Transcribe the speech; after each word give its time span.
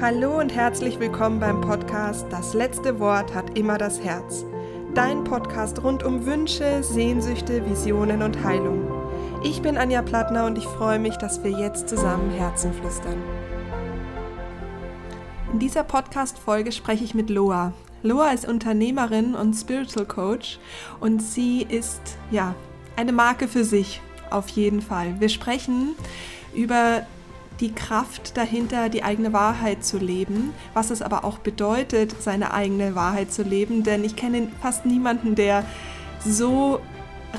Hallo 0.00 0.38
und 0.40 0.54
herzlich 0.54 0.98
willkommen 0.98 1.40
beim 1.40 1.60
Podcast 1.60 2.24
Das 2.30 2.54
letzte 2.54 2.98
Wort 3.00 3.34
hat 3.34 3.58
immer 3.58 3.76
das 3.76 4.02
Herz. 4.02 4.46
Dein 4.94 5.24
Podcast 5.24 5.82
rund 5.84 6.04
um 6.04 6.24
Wünsche, 6.24 6.82
Sehnsüchte, 6.82 7.68
Visionen 7.68 8.22
und 8.22 8.42
Heilung. 8.42 8.90
Ich 9.44 9.60
bin 9.60 9.76
Anja 9.76 10.00
Plattner 10.00 10.46
und 10.46 10.56
ich 10.56 10.64
freue 10.64 10.98
mich, 10.98 11.18
dass 11.18 11.44
wir 11.44 11.50
jetzt 11.50 11.90
zusammen 11.90 12.30
Herzen 12.30 12.72
flüstern. 12.72 13.22
In 15.52 15.58
dieser 15.58 15.84
Podcast-Folge 15.84 16.72
spreche 16.72 17.04
ich 17.04 17.12
mit 17.12 17.28
Loa. 17.28 17.74
Loa 18.02 18.30
ist 18.30 18.48
Unternehmerin 18.48 19.34
und 19.34 19.52
Spiritual 19.52 20.06
Coach 20.06 20.58
und 21.00 21.20
sie 21.20 21.60
ist, 21.68 22.16
ja, 22.30 22.54
eine 22.96 23.12
Marke 23.12 23.48
für 23.48 23.64
sich, 23.64 24.00
auf 24.30 24.48
jeden 24.48 24.80
Fall. 24.80 25.20
Wir 25.20 25.28
sprechen 25.28 25.94
über 26.54 27.02
die 27.60 27.72
Kraft 27.72 28.36
dahinter, 28.36 28.88
die 28.88 29.02
eigene 29.02 29.32
Wahrheit 29.32 29.84
zu 29.84 29.98
leben, 29.98 30.52
was 30.72 30.90
es 30.90 31.02
aber 31.02 31.24
auch 31.24 31.38
bedeutet, 31.38 32.14
seine 32.20 32.54
eigene 32.54 32.94
Wahrheit 32.94 33.32
zu 33.32 33.42
leben, 33.42 33.82
denn 33.82 34.02
ich 34.02 34.16
kenne 34.16 34.48
fast 34.62 34.86
niemanden, 34.86 35.34
der 35.34 35.64
so 36.24 36.80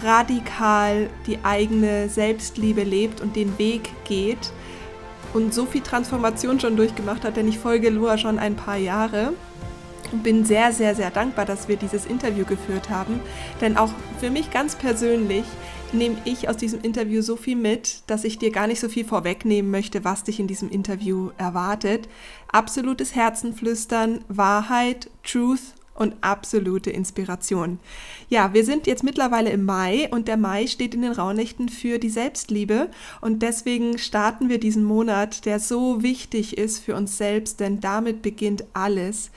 radikal 0.03 1.09
die 1.25 1.39
eigene 1.43 2.07
Selbstliebe 2.07 2.83
lebt 2.83 3.19
und 3.19 3.35
den 3.35 3.57
Weg 3.57 3.89
geht 4.05 4.51
und 5.33 5.53
so 5.53 5.65
viel 5.65 5.81
Transformation 5.81 6.59
schon 6.59 6.75
durchgemacht 6.75 7.25
hat, 7.25 7.37
denn 7.37 7.47
ich 7.47 7.59
folge 7.59 7.89
Lua 7.89 8.17
schon 8.17 8.39
ein 8.39 8.55
paar 8.55 8.77
Jahre 8.77 9.33
und 10.11 10.23
bin 10.23 10.45
sehr, 10.45 10.71
sehr, 10.71 10.95
sehr 10.95 11.09
dankbar, 11.09 11.45
dass 11.45 11.67
wir 11.67 11.77
dieses 11.77 12.05
Interview 12.05 12.45
geführt 12.45 12.89
haben, 12.89 13.19
denn 13.59 13.77
auch 13.77 13.91
für 14.19 14.29
mich 14.29 14.51
ganz 14.51 14.75
persönlich 14.75 15.45
nehme 15.93 16.17
ich 16.25 16.49
aus 16.49 16.57
diesem 16.57 16.81
Interview 16.81 17.21
so 17.21 17.35
viel 17.35 17.55
mit, 17.55 18.03
dass 18.07 18.23
ich 18.23 18.39
dir 18.39 18.51
gar 18.51 18.67
nicht 18.67 18.79
so 18.79 18.89
viel 18.89 19.05
vorwegnehmen 19.05 19.71
möchte, 19.71 20.03
was 20.03 20.23
dich 20.23 20.39
in 20.39 20.47
diesem 20.47 20.69
Interview 20.69 21.31
erwartet. 21.37 22.07
Absolutes 22.51 23.15
Herzenflüstern, 23.15 24.23
Wahrheit, 24.27 25.09
Truth 25.23 25.73
und 25.93 26.15
absolute 26.21 26.89
Inspiration. 26.89 27.79
Ja, 28.29 28.53
wir 28.53 28.65
sind 28.65 28.87
jetzt 28.87 29.03
mittlerweile 29.03 29.51
im 29.51 29.65
Mai 29.65 30.09
und 30.09 30.27
der 30.27 30.37
Mai 30.37 30.67
steht 30.67 30.95
in 30.95 31.01
den 31.01 31.11
Raunächten 31.11 31.69
für 31.69 31.99
die 31.99 32.09
Selbstliebe 32.09 32.89
und 33.19 33.41
deswegen 33.41 33.97
starten 33.97 34.49
wir 34.49 34.59
diesen 34.59 34.83
Monat, 34.83 35.45
der 35.45 35.59
so 35.59 36.01
wichtig 36.01 36.57
ist 36.57 36.79
für 36.79 36.95
uns 36.95 37.17
selbst, 37.17 37.59
denn 37.59 37.81
damit 37.81 38.21
beginnt 38.21 38.63
alles. 38.73 39.31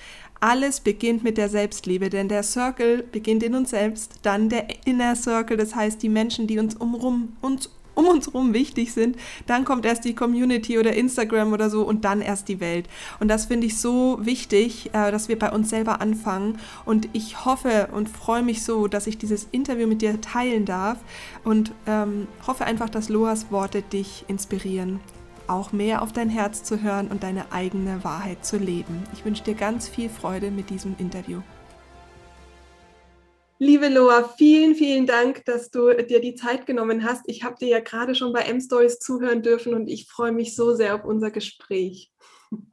Alles 0.46 0.80
beginnt 0.80 1.24
mit 1.24 1.38
der 1.38 1.48
Selbstliebe, 1.48 2.10
denn 2.10 2.28
der 2.28 2.42
Circle 2.42 3.02
beginnt 3.02 3.42
in 3.42 3.54
uns 3.54 3.70
selbst, 3.70 4.16
dann 4.24 4.50
der 4.50 4.66
Inner 4.84 5.16
Circle, 5.16 5.56
das 5.56 5.74
heißt 5.74 6.02
die 6.02 6.10
Menschen, 6.10 6.46
die 6.46 6.58
uns 6.58 6.74
umrum, 6.74 7.34
uns 7.40 7.70
um 7.94 8.08
uns 8.08 8.26
herum 8.26 8.52
wichtig 8.52 8.92
sind. 8.92 9.16
Dann 9.46 9.64
kommt 9.64 9.86
erst 9.86 10.04
die 10.04 10.14
Community 10.14 10.78
oder 10.78 10.92
Instagram 10.92 11.54
oder 11.54 11.70
so 11.70 11.80
und 11.80 12.04
dann 12.04 12.20
erst 12.20 12.48
die 12.48 12.60
Welt. 12.60 12.90
Und 13.20 13.28
das 13.28 13.46
finde 13.46 13.68
ich 13.68 13.78
so 13.78 14.18
wichtig, 14.20 14.90
äh, 14.92 15.10
dass 15.10 15.28
wir 15.30 15.38
bei 15.38 15.50
uns 15.50 15.70
selber 15.70 16.02
anfangen. 16.02 16.58
Und 16.84 17.08
ich 17.14 17.46
hoffe 17.46 17.88
und 17.92 18.10
freue 18.10 18.42
mich 18.42 18.64
so, 18.64 18.86
dass 18.86 19.06
ich 19.06 19.16
dieses 19.16 19.48
Interview 19.50 19.86
mit 19.86 20.02
dir 20.02 20.20
teilen 20.20 20.66
darf 20.66 20.98
und 21.42 21.72
ähm, 21.86 22.26
hoffe 22.46 22.66
einfach, 22.66 22.90
dass 22.90 23.08
Loas 23.08 23.46
Worte 23.50 23.80
dich 23.80 24.26
inspirieren 24.28 25.00
auch 25.48 25.72
mehr 25.72 26.02
auf 26.02 26.12
dein 26.12 26.28
Herz 26.28 26.62
zu 26.62 26.82
hören 26.82 27.08
und 27.08 27.22
deine 27.22 27.52
eigene 27.52 28.04
Wahrheit 28.04 28.44
zu 28.44 28.56
leben. 28.56 29.02
Ich 29.12 29.24
wünsche 29.24 29.44
dir 29.44 29.54
ganz 29.54 29.88
viel 29.88 30.08
Freude 30.08 30.50
mit 30.50 30.70
diesem 30.70 30.96
Interview. 30.98 31.40
Liebe 33.58 33.88
Loa, 33.88 34.24
vielen, 34.36 34.74
vielen 34.74 35.06
Dank, 35.06 35.44
dass 35.44 35.70
du 35.70 35.94
dir 35.94 36.20
die 36.20 36.34
Zeit 36.34 36.66
genommen 36.66 37.04
hast. 37.04 37.22
Ich 37.26 37.44
habe 37.44 37.56
dir 37.58 37.68
ja 37.68 37.80
gerade 37.80 38.14
schon 38.14 38.32
bei 38.32 38.42
M-Stories 38.42 38.98
zuhören 38.98 39.42
dürfen 39.42 39.74
und 39.74 39.88
ich 39.88 40.08
freue 40.08 40.32
mich 40.32 40.56
so 40.56 40.74
sehr 40.74 40.94
auf 40.94 41.04
unser 41.04 41.30
Gespräch. 41.30 42.10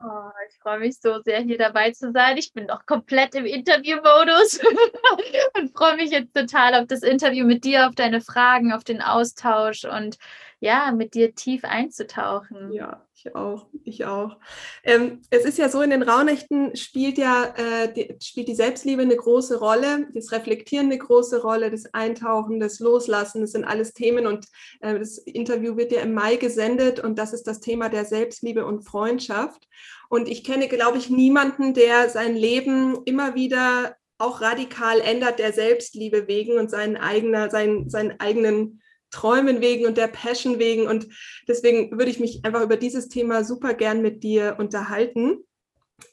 Oh, 0.03 0.29
ich 0.49 0.57
freue 0.59 0.79
mich 0.79 0.99
so 0.99 1.21
sehr, 1.21 1.39
hier 1.41 1.57
dabei 1.57 1.91
zu 1.91 2.11
sein. 2.11 2.37
Ich 2.37 2.53
bin 2.53 2.65
noch 2.65 2.85
komplett 2.85 3.35
im 3.35 3.45
Interviewmodus 3.45 4.59
und 5.57 5.77
freue 5.77 5.95
mich 5.97 6.11
jetzt 6.11 6.33
total 6.35 6.75
auf 6.75 6.87
das 6.87 7.03
Interview 7.03 7.45
mit 7.45 7.63
dir, 7.63 7.87
auf 7.87 7.95
deine 7.95 8.21
Fragen, 8.21 8.73
auf 8.73 8.83
den 8.83 9.01
Austausch 9.01 9.85
und 9.85 10.17
ja, 10.59 10.91
mit 10.91 11.13
dir 11.13 11.33
tief 11.33 11.63
einzutauchen. 11.63 12.71
Ja, 12.71 13.01
ich 13.23 13.35
auch, 13.35 13.67
ich 13.83 14.05
auch. 14.05 14.37
Ähm, 14.83 15.21
es 15.29 15.45
ist 15.45 15.57
ja 15.57 15.69
so, 15.69 15.81
in 15.81 15.91
den 15.91 16.01
Rauhnächten 16.03 16.75
spielt 16.75 17.17
ja 17.17 17.53
äh, 17.55 17.93
die, 17.93 18.15
spielt 18.21 18.47
die 18.47 18.55
Selbstliebe 18.55 19.01
eine 19.01 19.15
große 19.15 19.59
Rolle, 19.59 20.07
das 20.13 20.31
Reflektieren 20.31 20.87
eine 20.87 20.97
große 20.97 21.41
Rolle, 21.41 21.69
das 21.69 21.93
Eintauchen, 21.93 22.59
das 22.59 22.79
Loslassen, 22.79 23.41
das 23.41 23.51
sind 23.51 23.63
alles 23.63 23.93
Themen 23.93 24.25
und 24.25 24.47
äh, 24.81 24.97
das 24.97 25.17
Interview 25.19 25.77
wird 25.77 25.91
ja 25.91 26.01
im 26.01 26.13
Mai 26.13 26.37
gesendet 26.37 26.99
und 26.99 27.19
das 27.19 27.33
ist 27.33 27.45
das 27.45 27.59
Thema 27.59 27.89
der 27.89 28.05
Selbstliebe 28.05 28.65
und 28.65 28.83
Freundschaft. 28.83 29.67
Und 30.09 30.27
ich 30.27 30.43
kenne, 30.43 30.67
glaube 30.67 30.97
ich, 30.97 31.09
niemanden, 31.09 31.73
der 31.73 32.09
sein 32.09 32.35
Leben 32.35 33.01
immer 33.05 33.35
wieder 33.35 33.95
auch 34.17 34.41
radikal 34.41 34.99
ändert 34.99 35.39
der 35.39 35.53
Selbstliebe 35.53 36.27
wegen 36.27 36.57
und 36.57 36.69
seinen, 36.69 36.97
eigener, 36.97 37.49
seinen, 37.49 37.89
seinen 37.89 38.19
eigenen 38.19 38.80
Träumen 39.11 39.61
wegen 39.61 39.85
und 39.85 39.97
der 39.97 40.07
Passion 40.07 40.57
wegen. 40.59 40.87
Und 40.87 41.07
deswegen 41.47 41.91
würde 41.91 42.09
ich 42.11 42.19
mich 42.19 42.43
einfach 42.43 42.63
über 42.63 42.77
dieses 42.77 43.09
Thema 43.09 43.43
super 43.43 43.73
gern 43.73 44.01
mit 44.01 44.23
dir 44.23 44.55
unterhalten. 44.57 45.39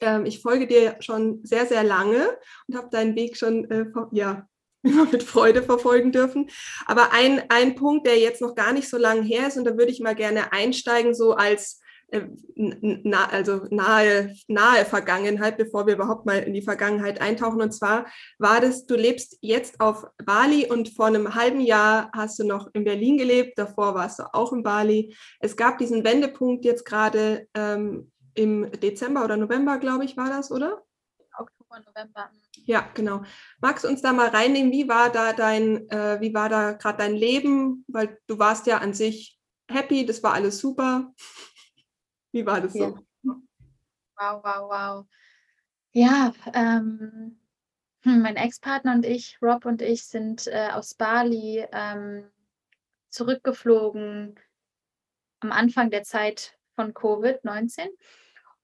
Ähm, 0.00 0.26
ich 0.26 0.42
folge 0.42 0.66
dir 0.66 0.96
schon 1.00 1.40
sehr, 1.44 1.66
sehr 1.66 1.84
lange 1.84 2.36
und 2.66 2.76
habe 2.76 2.90
deinen 2.90 3.16
Weg 3.16 3.36
schon, 3.36 3.70
äh, 3.70 3.86
ja, 4.12 4.46
immer 4.82 5.06
mit 5.06 5.22
Freude 5.22 5.62
verfolgen 5.62 6.12
dürfen. 6.12 6.50
Aber 6.86 7.12
ein, 7.12 7.42
ein 7.48 7.74
Punkt, 7.74 8.06
der 8.06 8.18
jetzt 8.18 8.40
noch 8.40 8.54
gar 8.54 8.72
nicht 8.72 8.88
so 8.88 8.96
lange 8.96 9.22
her 9.22 9.48
ist, 9.48 9.56
und 9.56 9.64
da 9.64 9.76
würde 9.76 9.90
ich 9.90 10.00
mal 10.00 10.14
gerne 10.14 10.52
einsteigen, 10.52 11.14
so 11.14 11.34
als 11.34 11.80
na, 12.54 13.26
also 13.26 13.66
nahe, 13.70 14.34
nahe 14.46 14.84
Vergangenheit, 14.84 15.58
bevor 15.58 15.86
wir 15.86 15.94
überhaupt 15.94 16.26
mal 16.26 16.38
in 16.38 16.54
die 16.54 16.62
Vergangenheit 16.62 17.20
eintauchen. 17.20 17.60
Und 17.60 17.72
zwar 17.72 18.06
war 18.38 18.60
das, 18.60 18.86
du 18.86 18.94
lebst 18.94 19.38
jetzt 19.40 19.80
auf 19.80 20.06
Bali 20.24 20.66
und 20.66 20.88
vor 20.88 21.06
einem 21.06 21.34
halben 21.34 21.60
Jahr 21.60 22.10
hast 22.14 22.38
du 22.38 22.44
noch 22.44 22.68
in 22.72 22.84
Berlin 22.84 23.18
gelebt, 23.18 23.58
davor 23.58 23.94
warst 23.94 24.18
du 24.18 24.24
auch 24.32 24.52
in 24.52 24.62
Bali. 24.62 25.14
Es 25.40 25.56
gab 25.56 25.78
diesen 25.78 26.04
Wendepunkt 26.04 26.64
jetzt 26.64 26.84
gerade 26.84 27.46
ähm, 27.54 28.10
im 28.34 28.70
Dezember 28.70 29.24
oder 29.24 29.36
November, 29.36 29.78
glaube 29.78 30.04
ich, 30.04 30.16
war 30.16 30.30
das, 30.30 30.50
oder? 30.50 30.82
Oktober, 31.36 31.80
November. 31.86 32.30
Ja, 32.64 32.88
genau. 32.94 33.22
Magst 33.60 33.84
du 33.84 33.88
uns 33.88 34.02
da 34.02 34.12
mal 34.12 34.28
reinnehmen? 34.28 34.72
Wie 34.72 34.88
war 34.88 35.10
da 35.10 35.32
dein, 35.32 35.88
äh, 35.90 36.20
wie 36.20 36.34
war 36.34 36.48
da 36.48 36.72
gerade 36.72 36.98
dein 36.98 37.14
Leben? 37.14 37.84
Weil 37.88 38.18
du 38.26 38.38
warst 38.38 38.66
ja 38.66 38.78
an 38.78 38.94
sich 38.94 39.38
happy, 39.70 40.06
das 40.06 40.22
war 40.22 40.34
alles 40.34 40.58
super. 40.58 41.12
Wie 42.32 42.44
war 42.44 42.60
das 42.60 42.72
so? 42.72 42.98
Wow, 43.22 44.42
wow, 44.42 44.68
wow. 44.68 45.06
Ja, 45.92 46.32
ähm, 46.52 47.38
hm, 48.02 48.22
mein 48.22 48.36
Ex-Partner 48.36 48.92
und 48.94 49.06
ich, 49.06 49.38
Rob 49.40 49.64
und 49.64 49.82
ich, 49.82 50.04
sind 50.04 50.46
äh, 50.46 50.70
aus 50.72 50.94
Bali 50.94 51.64
ähm, 51.72 52.30
zurückgeflogen 53.10 54.38
am 55.40 55.52
Anfang 55.52 55.90
der 55.90 56.02
Zeit 56.02 56.58
von 56.74 56.92
Covid-19. 56.94 57.86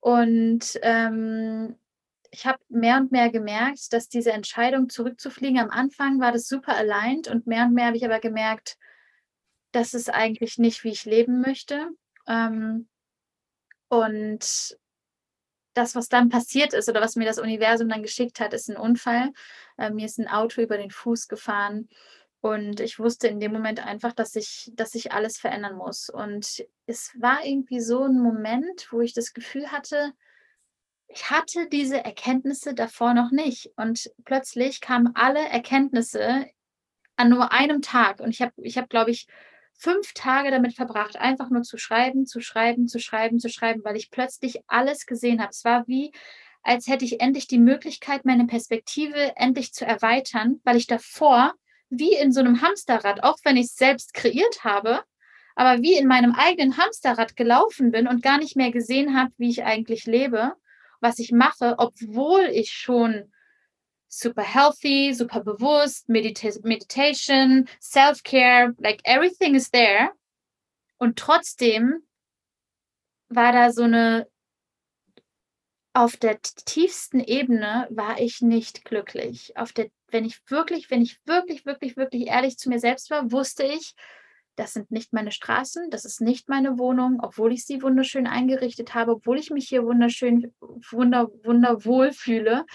Und 0.00 0.78
ähm, 0.82 1.76
ich 2.30 2.46
habe 2.46 2.58
mehr 2.68 2.96
und 2.96 3.12
mehr 3.12 3.30
gemerkt, 3.30 3.92
dass 3.92 4.08
diese 4.08 4.32
Entscheidung 4.32 4.88
zurückzufliegen, 4.88 5.58
am 5.58 5.70
Anfang 5.70 6.20
war 6.20 6.32
das 6.32 6.48
super 6.48 6.76
aligned 6.76 7.28
und 7.28 7.46
mehr 7.46 7.64
und 7.64 7.74
mehr 7.74 7.86
habe 7.86 7.96
ich 7.96 8.04
aber 8.04 8.18
gemerkt, 8.18 8.76
das 9.72 9.94
ist 9.94 10.12
eigentlich 10.12 10.58
nicht, 10.58 10.84
wie 10.84 10.90
ich 10.90 11.04
leben 11.04 11.40
möchte. 11.40 11.88
Ähm, 12.26 12.88
und 13.88 14.78
das, 15.74 15.94
was 15.94 16.08
dann 16.08 16.28
passiert 16.28 16.72
ist 16.72 16.88
oder 16.88 17.00
was 17.00 17.16
mir 17.16 17.24
das 17.24 17.38
Universum 17.38 17.88
dann 17.88 18.02
geschickt 18.02 18.40
hat, 18.40 18.54
ist 18.54 18.70
ein 18.70 18.76
Unfall. 18.76 19.32
Äh, 19.76 19.90
mir 19.90 20.06
ist 20.06 20.18
ein 20.18 20.28
Auto 20.28 20.62
über 20.62 20.78
den 20.78 20.90
Fuß 20.90 21.26
gefahren 21.28 21.88
und 22.44 22.80
ich 22.80 22.98
wusste 22.98 23.26
in 23.26 23.40
dem 23.40 23.52
Moment 23.52 23.84
einfach, 23.84 24.12
dass 24.12 24.36
ich, 24.36 24.70
dass 24.74 24.94
ich 24.94 25.12
alles 25.12 25.38
verändern 25.38 25.76
muss. 25.76 26.10
Und 26.10 26.62
es 26.84 27.10
war 27.18 27.42
irgendwie 27.42 27.80
so 27.80 28.04
ein 28.04 28.20
Moment, 28.20 28.88
wo 28.90 29.00
ich 29.00 29.14
das 29.14 29.32
Gefühl 29.32 29.72
hatte, 29.72 30.12
ich 31.08 31.30
hatte 31.30 31.68
diese 31.70 32.04
Erkenntnisse 32.04 32.74
davor 32.74 33.14
noch 33.14 33.30
nicht. 33.30 33.72
Und 33.76 34.10
plötzlich 34.26 34.82
kamen 34.82 35.12
alle 35.14 35.40
Erkenntnisse 35.40 36.46
an 37.16 37.30
nur 37.30 37.50
einem 37.50 37.80
Tag. 37.80 38.20
Und 38.20 38.28
ich 38.28 38.42
habe, 38.42 38.52
ich 38.58 38.76
hab, 38.76 38.90
glaube 38.90 39.10
ich, 39.10 39.26
fünf 39.76 40.12
Tage 40.14 40.50
damit 40.50 40.74
verbracht, 40.74 41.16
einfach 41.16 41.50
nur 41.50 41.62
zu 41.62 41.78
schreiben, 41.78 42.26
zu 42.26 42.40
schreiben, 42.40 42.88
zu 42.88 42.98
schreiben, 42.98 43.38
zu 43.38 43.48
schreiben, 43.48 43.82
weil 43.84 43.96
ich 43.96 44.10
plötzlich 44.10 44.60
alles 44.66 45.06
gesehen 45.06 45.40
habe. 45.40 45.50
Es 45.50 45.64
war 45.64 45.86
wie, 45.86 46.12
als 46.62 46.86
hätte 46.86 47.04
ich 47.04 47.20
endlich 47.20 47.46
die 47.46 47.58
Möglichkeit, 47.58 48.24
meine 48.24 48.46
Perspektive 48.46 49.36
endlich 49.36 49.72
zu 49.72 49.84
erweitern, 49.84 50.60
weil 50.64 50.76
ich 50.76 50.86
davor 50.86 51.54
wie 51.90 52.14
in 52.14 52.32
so 52.32 52.40
einem 52.40 52.62
Hamsterrad, 52.62 53.22
auch 53.22 53.36
wenn 53.44 53.56
ich 53.56 53.66
es 53.66 53.76
selbst 53.76 54.14
kreiert 54.14 54.64
habe, 54.64 55.02
aber 55.54 55.82
wie 55.82 55.94
in 55.94 56.08
meinem 56.08 56.32
eigenen 56.32 56.76
Hamsterrad 56.76 57.36
gelaufen 57.36 57.90
bin 57.92 58.08
und 58.08 58.22
gar 58.22 58.38
nicht 58.38 58.56
mehr 58.56 58.72
gesehen 58.72 59.16
habe, 59.16 59.32
wie 59.36 59.50
ich 59.50 59.64
eigentlich 59.64 60.06
lebe, 60.06 60.54
was 61.00 61.18
ich 61.18 61.30
mache, 61.30 61.74
obwohl 61.78 62.48
ich 62.52 62.70
schon 62.70 63.30
super 64.18 64.42
healthy, 64.42 65.12
super 65.12 65.40
bewusst, 65.40 66.08
Medita 66.08 66.48
Meditation, 66.62 67.68
Self-Care, 67.80 68.74
like 68.78 69.00
everything 69.04 69.54
is 69.54 69.70
there. 69.70 70.10
Und 70.98 71.18
trotzdem 71.18 72.02
war 73.28 73.52
da 73.52 73.72
so 73.72 73.82
eine 73.82 74.26
auf 75.96 76.16
der 76.16 76.40
tiefsten 76.42 77.20
Ebene 77.20 77.86
war 77.88 78.20
ich 78.20 78.42
nicht 78.42 78.84
glücklich. 78.84 79.56
Auf 79.56 79.72
der, 79.72 79.86
wenn 80.08 80.24
ich 80.24 80.40
wirklich, 80.48 80.90
wenn 80.90 81.02
ich 81.02 81.20
wirklich, 81.24 81.64
wirklich, 81.66 81.96
wirklich 81.96 82.26
ehrlich 82.26 82.58
zu 82.58 82.68
mir 82.68 82.80
selbst 82.80 83.10
war, 83.10 83.30
wusste 83.30 83.62
ich, 83.62 83.94
das 84.56 84.72
sind 84.72 84.90
nicht 84.90 85.12
meine 85.12 85.30
Straßen, 85.30 85.90
das 85.90 86.04
ist 86.04 86.20
nicht 86.20 86.48
meine 86.48 86.78
Wohnung, 86.78 87.20
obwohl 87.22 87.52
ich 87.52 87.64
sie 87.64 87.80
wunderschön 87.80 88.26
eingerichtet 88.26 88.94
habe, 88.94 89.12
obwohl 89.12 89.38
ich 89.38 89.50
mich 89.50 89.68
hier 89.68 89.84
wunderschön, 89.84 90.52
wunder, 90.60 91.28
wunderwohl 91.44 92.12
fühle, 92.12 92.66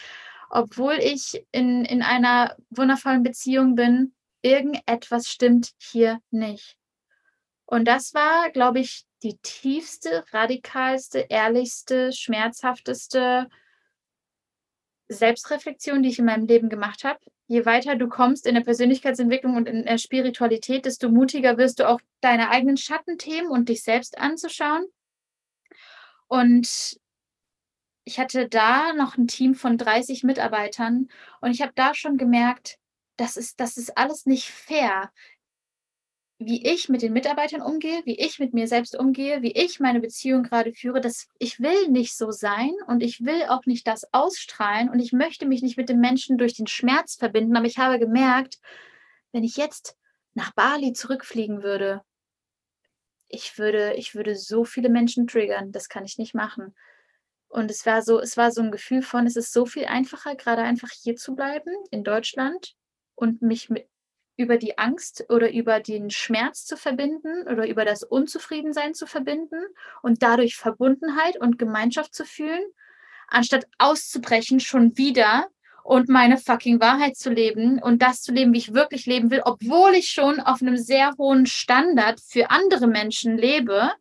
obwohl 0.50 0.96
ich 0.96 1.46
in, 1.52 1.86
in 1.86 2.02
einer 2.02 2.56
wundervollen 2.70 3.24
Beziehung 3.24 3.76
bin, 3.76 4.14
irgendetwas 4.42 5.28
stimmt 5.28 5.72
hier 5.78 6.20
nicht. 6.32 6.78
Und 7.66 7.86
das 7.86 8.14
war, 8.14 8.50
glaube 8.50 8.80
ich, 8.80 9.06
die 9.22 9.38
tiefste, 9.44 10.24
radikalste, 10.32 11.26
ehrlichste, 11.30 12.12
schmerzhafteste 12.12 13.48
Selbstreflexion, 15.10 16.02
die 16.02 16.10
ich 16.10 16.20
in 16.20 16.26
meinem 16.26 16.46
Leben 16.46 16.70
gemacht 16.70 17.04
habe. 17.04 17.20
Je 17.48 17.66
weiter 17.66 17.96
du 17.96 18.08
kommst 18.08 18.46
in 18.46 18.56
der 18.56 18.62
Persönlichkeitsentwicklung 18.62 19.56
und 19.56 19.68
in 19.68 19.86
der 19.86 19.98
Spiritualität, 19.98 20.86
desto 20.86 21.10
mutiger 21.10 21.58
wirst 21.58 21.80
du 21.80 21.88
auch 21.88 22.00
deine 22.22 22.50
eigenen 22.50 22.78
Schattenthemen 22.78 23.50
und 23.50 23.70
dich 23.70 23.84
selbst 23.84 24.18
anzuschauen. 24.18 24.86
Und 26.28 27.00
ich 28.10 28.18
hatte 28.18 28.50
da 28.50 28.94
noch 28.94 29.18
ein 29.18 29.28
Team 29.28 29.54
von 29.54 29.78
30 29.78 30.24
Mitarbeitern 30.24 31.10
und 31.42 31.52
ich 31.52 31.62
habe 31.62 31.74
da 31.76 31.94
schon 31.94 32.18
gemerkt, 32.18 32.80
das 33.18 33.38
ist, 33.38 33.60
das 33.60 33.78
ist 33.78 34.00
alles 34.00 34.26
nicht 34.26 34.50
fair. 34.50 35.12
Wie 36.40 36.66
ich 36.66 36.90
mit 36.90 37.04
den 37.04 37.14
Mitarbeitern 37.14 37.62
umgehe, 37.62 38.02
wie 38.06 38.18
ich 38.18 38.40
mit 38.40 38.52
mir 38.52 38.68
selbst 38.68 38.98
umgehe, 38.98 39.44
wie 39.44 39.52
ich 39.52 39.80
meine 39.80 40.00
Beziehung 40.00 40.42
gerade 40.42 40.74
führe, 40.74 41.02
dass 41.02 41.28
ich 41.38 41.60
will 41.60 41.90
nicht 41.90 42.18
so 42.18 42.32
sein 42.32 42.72
und 42.88 43.04
ich 43.04 43.24
will 43.24 43.44
auch 43.48 43.68
nicht 43.68 43.86
das 43.86 44.12
ausstrahlen 44.12 44.90
und 44.90 45.00
ich 45.00 45.14
möchte 45.14 45.46
mich 45.46 45.62
nicht 45.62 45.78
mit 45.78 45.90
dem 45.90 46.00
Menschen 46.00 46.40
durch 46.40 46.56
den 46.56 46.66
Schmerz 46.66 47.16
verbinden, 47.16 47.56
aber 47.56 47.68
ich 47.68 47.78
habe 47.78 48.00
gemerkt, 48.00 48.58
wenn 49.34 49.44
ich 49.44 49.56
jetzt 49.56 49.96
nach 50.34 50.52
Bali 50.56 50.94
zurückfliegen 50.94 51.62
würde, 51.62 52.02
ich 53.28 53.60
würde, 53.60 53.94
ich 53.94 54.16
würde 54.16 54.36
so 54.36 54.66
viele 54.66 54.90
Menschen 54.90 55.28
triggern, 55.28 55.72
das 55.72 55.90
kann 55.90 56.06
ich 56.06 56.18
nicht 56.18 56.34
machen. 56.34 56.74
Und 57.50 57.72
es 57.72 57.86
war 57.86 58.02
so, 58.02 58.20
es 58.20 58.38
war 58.38 58.52
so 58.52 58.62
ein 58.62 58.72
Gefühl 58.72 59.02
von, 59.02 59.26
es 59.26 59.36
ist 59.36 59.52
so 59.52 59.66
viel 59.66 59.86
einfacher, 59.86 60.36
gerade 60.36 60.62
einfach 60.62 60.90
hier 60.92 61.16
zu 61.16 61.36
bleiben 61.36 61.74
in 61.92 62.04
Deutschland 62.04 62.76
und 63.16 63.42
mich 63.42 63.70
mit, 63.70 63.88
über 64.38 64.58
die 64.58 64.78
Angst 64.78 65.26
oder 65.30 65.52
über 65.52 65.82
den 65.82 66.12
Schmerz 66.12 66.64
zu 66.66 66.78
verbinden 66.78 67.46
oder 67.48 67.68
über 67.68 67.84
das 67.84 68.04
Unzufriedensein 68.04 68.94
zu 68.94 69.06
verbinden 69.06 69.62
und 70.02 70.24
dadurch 70.24 70.56
Verbundenheit 70.56 71.38
und 71.38 71.60
Gemeinschaft 71.60 72.16
zu 72.16 72.24
fühlen, 72.24 72.64
anstatt 73.28 73.66
auszubrechen 73.80 74.62
schon 74.62 74.98
wieder 74.98 75.50
und 75.84 76.08
meine 76.08 76.38
fucking 76.38 76.80
Wahrheit 76.80 77.18
zu 77.18 77.32
leben 77.32 77.82
und 77.82 78.02
das 78.02 78.22
zu 78.22 78.32
leben, 78.32 78.54
wie 78.54 78.60
ich 78.60 78.74
wirklich 78.74 79.08
leben 79.08 79.32
will, 79.32 79.42
obwohl 79.44 79.94
ich 79.96 80.10
schon 80.10 80.40
auf 80.40 80.62
einem 80.62 80.78
sehr 80.78 81.16
hohen 81.18 81.46
Standard 81.46 82.22
für 82.22 82.50
andere 82.50 82.88
Menschen 82.88 83.38
lebe, 83.38 83.92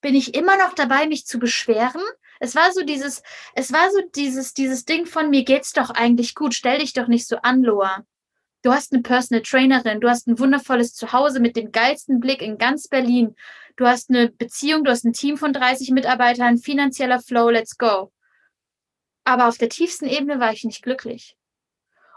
bin 0.00 0.14
ich 0.14 0.34
immer 0.34 0.56
noch 0.56 0.72
dabei, 0.74 1.06
mich 1.06 1.26
zu 1.26 1.38
beschweren. 1.38 2.02
Es 2.40 2.54
war 2.54 2.72
so 2.72 2.82
dieses, 2.82 3.22
es 3.54 3.70
war 3.72 3.90
so 3.90 4.00
dieses, 4.16 4.54
dieses 4.54 4.86
Ding 4.86 5.04
von 5.04 5.28
mir 5.28 5.44
geht's 5.44 5.72
doch 5.72 5.90
eigentlich 5.90 6.34
gut, 6.34 6.54
stell 6.54 6.78
dich 6.78 6.94
doch 6.94 7.06
nicht 7.06 7.28
so 7.28 7.36
an, 7.36 7.62
Loa. 7.62 8.04
Du 8.62 8.72
hast 8.72 8.92
eine 8.92 9.02
Personal 9.02 9.42
Trainerin, 9.42 10.00
du 10.00 10.08
hast 10.08 10.26
ein 10.26 10.38
wundervolles 10.38 10.94
Zuhause 10.94 11.38
mit 11.38 11.54
dem 11.54 11.70
geilsten 11.70 12.18
Blick 12.18 12.40
in 12.42 12.58
ganz 12.58 12.88
Berlin. 12.88 13.36
Du 13.76 13.86
hast 13.86 14.10
eine 14.10 14.30
Beziehung, 14.30 14.84
du 14.84 14.90
hast 14.90 15.04
ein 15.04 15.12
Team 15.12 15.36
von 15.36 15.52
30 15.52 15.90
Mitarbeitern, 15.90 16.58
finanzieller 16.58 17.20
Flow, 17.20 17.50
let's 17.50 17.76
go. 17.76 18.10
Aber 19.24 19.48
auf 19.48 19.58
der 19.58 19.68
tiefsten 19.68 20.06
Ebene 20.06 20.40
war 20.40 20.52
ich 20.52 20.64
nicht 20.64 20.82
glücklich. 20.82 21.36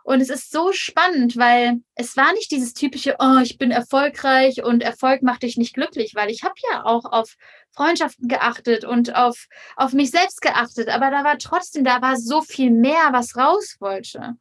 Und 0.04 0.20
es 0.20 0.30
ist 0.30 0.52
so 0.52 0.74
spannend, 0.74 1.38
weil 1.38 1.82
es 1.96 2.18
war 2.18 2.34
nicht 2.34 2.52
dieses 2.52 2.74
typische, 2.74 3.16
oh, 3.20 3.40
ich 3.42 3.58
bin 3.58 3.72
erfolgreich 3.72 4.64
und 4.64 4.84
Erfolg 4.84 5.24
macht 5.24 5.44
dich 5.44 5.56
nicht 5.56 5.74
glücklich, 5.74 6.14
weil 6.14 6.30
ich 6.30 6.44
habe 6.44 6.56
ja 6.72 6.86
auch 6.86 7.06
auf 7.06 7.36
Freundschaften 7.72 8.28
geachtet 8.28 8.84
und 8.84 9.16
auf, 9.16 9.48
auf 9.78 9.94
mich 9.94 10.12
selbst 10.12 10.42
geachtet. 10.42 10.90
Aber 10.90 11.10
da 11.10 11.24
war 11.24 11.38
trotzdem, 11.38 11.86
da 11.86 12.02
war 12.02 12.18
so 12.18 12.42
viel 12.42 12.70
mehr, 12.70 13.10
was 13.12 13.38
raus 13.38 13.78
wollte. 13.80 14.36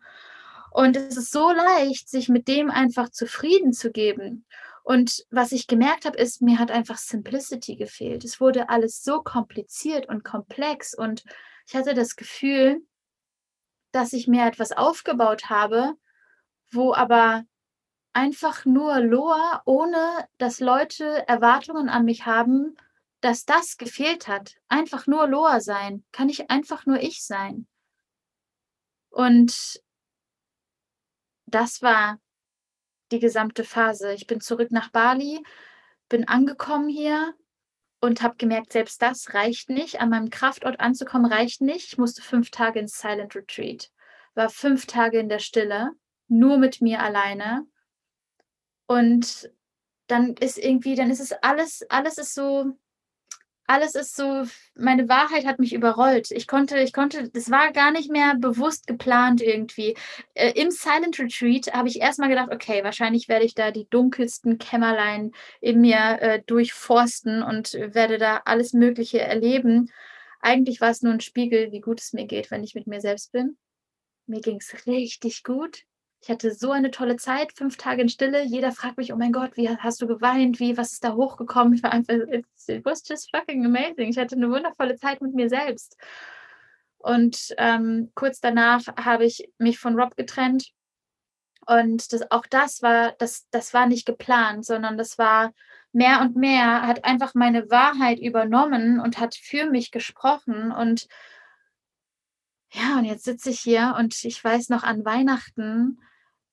Und 0.72 0.96
es 0.96 1.16
ist 1.16 1.30
so 1.32 1.52
leicht, 1.52 2.08
sich 2.08 2.28
mit 2.28 2.48
dem 2.48 2.70
einfach 2.70 3.10
zufrieden 3.10 3.72
zu 3.72 3.92
geben. 3.92 4.44
Und 4.82 5.24
was 5.30 5.52
ich 5.52 5.68
gemerkt 5.68 6.06
habe, 6.06 6.18
ist, 6.18 6.42
mir 6.42 6.58
hat 6.58 6.72
einfach 6.72 6.98
Simplicity 6.98 7.76
gefehlt. 7.76 8.24
Es 8.24 8.40
wurde 8.40 8.68
alles 8.68 9.04
so 9.04 9.22
kompliziert 9.22 10.08
und 10.08 10.24
komplex 10.24 10.92
und 10.94 11.22
ich 11.68 11.76
hatte 11.76 11.94
das 11.94 12.16
Gefühl, 12.16 12.82
dass 13.92 14.12
ich 14.12 14.26
mir 14.26 14.46
etwas 14.46 14.72
aufgebaut 14.72 15.50
habe, 15.50 15.94
wo 16.70 16.94
aber 16.94 17.44
einfach 18.12 18.64
nur 18.64 19.00
Loa, 19.00 19.62
ohne 19.64 20.28
dass 20.38 20.60
Leute 20.60 21.26
Erwartungen 21.28 21.88
an 21.88 22.04
mich 22.04 22.26
haben, 22.26 22.76
dass 23.20 23.44
das 23.44 23.76
gefehlt 23.76 24.28
hat. 24.28 24.56
Einfach 24.68 25.06
nur 25.06 25.28
Loa 25.28 25.60
sein. 25.60 26.04
Kann 26.12 26.28
ich 26.28 26.50
einfach 26.50 26.86
nur 26.86 27.00
ich 27.00 27.24
sein. 27.24 27.66
Und 29.10 29.82
das 31.46 31.82
war 31.82 32.18
die 33.12 33.20
gesamte 33.20 33.62
Phase. 33.62 34.14
Ich 34.14 34.26
bin 34.26 34.40
zurück 34.40 34.70
nach 34.70 34.90
Bali, 34.90 35.42
bin 36.08 36.26
angekommen 36.26 36.88
hier 36.88 37.34
und 38.02 38.20
habe 38.20 38.34
gemerkt, 38.36 38.72
selbst 38.72 39.00
das 39.00 39.32
reicht 39.32 39.70
nicht. 39.70 40.00
An 40.00 40.10
meinem 40.10 40.28
Kraftort 40.28 40.80
anzukommen 40.80 41.32
reicht 41.32 41.60
nicht. 41.62 41.92
Ich 41.92 41.98
musste 41.98 42.20
fünf 42.20 42.50
Tage 42.50 42.80
ins 42.80 42.98
Silent 42.98 43.34
Retreat, 43.36 43.90
war 44.34 44.50
fünf 44.50 44.86
Tage 44.86 45.20
in 45.20 45.28
der 45.28 45.38
Stille, 45.38 45.92
nur 46.26 46.58
mit 46.58 46.80
mir 46.80 47.00
alleine. 47.00 47.64
Und 48.86 49.50
dann 50.08 50.34
ist 50.34 50.58
irgendwie, 50.58 50.96
dann 50.96 51.10
ist 51.10 51.20
es 51.20 51.32
alles, 51.32 51.86
alles 51.88 52.18
ist 52.18 52.34
so 52.34 52.76
alles 53.72 53.94
ist 53.94 54.16
so, 54.16 54.44
meine 54.74 55.08
Wahrheit 55.08 55.46
hat 55.46 55.58
mich 55.58 55.72
überrollt. 55.72 56.30
Ich 56.30 56.46
konnte, 56.46 56.78
ich 56.78 56.92
konnte, 56.92 57.30
das 57.30 57.50
war 57.50 57.72
gar 57.72 57.90
nicht 57.90 58.10
mehr 58.10 58.34
bewusst 58.38 58.86
geplant 58.86 59.40
irgendwie. 59.40 59.96
Äh, 60.34 60.52
Im 60.60 60.70
Silent 60.70 61.18
Retreat 61.18 61.72
habe 61.72 61.88
ich 61.88 62.00
erstmal 62.00 62.28
gedacht, 62.28 62.52
okay, 62.52 62.84
wahrscheinlich 62.84 63.28
werde 63.28 63.46
ich 63.46 63.54
da 63.54 63.70
die 63.70 63.88
dunkelsten 63.88 64.58
Kämmerlein 64.58 65.32
in 65.62 65.80
mir 65.80 66.18
äh, 66.20 66.42
durchforsten 66.46 67.42
und 67.42 67.72
werde 67.72 68.18
da 68.18 68.42
alles 68.44 68.74
Mögliche 68.74 69.20
erleben. 69.20 69.90
Eigentlich 70.40 70.82
war 70.82 70.90
es 70.90 71.00
nur 71.00 71.14
ein 71.14 71.20
Spiegel, 71.20 71.72
wie 71.72 71.80
gut 71.80 72.00
es 72.00 72.12
mir 72.12 72.26
geht, 72.26 72.50
wenn 72.50 72.62
ich 72.62 72.74
mit 72.74 72.86
mir 72.86 73.00
selbst 73.00 73.32
bin. 73.32 73.56
Mir 74.26 74.42
ging 74.42 74.58
es 74.58 74.86
richtig 74.86 75.44
gut. 75.44 75.84
Ich 76.22 76.30
hatte 76.30 76.54
so 76.54 76.70
eine 76.70 76.92
tolle 76.92 77.16
Zeit, 77.16 77.52
fünf 77.52 77.76
Tage 77.76 78.02
in 78.02 78.08
Stille. 78.08 78.44
Jeder 78.44 78.70
fragt 78.70 78.96
mich, 78.96 79.12
oh 79.12 79.16
mein 79.16 79.32
Gott, 79.32 79.56
wie 79.56 79.68
hast 79.68 80.00
du 80.00 80.06
geweint? 80.06 80.60
Wie, 80.60 80.76
was 80.76 80.92
ist 80.92 81.02
da 81.02 81.14
hochgekommen? 81.14 81.74
Ich 81.74 81.82
war 81.82 81.90
einfach, 81.90 82.14
it 82.14 82.46
was 82.84 83.02
just 83.04 83.34
fucking 83.34 83.66
amazing. 83.66 84.08
Ich 84.08 84.18
hatte 84.18 84.36
eine 84.36 84.48
wundervolle 84.48 84.94
Zeit 84.94 85.20
mit 85.20 85.34
mir 85.34 85.48
selbst. 85.48 85.96
Und 86.98 87.52
ähm, 87.58 88.12
kurz 88.14 88.40
danach 88.40 88.82
habe 88.96 89.24
ich 89.24 89.50
mich 89.58 89.80
von 89.80 89.98
Rob 89.98 90.14
getrennt. 90.16 90.70
Und 91.66 92.12
das, 92.12 92.30
auch 92.30 92.46
das 92.48 92.82
war, 92.82 93.12
das, 93.18 93.48
das 93.50 93.74
war 93.74 93.86
nicht 93.86 94.06
geplant, 94.06 94.64
sondern 94.64 94.96
das 94.96 95.18
war 95.18 95.52
mehr 95.90 96.20
und 96.20 96.36
mehr, 96.36 96.86
hat 96.86 97.04
einfach 97.04 97.34
meine 97.34 97.68
Wahrheit 97.68 98.20
übernommen 98.20 99.00
und 99.00 99.18
hat 99.18 99.34
für 99.34 99.68
mich 99.68 99.90
gesprochen. 99.90 100.70
Und 100.70 101.08
ja, 102.70 102.96
und 102.96 103.06
jetzt 103.06 103.24
sitze 103.24 103.50
ich 103.50 103.58
hier 103.58 103.96
und 103.98 104.24
ich 104.24 104.42
weiß 104.42 104.68
noch 104.68 104.84
an 104.84 105.04
Weihnachten, 105.04 105.98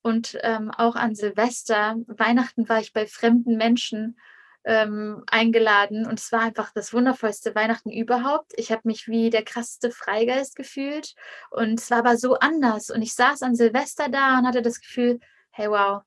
und 0.02 0.38
ähm, 0.44 0.72
auch 0.72 0.96
an 0.96 1.16
Silvester, 1.16 1.96
Weihnachten 2.08 2.70
war 2.70 2.80
ich 2.80 2.94
bei 2.94 3.06
fremden 3.06 3.58
Menschen 3.58 4.18
ähm, 4.64 5.24
eingeladen 5.28 6.06
und 6.06 6.20
es 6.20 6.32
war 6.32 6.42
einfach 6.42 6.72
das 6.74 6.94
wundervollste 6.94 7.56
Weihnachten 7.56 7.92
überhaupt. 7.92 8.54
Ich 8.56 8.72
habe 8.72 8.82
mich 8.86 9.08
wie 9.08 9.30
der 9.30 9.44
krasseste 9.44 9.92
Freigeist 9.92 10.56
gefühlt 10.56 11.16
und 11.50 11.80
es 11.80 11.92
war 11.92 12.00
aber 12.00 12.18
so 12.18 12.36
anders. 12.36 12.90
Und 12.90 13.02
ich 13.02 13.14
saß 13.14 13.42
an 13.42 13.56
Silvester 13.56 14.10
da 14.10 14.40
und 14.40 14.48
hatte 14.48 14.62
das 14.62 14.80
Gefühl, 14.80 15.20
hey 15.52 15.70
wow, 15.70 16.02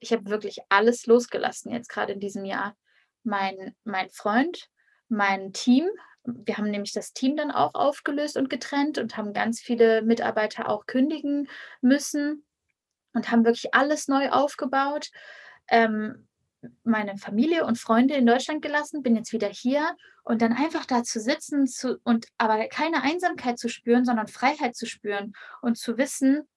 ich 0.00 0.12
habe 0.12 0.30
wirklich 0.30 0.58
alles 0.68 1.06
losgelassen 1.06 1.72
jetzt 1.72 1.88
gerade 1.88 2.12
in 2.12 2.20
diesem 2.20 2.44
Jahr. 2.44 2.76
Mein, 3.24 3.74
mein 3.84 4.10
Freund, 4.10 4.68
mein 5.08 5.52
Team, 5.52 5.88
wir 6.24 6.56
haben 6.56 6.70
nämlich 6.70 6.92
das 6.92 7.12
Team 7.12 7.36
dann 7.36 7.50
auch 7.50 7.74
aufgelöst 7.74 8.36
und 8.36 8.50
getrennt 8.50 8.98
und 8.98 9.16
haben 9.16 9.32
ganz 9.32 9.60
viele 9.60 10.02
Mitarbeiter 10.02 10.68
auch 10.68 10.86
kündigen 10.86 11.48
müssen 11.80 12.44
und 13.18 13.32
haben 13.32 13.44
wirklich 13.44 13.74
alles 13.74 14.06
neu 14.06 14.30
aufgebaut. 14.30 15.10
Ähm, 15.68 16.28
meine 16.84 17.18
Familie 17.18 17.66
und 17.66 17.78
Freunde 17.78 18.14
in 18.14 18.26
Deutschland 18.26 18.62
gelassen, 18.62 19.02
bin 19.02 19.16
jetzt 19.16 19.32
wieder 19.32 19.48
hier 19.48 19.96
und 20.22 20.40
dann 20.40 20.52
einfach 20.52 20.86
da 20.86 21.02
zu 21.02 21.20
sitzen 21.20 21.66
zu, 21.66 21.98
und 22.04 22.26
aber 22.38 22.66
keine 22.68 23.02
Einsamkeit 23.02 23.58
zu 23.58 23.68
spüren, 23.68 24.04
sondern 24.04 24.28
Freiheit 24.28 24.76
zu 24.76 24.86
spüren 24.86 25.32
und 25.62 25.76
zu 25.76 25.98
wissen, 25.98 26.48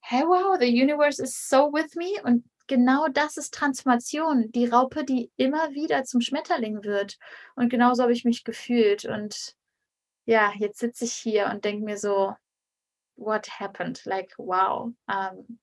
hey 0.00 0.22
wow, 0.22 0.58
the 0.60 0.68
universe 0.68 1.22
is 1.22 1.48
so 1.48 1.72
with 1.72 1.94
me 1.94 2.22
und 2.22 2.44
genau 2.66 3.08
das 3.08 3.38
ist 3.38 3.54
Transformation, 3.54 4.52
die 4.52 4.66
Raupe, 4.66 5.04
die 5.04 5.30
immer 5.36 5.70
wieder 5.70 6.04
zum 6.04 6.20
Schmetterling 6.20 6.84
wird 6.84 7.16
und 7.54 7.70
genauso 7.70 8.02
habe 8.02 8.12
ich 8.12 8.24
mich 8.24 8.44
gefühlt 8.44 9.06
und 9.06 9.54
ja, 10.26 10.52
jetzt 10.58 10.80
sitze 10.80 11.06
ich 11.06 11.12
hier 11.12 11.50
und 11.52 11.64
denke 11.64 11.84
mir 11.84 11.96
so, 11.96 12.34
what 13.16 13.48
happened? 13.60 14.04
Like, 14.04 14.34
wow. 14.38 14.92
Ähm, 15.08 15.58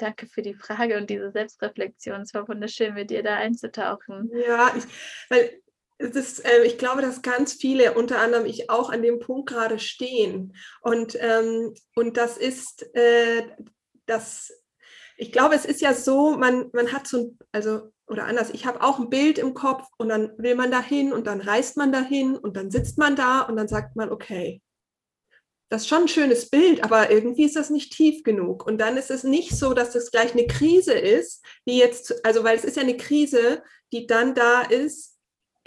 danke 0.00 0.26
für 0.26 0.42
die 0.42 0.54
Frage 0.54 0.96
und 0.96 1.10
diese 1.10 1.30
Selbstreflexion. 1.30 2.22
Es 2.22 2.34
war 2.34 2.48
wunderschön, 2.48 2.94
mit 2.94 3.10
dir 3.10 3.22
da 3.22 3.36
einzutauchen. 3.36 4.30
Ja, 4.32 4.72
ich, 4.76 4.84
weil 5.28 5.60
ist, 6.00 6.44
äh, 6.44 6.64
ich 6.64 6.78
glaube, 6.78 7.02
dass 7.02 7.22
ganz 7.22 7.52
viele, 7.52 7.94
unter 7.94 8.20
anderem 8.20 8.46
ich 8.46 8.70
auch, 8.70 8.90
an 8.90 9.02
dem 9.02 9.20
Punkt 9.20 9.50
gerade 9.50 9.78
stehen. 9.78 10.56
Und, 10.80 11.16
ähm, 11.20 11.74
und 11.94 12.16
das 12.16 12.36
ist, 12.38 12.94
äh, 12.94 13.46
das, 14.06 14.50
ich 15.16 15.30
glaube, 15.30 15.54
es 15.54 15.64
ist 15.64 15.80
ja 15.80 15.92
so, 15.92 16.36
man, 16.36 16.70
man 16.72 16.92
hat 16.92 17.06
so 17.06 17.18
ein, 17.18 17.38
also, 17.52 17.92
oder 18.06 18.24
anders, 18.24 18.50
ich 18.50 18.66
habe 18.66 18.82
auch 18.82 18.98
ein 18.98 19.10
Bild 19.10 19.38
im 19.38 19.54
Kopf 19.54 19.86
und 19.98 20.08
dann 20.08 20.32
will 20.38 20.54
man 20.54 20.70
dahin 20.70 21.12
und 21.12 21.26
dann 21.26 21.40
reist 21.40 21.76
man 21.76 21.92
dahin 21.92 22.36
und 22.36 22.56
dann 22.56 22.70
sitzt 22.70 22.98
man 22.98 23.14
da 23.14 23.42
und 23.42 23.56
dann 23.56 23.68
sagt 23.68 23.94
man, 23.94 24.10
okay, 24.10 24.62
das 25.70 25.82
ist 25.82 25.88
schon 25.88 26.02
ein 26.02 26.08
schönes 26.08 26.50
Bild, 26.50 26.82
aber 26.82 27.10
irgendwie 27.10 27.44
ist 27.44 27.54
das 27.54 27.70
nicht 27.70 27.92
tief 27.92 28.24
genug. 28.24 28.66
Und 28.66 28.78
dann 28.78 28.96
ist 28.96 29.10
es 29.10 29.22
nicht 29.22 29.56
so, 29.56 29.72
dass 29.72 29.92
das 29.92 30.10
gleich 30.10 30.32
eine 30.32 30.48
Krise 30.48 30.92
ist, 30.92 31.44
die 31.66 31.78
jetzt, 31.78 32.24
also 32.24 32.42
weil 32.42 32.56
es 32.56 32.64
ist 32.64 32.76
ja 32.76 32.82
eine 32.82 32.96
Krise, 32.96 33.62
die 33.92 34.08
dann 34.08 34.34
da 34.34 34.62
ist, 34.62 35.16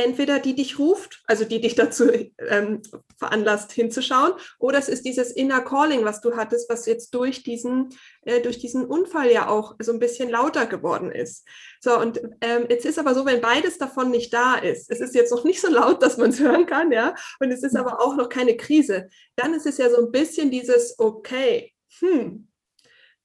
entweder 0.04 0.40
die 0.40 0.56
dich 0.56 0.80
ruft, 0.80 1.24
also 1.26 1.46
die 1.46 1.62
dich 1.62 1.76
dazu 1.76 2.10
ähm, 2.50 2.82
veranlasst 3.18 3.72
hinzuschauen, 3.72 4.34
oder 4.60 4.78
es 4.78 4.90
ist 4.90 5.06
dieses 5.06 5.32
Inner 5.32 5.62
Calling, 5.62 6.06
was 6.06 6.22
du 6.22 6.36
hattest, 6.36 6.70
was 6.70 6.86
jetzt 6.86 7.14
durch 7.14 7.44
diesen, 7.44 7.90
äh, 8.24 8.42
durch 8.42 8.60
diesen 8.60 8.86
Unfall 8.86 9.32
ja 9.32 9.48
auch 9.48 9.76
so 9.80 9.92
ein 9.94 10.00
bisschen 10.00 10.30
lauter 10.30 10.66
geworden 10.66 11.12
ist. 11.12 11.48
So, 11.82 12.00
und 12.00 12.22
ähm, 12.42 12.66
jetzt 12.70 12.86
ist 12.86 13.00
aber 13.00 13.16
so, 13.16 13.26
wenn 13.26 13.42
beides 13.42 13.78
davon 13.78 14.12
nicht 14.12 14.34
da 14.34 14.56
ist, 14.56 14.92
es 14.92 15.00
ist 15.00 15.16
jetzt 15.16 15.32
noch 15.32 15.44
nicht 15.44 15.62
so 15.62 15.70
laut, 15.70 16.02
dass 16.04 16.18
man 16.18 16.30
es 16.30 16.40
hören 16.40 16.66
kann, 16.66 16.92
ja, 16.92 17.16
und 17.40 17.52
es 17.52 17.64
ist 17.64 17.76
aber 17.76 18.02
auch 18.02 18.16
noch 18.16 18.30
keine 18.30 18.58
Krise, 18.58 19.10
dann 19.36 19.54
ist 19.54 19.66
es 19.66 19.78
ja 19.78 19.90
so 19.90 19.98
ein 19.98 20.12
bisschen 20.12 20.52
dieses, 20.52 20.98
okay, 21.00 21.74
hm, 22.00 22.48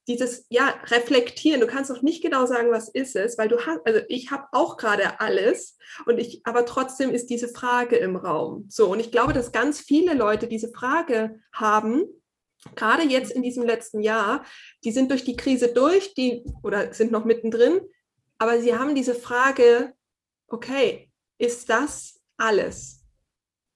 dieses 0.09 0.47
ja 0.49 0.69
reflektieren. 0.87 1.61
Du 1.61 1.67
kannst 1.67 1.91
noch 1.91 2.03
nicht 2.03 2.23
genau 2.23 2.47
sagen, 2.47 2.71
was 2.71 2.89
ist 2.89 3.15
es, 3.15 3.39
weil 3.39 3.49
du 3.49 3.59
hast, 3.65 3.81
also 3.85 4.01
ich 4.09 4.31
habe 4.31 4.47
auch 4.53 4.77
gerade 4.77 5.21
alles 5.21 5.77
und 6.07 6.19
ich, 6.19 6.41
aber 6.45 6.65
trotzdem 6.65 7.11
ist 7.11 7.27
diese 7.27 7.49
Frage 7.49 7.97
im 7.97 8.17
Raum. 8.17 8.67
So 8.69 8.91
und 8.91 9.01
ich 9.01 9.13
glaube, 9.13 9.35
dass 9.35 9.53
ganz 9.53 9.81
viele 9.81 10.15
Leute 10.15 10.49
diese 10.49 10.71
Frage 10.71 11.41
haben. 11.53 12.05
Gerade 12.75 13.05
jetzt 13.05 13.31
in 13.31 13.43
diesem 13.43 13.65
letzten 13.65 14.01
Jahr, 14.01 14.45
die 14.83 14.91
sind 14.91 15.11
durch 15.11 15.25
die 15.25 15.37
Krise 15.37 15.69
durch, 15.69 16.15
die 16.15 16.45
oder 16.65 16.93
sind 16.93 17.13
noch 17.13 17.25
mittendrin, 17.25 17.81
aber 18.39 18.61
sie 18.61 18.77
haben 18.77 18.95
diese 18.95 19.15
Frage: 19.15 19.93
Okay, 20.49 21.13
ist 21.39 21.69
das 21.69 22.21
alles? 22.37 23.05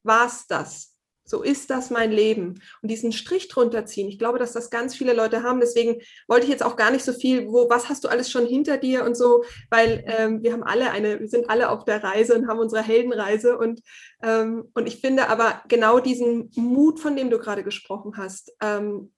War 0.02 0.26
es 0.26 0.46
das? 0.48 0.91
So 1.24 1.42
ist 1.42 1.70
das 1.70 1.90
mein 1.90 2.10
Leben. 2.10 2.60
Und 2.82 2.90
diesen 2.90 3.12
Strich 3.12 3.48
drunter 3.48 3.86
ziehen, 3.86 4.08
ich 4.08 4.18
glaube, 4.18 4.38
dass 4.38 4.52
das 4.52 4.70
ganz 4.70 4.94
viele 4.94 5.12
Leute 5.12 5.42
haben. 5.42 5.60
Deswegen 5.60 6.00
wollte 6.26 6.44
ich 6.44 6.50
jetzt 6.50 6.64
auch 6.64 6.76
gar 6.76 6.90
nicht 6.90 7.04
so 7.04 7.12
viel, 7.12 7.46
wo, 7.46 7.70
was 7.70 7.88
hast 7.88 8.04
du 8.04 8.08
alles 8.08 8.30
schon 8.30 8.46
hinter 8.46 8.76
dir 8.76 9.04
und 9.04 9.16
so, 9.16 9.44
weil 9.70 10.04
ähm, 10.06 10.42
wir 10.42 10.52
haben 10.52 10.64
alle 10.64 10.90
eine, 10.90 11.20
wir 11.20 11.28
sind 11.28 11.48
alle 11.48 11.70
auf 11.70 11.84
der 11.84 12.02
Reise 12.02 12.34
und 12.34 12.48
haben 12.48 12.58
unsere 12.58 12.82
Heldenreise. 12.82 13.56
Und, 13.56 13.80
ähm, 14.22 14.70
und 14.74 14.86
ich 14.88 15.00
finde 15.00 15.28
aber 15.28 15.62
genau 15.68 16.00
diesen 16.00 16.50
Mut, 16.56 16.98
von 16.98 17.14
dem 17.14 17.30
du 17.30 17.38
gerade 17.38 17.62
gesprochen 17.62 18.16
hast, 18.16 18.52
ähm, 18.60 19.12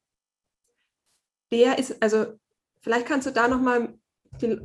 der 1.50 1.78
ist, 1.78 2.02
also 2.02 2.26
vielleicht 2.82 3.06
kannst 3.06 3.26
du 3.26 3.30
da 3.30 3.48
nochmal 3.48 3.94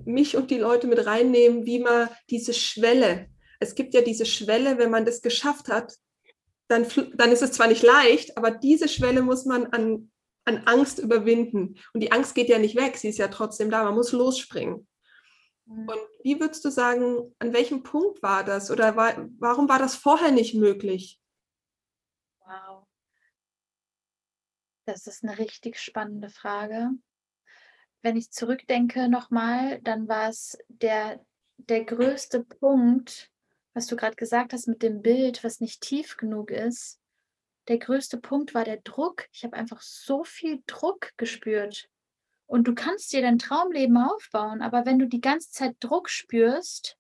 mich 0.06 0.36
und 0.36 0.52
die 0.52 0.58
Leute 0.58 0.88
mit 0.88 1.06
reinnehmen, 1.06 1.66
wie 1.66 1.80
man 1.80 2.10
diese 2.30 2.54
Schwelle, 2.54 3.28
es 3.60 3.76
gibt 3.76 3.94
ja 3.94 4.02
diese 4.02 4.26
Schwelle, 4.26 4.78
wenn 4.78 4.90
man 4.90 5.06
das 5.06 5.22
geschafft 5.22 5.68
hat, 5.70 5.94
dann, 6.70 6.88
dann 7.16 7.32
ist 7.32 7.42
es 7.42 7.52
zwar 7.52 7.68
nicht 7.68 7.84
leicht, 7.84 8.38
aber 8.38 8.52
diese 8.52 8.88
Schwelle 8.88 9.22
muss 9.24 9.46
man 9.46 9.66
an, 9.68 10.12
an 10.46 10.64
Angst 10.66 11.00
überwinden. 11.00 11.80
Und 11.94 12.02
die 12.02 12.12
Angst 12.12 12.36
geht 12.36 12.48
ja 12.48 12.60
nicht 12.60 12.76
weg, 12.76 12.98
sie 12.98 13.10
ist 13.10 13.18
ja 13.18 13.28
trotzdem 13.28 13.72
da, 13.72 13.84
man 13.84 13.96
muss 13.96 14.12
losspringen. 14.12 14.88
Mhm. 15.66 15.90
Und 15.90 16.00
wie 16.24 16.40
würdest 16.40 16.64
du 16.64 16.70
sagen, 16.70 17.36
an 17.40 17.54
welchem 17.54 17.82
Punkt 17.82 18.22
war 18.22 18.44
das 18.44 18.70
oder 18.70 18.96
war, 18.96 19.28
warum 19.40 19.68
war 19.68 19.80
das 19.80 19.96
vorher 19.96 20.32
nicht 20.32 20.54
möglich? 20.54 21.20
Wow. 22.42 22.86
Das 24.86 25.08
ist 25.08 25.24
eine 25.24 25.40
richtig 25.40 25.80
spannende 25.80 26.30
Frage. 26.30 26.92
Wenn 28.04 28.16
ich 28.16 28.32
zurückdenke 28.32 29.10
nochmal, 29.10 29.82
dann 29.82 30.08
war 30.08 30.30
es 30.30 30.58
der, 30.68 31.24
der 31.58 31.84
größte 31.84 32.44
Punkt, 32.44 33.32
was 33.80 33.88
du 33.88 33.96
gerade 33.96 34.18
gesagt 34.18 34.52
hast 34.52 34.68
mit 34.68 34.84
dem 34.84 35.02
Bild, 35.02 35.42
was 35.42 35.62
nicht 35.62 35.80
tief 35.80 36.18
genug 36.18 36.52
ist, 36.52 37.00
der 37.70 37.78
größte 37.78 38.18
Punkt 38.18 38.54
war 38.54 38.66
der 38.66 38.82
Druck. 38.82 39.30
Ich 39.32 39.46
habe 39.46 39.56
einfach 39.56 39.82
so 39.82 40.26
viel 40.26 40.62
Druck 40.68 41.12
gespürt. 41.16 41.88
Und 42.46 42.68
du 42.68 42.76
kannst 42.76 43.14
dir 43.14 43.22
dein 43.22 43.40
Traumleben 43.40 43.96
aufbauen, 43.96 44.62
aber 44.62 44.86
wenn 44.86 45.00
du 45.00 45.08
die 45.08 45.22
ganze 45.22 45.52
Zeit 45.52 45.78
Druck 45.80 46.10
spürst 46.10 46.98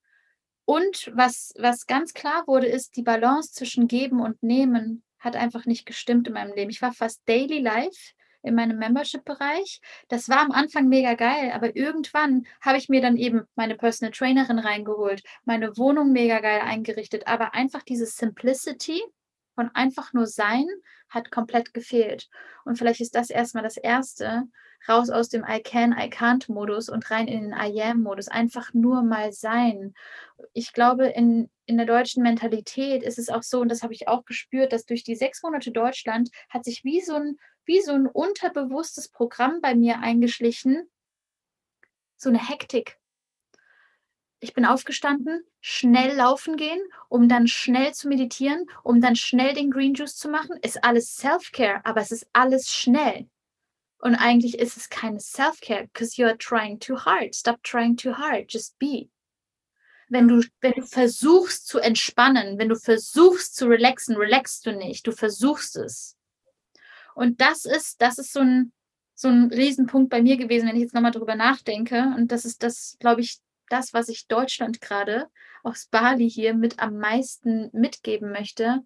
und 0.63 1.11
was, 1.13 1.51
was 1.57 1.85
ganz 1.85 2.13
klar 2.13 2.47
wurde, 2.47 2.67
ist, 2.67 2.95
die 2.95 3.03
Balance 3.03 3.51
zwischen 3.51 3.89
Geben 3.89 4.21
und 4.21 4.41
Nehmen 4.41 5.03
hat 5.17 5.35
einfach 5.35 5.65
nicht 5.65 5.85
gestimmt 5.85 6.29
in 6.29 6.33
meinem 6.35 6.55
Leben. 6.55 6.71
Ich 6.71 6.81
war 6.81 6.93
fast 6.93 7.21
daily 7.25 7.59
life 7.59 8.13
in 8.41 8.55
meinem 8.55 8.77
Membership-Bereich. 8.77 9.81
Das 10.07 10.29
war 10.29 10.39
am 10.39 10.51
Anfang 10.51 10.87
mega 10.87 11.13
geil, 11.15 11.51
aber 11.53 11.75
irgendwann 11.75 12.45
habe 12.61 12.77
ich 12.77 12.89
mir 12.89 13.01
dann 13.01 13.17
eben 13.17 13.43
meine 13.55 13.75
Personal 13.75 14.11
Trainerin 14.11 14.59
reingeholt, 14.59 15.23
meine 15.45 15.77
Wohnung 15.77 16.11
mega 16.11 16.39
geil 16.39 16.61
eingerichtet, 16.61 17.27
aber 17.27 17.53
einfach 17.53 17.83
diese 17.83 18.05
Simplicity 18.05 19.01
von 19.55 19.69
einfach 19.73 20.13
nur 20.13 20.25
sein 20.25 20.65
hat 21.09 21.31
komplett 21.31 21.73
gefehlt. 21.73 22.29
Und 22.65 22.77
vielleicht 22.77 23.01
ist 23.01 23.15
das 23.15 23.29
erstmal 23.29 23.63
das 23.63 23.77
Erste, 23.77 24.43
raus 24.87 25.09
aus 25.09 25.29
dem 25.29 25.43
I 25.43 25.61
can, 25.61 25.91
I 25.91 26.09
can't 26.09 26.51
Modus 26.51 26.89
und 26.89 27.09
rein 27.11 27.27
in 27.27 27.41
den 27.41 27.53
I 27.53 27.81
am 27.81 28.01
Modus. 28.01 28.27
Einfach 28.27 28.73
nur 28.73 29.03
mal 29.03 29.33
sein. 29.33 29.93
Ich 30.53 30.71
glaube, 30.73 31.07
in, 31.07 31.49
in 31.65 31.77
der 31.77 31.85
deutschen 31.85 32.23
Mentalität 32.23 33.03
ist 33.03 33.19
es 33.19 33.29
auch 33.29 33.43
so, 33.43 33.59
und 33.59 33.69
das 33.69 33.83
habe 33.83 33.93
ich 33.93 34.07
auch 34.07 34.23
gespürt, 34.25 34.71
dass 34.71 34.85
durch 34.85 35.03
die 35.03 35.15
sechs 35.15 35.43
Monate 35.43 35.71
Deutschland 35.71 36.29
hat 36.49 36.63
sich 36.63 36.83
wie 36.83 37.01
so 37.01 37.15
ein 37.15 37.37
wie 37.69 37.81
so 37.83 37.91
ein 37.91 38.07
unterbewusstes 38.07 39.09
Programm 39.09 39.61
bei 39.61 39.75
mir 39.75 39.99
eingeschlichen, 39.99 40.89
so 42.17 42.29
eine 42.29 42.49
Hektik. 42.49 42.97
Ich 44.39 44.55
bin 44.55 44.65
aufgestanden, 44.65 45.45
schnell 45.61 46.15
laufen 46.15 46.57
gehen, 46.57 46.81
um 47.09 47.29
dann 47.29 47.47
schnell 47.47 47.93
zu 47.93 48.07
meditieren, 48.07 48.65
um 48.83 49.01
dann 49.01 49.15
schnell 49.15 49.53
den 49.53 49.69
Green 49.69 49.93
Juice 49.93 50.15
zu 50.15 50.29
machen. 50.29 50.57
Ist 50.63 50.83
alles 50.83 51.15
Self-Care, 51.15 51.85
aber 51.85 52.01
es 52.01 52.11
ist 52.11 52.27
alles 52.33 52.73
schnell. 52.73 53.29
Und 53.99 54.15
eigentlich 54.15 54.57
ist 54.57 54.75
es 54.75 54.89
keine 54.89 55.19
Self-Care, 55.19 55.89
because 55.93 56.19
you 56.19 56.25
are 56.25 56.39
trying 56.39 56.79
too 56.79 56.97
hard. 56.97 57.35
Stop 57.35 57.61
trying 57.61 57.95
too 57.95 58.17
hard, 58.17 58.51
just 58.51 58.79
be. 58.79 59.11
Wenn 60.07 60.27
du, 60.27 60.43
wenn 60.61 60.71
du 60.71 60.81
versuchst 60.81 61.67
zu 61.67 61.77
entspannen, 61.77 62.57
wenn 62.57 62.69
du 62.69 62.75
versuchst 62.75 63.55
zu 63.55 63.67
relaxen, 63.67 64.15
relaxst 64.15 64.65
du 64.65 64.71
nicht. 64.71 65.05
Du 65.05 65.11
versuchst 65.11 65.75
es. 65.75 66.15
Und 67.15 67.41
das 67.41 67.65
ist, 67.65 68.01
das 68.01 68.17
ist 68.17 68.33
so 68.33 68.39
ein, 68.39 68.71
so 69.15 69.27
ein 69.27 69.51
Riesenpunkt 69.51 70.09
bei 70.09 70.21
mir 70.21 70.37
gewesen, 70.37 70.67
wenn 70.67 70.75
ich 70.75 70.83
jetzt 70.83 70.93
nochmal 70.93 71.11
drüber 71.11 71.35
nachdenke. 71.35 72.13
Und 72.15 72.31
das 72.31 72.45
ist 72.45 72.63
das, 72.63 72.97
glaube 72.99 73.21
ich, 73.21 73.39
das, 73.69 73.93
was 73.93 74.09
ich 74.09 74.27
Deutschland 74.27 74.81
gerade 74.81 75.27
aus 75.63 75.87
Bali 75.87 76.29
hier 76.29 76.53
mit 76.53 76.79
am 76.79 76.97
meisten 76.97 77.69
mitgeben 77.73 78.31
möchte. 78.31 78.81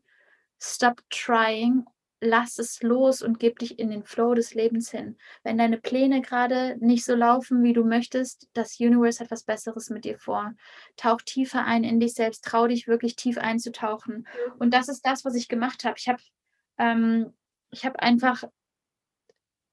Stop 0.60 1.02
trying, 1.10 1.86
lass 2.24 2.58
es 2.58 2.82
los 2.82 3.22
und 3.22 3.40
gib 3.40 3.60
dich 3.60 3.80
in 3.80 3.90
den 3.92 4.04
Flow 4.04 4.34
des 4.34 4.54
Lebens 4.54 4.90
hin. 4.90 5.18
Wenn 5.44 5.58
deine 5.58 5.78
Pläne 5.78 6.22
gerade 6.22 6.78
nicht 6.80 7.06
so 7.06 7.16
laufen, 7.16 7.64
wie 7.64 7.74
du 7.74 7.84
möchtest, 7.84 8.48
das 8.54 8.80
Universe 8.80 9.20
hat 9.20 9.30
was 9.30 9.44
Besseres 9.44 9.90
mit 9.90 10.06
dir 10.06 10.18
vor. 10.18 10.54
Tauch 10.96 11.22
tiefer 11.22 11.66
ein 11.66 11.84
in 11.84 12.00
dich 12.00 12.14
selbst, 12.14 12.46
trau 12.46 12.68
dich 12.68 12.88
wirklich 12.88 13.16
tief 13.16 13.38
einzutauchen. 13.38 14.28
Und 14.58 14.74
das 14.74 14.88
ist 14.88 15.06
das, 15.06 15.26
was 15.26 15.36
ich 15.36 15.50
gemacht 15.50 15.84
habe. 15.84 15.96
Ich 15.98 16.08
habe 16.08 16.22
ähm, 16.78 17.34
ich 17.74 17.86
habe 17.86 18.00
einfach, 18.00 18.44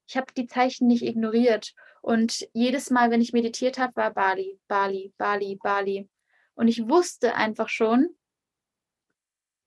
ich 0.09 0.16
habe 0.16 0.33
die 0.37 0.47
Zeichen 0.47 0.88
nicht 0.88 1.02
ignoriert. 1.02 1.75
Und 2.02 2.49
jedes 2.54 2.90
Mal, 2.90 3.11
wenn 3.11 3.21
ich 3.21 3.33
meditiert 3.33 3.78
habe, 3.78 3.95
war 3.95 4.12
Bali, 4.12 4.59
Bali, 4.66 5.12
Bali, 5.19 5.59
Bali. 5.62 6.09
Und 6.54 6.69
ich 6.69 6.88
wusste 6.88 7.35
einfach 7.35 7.69
schon, 7.69 8.09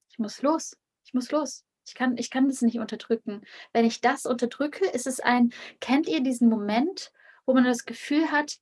ich 0.10 0.20
muss 0.20 0.42
los, 0.42 0.76
ich 1.06 1.14
muss 1.14 1.32
los. 1.32 1.64
Ich 1.86 1.96
kann, 1.96 2.18
ich 2.18 2.30
kann 2.30 2.48
das 2.48 2.62
nicht 2.62 2.80
unterdrücken. 2.80 3.42
Wenn 3.74 3.86
ich 3.86 4.02
das 4.02 4.26
unterdrücke, 4.26 4.86
ist 4.86 5.06
es 5.06 5.20
ein, 5.20 5.54
kennt 5.80 6.08
ihr 6.08 6.22
diesen 6.22 6.50
Moment, 6.50 7.12
wo 7.46 7.54
man 7.54 7.66
das 7.66 7.86
Gefühl 7.86 8.32
hat, 8.32 8.58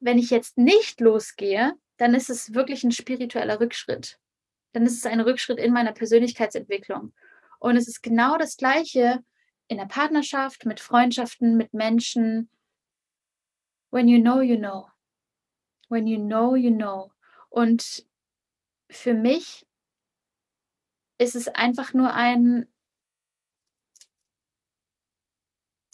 wenn 0.00 0.18
ich 0.18 0.30
jetzt 0.30 0.58
nicht 0.58 1.00
losgehe, 1.00 1.72
dann 1.96 2.14
ist 2.14 2.30
es 2.30 2.54
wirklich 2.54 2.84
ein 2.84 2.92
spiritueller 2.92 3.58
Rückschritt. 3.58 4.18
Dann 4.72 4.84
ist 4.84 4.98
es 4.98 5.06
ein 5.06 5.20
Rückschritt 5.20 5.58
in 5.58 5.72
meiner 5.72 5.92
Persönlichkeitsentwicklung. 5.92 7.12
Und 7.58 7.76
es 7.76 7.88
ist 7.88 8.02
genau 8.02 8.38
das 8.38 8.56
Gleiche 8.56 9.22
in 9.68 9.78
der 9.78 9.86
Partnerschaft, 9.86 10.64
mit 10.64 10.80
Freundschaften, 10.80 11.56
mit 11.56 11.74
Menschen. 11.74 12.50
When 13.90 14.08
you 14.08 14.20
know, 14.20 14.40
you 14.40 14.56
know. 14.56 14.88
When 15.88 16.06
you 16.06 16.18
know, 16.18 16.54
you 16.54 16.70
know. 16.70 17.12
Und 17.50 18.06
für 18.90 19.14
mich 19.14 19.66
ist 21.18 21.34
es 21.34 21.48
einfach 21.48 21.92
nur 21.92 22.14
ein, 22.14 22.72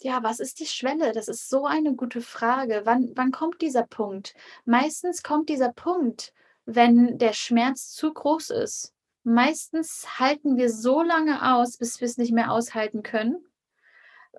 ja, 0.01 0.21
was 0.21 0.39
ist 0.39 0.59
die 0.59 0.67
Schwelle? 0.67 1.13
Das 1.13 1.27
ist 1.27 1.49
so 1.49 1.65
eine 1.65 1.95
gute 1.95 2.21
Frage. 2.21 2.81
Wann, 2.85 3.11
wann 3.15 3.31
kommt 3.31 3.61
dieser 3.61 3.87
Punkt? 3.87 4.35
Meistens 4.65 5.23
kommt 5.23 5.49
dieser 5.49 5.73
Punkt, 5.73 6.33
wenn 6.65 7.17
der 7.17 7.33
Schmerz 7.33 7.91
zu 7.91 8.13
groß 8.13 8.51
ist 8.51 8.94
Meistens 9.27 10.19
halten 10.19 10.55
wir 10.55 10.69
so 10.69 11.01
lange 11.01 11.55
aus, 11.55 11.77
bis 11.77 11.99
wir 11.99 12.05
es 12.05 12.19
nicht 12.19 12.31
mehr 12.31 12.51
aushalten 12.51 13.01
können. 13.01 13.43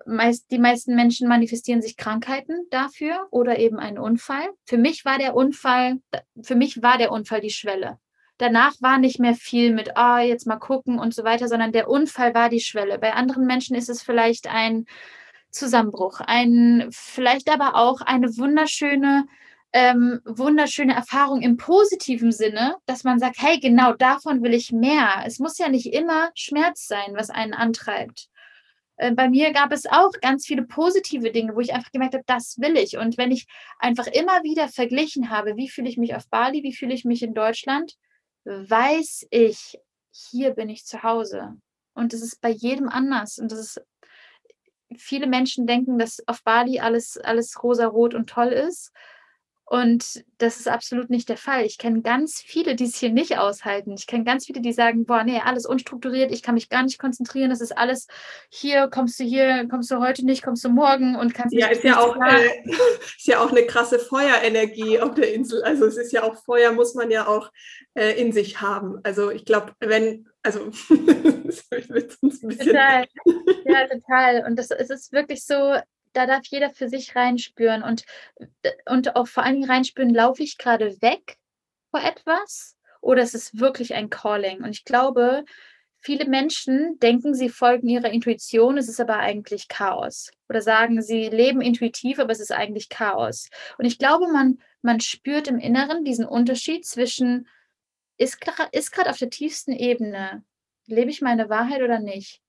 Meist, 0.05 0.49
die 0.49 0.59
meisten 0.59 0.95
Menschen 0.95 1.27
manifestieren 1.27 1.81
sich 1.81 1.97
Krankheiten 1.97 2.65
dafür 2.69 3.27
oder 3.29 3.59
eben 3.59 3.79
einen 3.79 3.97
Unfall. 3.97 4.47
Für 4.63 4.77
mich 4.77 5.03
war 5.03 5.17
der 5.17 5.35
Unfall, 5.35 5.99
für 6.41 6.55
mich 6.55 6.81
war 6.81 6.97
der 6.97 7.11
Unfall 7.11 7.41
die 7.41 7.49
Schwelle. 7.49 7.99
Danach 8.37 8.75
war 8.79 8.97
nicht 8.97 9.19
mehr 9.19 9.35
viel 9.35 9.73
mit, 9.73 9.91
oh, 9.97 10.19
jetzt 10.19 10.47
mal 10.47 10.55
gucken 10.55 10.99
und 10.99 11.13
so 11.13 11.25
weiter, 11.25 11.49
sondern 11.49 11.73
der 11.73 11.89
Unfall 11.89 12.33
war 12.33 12.47
die 12.47 12.61
Schwelle. 12.61 12.97
Bei 12.97 13.11
anderen 13.11 13.45
Menschen 13.45 13.75
ist 13.75 13.89
es 13.89 14.01
vielleicht 14.01 14.47
ein 14.47 14.85
Zusammenbruch, 15.51 16.21
ein, 16.21 16.87
vielleicht 16.91 17.49
aber 17.51 17.75
auch 17.75 17.99
eine 17.99 18.37
wunderschöne, 18.37 19.27
ähm, 19.73 20.21
wunderschöne 20.25 20.93
Erfahrung 20.93 21.41
im 21.41 21.57
positiven 21.57 22.31
Sinne, 22.31 22.77
dass 22.85 23.03
man 23.03 23.19
sagt, 23.19 23.35
hey, 23.39 23.59
genau 23.59 23.93
davon 23.93 24.41
will 24.41 24.53
ich 24.53 24.71
mehr. 24.71 25.23
Es 25.25 25.39
muss 25.39 25.57
ja 25.57 25.69
nicht 25.69 25.93
immer 25.93 26.31
Schmerz 26.35 26.87
sein, 26.87 27.13
was 27.13 27.29
einen 27.29 27.53
antreibt. 27.53 28.29
Äh, 28.97 29.13
bei 29.13 29.29
mir 29.29 29.51
gab 29.53 29.71
es 29.71 29.85
auch 29.85 30.11
ganz 30.21 30.45
viele 30.45 30.63
positive 30.63 31.31
Dinge, 31.31 31.55
wo 31.55 31.59
ich 31.59 31.73
einfach 31.73 31.91
gemerkt 31.91 32.15
habe, 32.15 32.23
das 32.25 32.57
will 32.59 32.77
ich. 32.77 32.97
Und 32.97 33.17
wenn 33.17 33.31
ich 33.31 33.45
einfach 33.79 34.07
immer 34.07 34.43
wieder 34.43 34.67
verglichen 34.67 35.29
habe, 35.29 35.55
wie 35.55 35.69
fühle 35.69 35.89
ich 35.89 35.97
mich 35.97 36.15
auf 36.15 36.27
Bali, 36.29 36.63
wie 36.63 36.73
fühle 36.73 36.93
ich 36.93 37.05
mich 37.05 37.21
in 37.21 37.33
Deutschland, 37.33 37.95
weiß 38.45 39.27
ich, 39.29 39.77
hier 40.11 40.51
bin 40.51 40.69
ich 40.69 40.85
zu 40.85 41.03
Hause. 41.03 41.55
Und 41.93 42.13
das 42.13 42.21
ist 42.21 42.41
bei 42.41 42.49
jedem 42.49 42.89
anders. 42.89 43.37
Und 43.37 43.51
das 43.51 43.59
ist 43.59 43.81
viele 44.97 45.27
Menschen 45.27 45.67
denken, 45.67 45.99
dass 45.99 46.25
auf 46.27 46.43
Bali 46.43 46.79
alles, 46.79 47.17
alles 47.17 47.61
rosa-rot 47.61 48.13
und 48.13 48.29
toll 48.29 48.47
ist. 48.47 48.91
Und 49.69 50.23
das 50.37 50.61
ist 50.61 50.69
absolut 50.69 51.09
nicht 51.09 51.27
der 51.27 51.35
Fall. 51.35 51.65
Ich 51.65 51.77
kenne 51.77 52.01
ganz 52.01 52.41
viele, 52.41 52.73
die 52.73 52.85
es 52.85 52.95
hier 52.95 53.11
nicht 53.11 53.37
aushalten. 53.37 53.91
Ich 53.97 54.07
kenne 54.07 54.23
ganz 54.23 54.45
viele, 54.45 54.61
die 54.61 54.71
sagen, 54.71 55.05
boah, 55.05 55.25
nee, 55.25 55.41
alles 55.43 55.65
unstrukturiert, 55.65 56.31
ich 56.31 56.41
kann 56.41 56.55
mich 56.55 56.69
gar 56.69 56.83
nicht 56.83 56.99
konzentrieren, 56.99 57.49
das 57.49 57.59
ist 57.59 57.77
alles 57.77 58.07
hier, 58.49 58.87
kommst 58.87 59.19
du 59.19 59.25
hier, 59.25 59.67
kommst 59.69 59.91
du 59.91 59.99
heute 59.99 60.25
nicht, 60.25 60.41
kommst 60.41 60.63
du 60.63 60.69
morgen 60.69 61.17
und 61.17 61.33
kannst 61.33 61.53
ja, 61.53 61.67
ist 61.67 61.83
ja 61.83 61.99
auch 61.99 62.15
äh, 62.15 62.63
ist 63.17 63.27
ja 63.27 63.41
auch 63.41 63.51
eine 63.51 63.65
krasse 63.65 63.99
Feuerenergie 63.99 65.01
auf 65.01 65.15
der 65.15 65.33
Insel. 65.33 65.61
Also 65.63 65.85
es 65.85 65.97
ist 65.97 66.13
ja 66.13 66.23
auch 66.23 66.41
Feuer 66.45 66.71
muss 66.71 66.95
man 66.95 67.11
ja 67.11 67.27
auch 67.27 67.51
äh, 67.93 68.13
in 68.21 68.31
sich 68.31 68.61
haben. 68.61 69.01
Also 69.03 69.31
ich 69.31 69.43
glaube, 69.43 69.73
wenn 69.81 70.29
also 70.43 70.69
total. 72.57 73.05
Ja, 73.65 73.87
total. 73.87 74.45
Und 74.47 74.55
das, 74.57 74.71
es 74.71 74.89
ist 74.89 75.11
wirklich 75.11 75.43
so, 75.43 75.75
da 76.17 76.25
darf 76.25 76.47
jeder 76.47 76.71
für 76.71 76.89
sich 76.89 77.15
reinspüren 77.15 77.83
und, 77.83 78.03
und 78.89 79.15
auch 79.15 79.27
vor 79.27 79.43
allen 79.43 79.55
Dingen 79.55 79.69
reinspüren, 79.69 80.13
laufe 80.13 80.41
ich 80.41 80.57
gerade 80.57 80.99
weg 81.01 81.37
vor 81.91 82.03
etwas 82.03 82.75
oder 83.01 83.21
ist 83.21 83.35
es 83.35 83.59
wirklich 83.59 83.93
ein 83.93 84.09
Calling? 84.09 84.63
Und 84.63 84.71
ich 84.71 84.83
glaube, 84.83 85.45
viele 85.99 86.27
Menschen 86.27 86.97
denken, 86.99 87.35
sie 87.35 87.49
folgen 87.49 87.87
ihrer 87.87 88.09
Intuition, 88.09 88.79
es 88.79 88.89
ist 88.89 88.99
aber 88.99 89.19
eigentlich 89.19 89.67
Chaos. 89.67 90.31
Oder 90.49 90.61
sagen, 90.61 91.03
sie 91.03 91.29
leben 91.29 91.61
intuitiv, 91.61 92.17
aber 92.17 92.31
es 92.31 92.39
ist 92.39 92.51
eigentlich 92.51 92.89
Chaos. 92.89 93.49
Und 93.77 93.85
ich 93.85 93.99
glaube, 93.99 94.27
man, 94.27 94.59
man 94.81 94.99
spürt 94.99 95.47
im 95.47 95.59
Inneren 95.59 96.03
diesen 96.03 96.25
Unterschied 96.25 96.83
zwischen, 96.85 97.47
ist 98.17 98.41
gerade 98.41 98.69
ist 98.71 98.97
auf 99.07 99.19
der 99.19 99.29
tiefsten 99.29 99.71
Ebene, 99.71 100.43
lebe 100.87 101.11
ich 101.11 101.21
meine 101.21 101.49
Wahrheit 101.49 101.83
oder 101.83 101.99
nicht? 101.99 102.41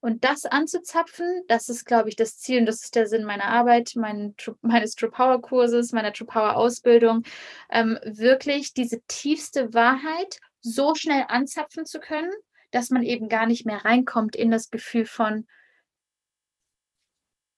Und 0.00 0.24
das 0.24 0.44
anzuzapfen, 0.44 1.42
das 1.48 1.68
ist, 1.68 1.84
glaube 1.84 2.08
ich, 2.08 2.16
das 2.16 2.38
Ziel 2.38 2.60
und 2.60 2.66
das 2.66 2.82
ist 2.82 2.94
der 2.94 3.06
Sinn 3.06 3.24
meiner 3.24 3.46
Arbeit, 3.46 3.92
mein, 3.96 4.34
meines 4.60 4.94
True 4.94 5.10
Power 5.10 5.40
Kurses, 5.40 5.92
meiner 5.92 6.12
True 6.12 6.26
Power 6.26 6.56
Ausbildung, 6.56 7.24
ähm, 7.70 7.98
wirklich 8.04 8.74
diese 8.74 9.00
tiefste 9.08 9.74
Wahrheit 9.74 10.38
so 10.60 10.94
schnell 10.94 11.24
anzapfen 11.28 11.86
zu 11.86 11.98
können, 11.98 12.30
dass 12.70 12.90
man 12.90 13.02
eben 13.02 13.28
gar 13.28 13.46
nicht 13.46 13.66
mehr 13.66 13.84
reinkommt 13.84 14.36
in 14.36 14.50
das 14.50 14.70
Gefühl 14.70 15.06
von, 15.06 15.46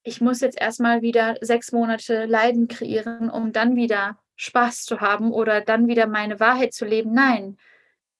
ich 0.02 0.20
muss 0.20 0.40
jetzt 0.40 0.58
erstmal 0.58 1.02
wieder 1.02 1.36
sechs 1.40 1.72
Monate 1.72 2.24
Leiden 2.24 2.68
kreieren, 2.68 3.28
um 3.28 3.52
dann 3.52 3.76
wieder 3.76 4.18
Spaß 4.36 4.84
zu 4.84 5.00
haben 5.00 5.32
oder 5.32 5.60
dann 5.60 5.88
wieder 5.88 6.06
meine 6.06 6.40
Wahrheit 6.40 6.72
zu 6.72 6.84
leben. 6.84 7.12
Nein, 7.12 7.58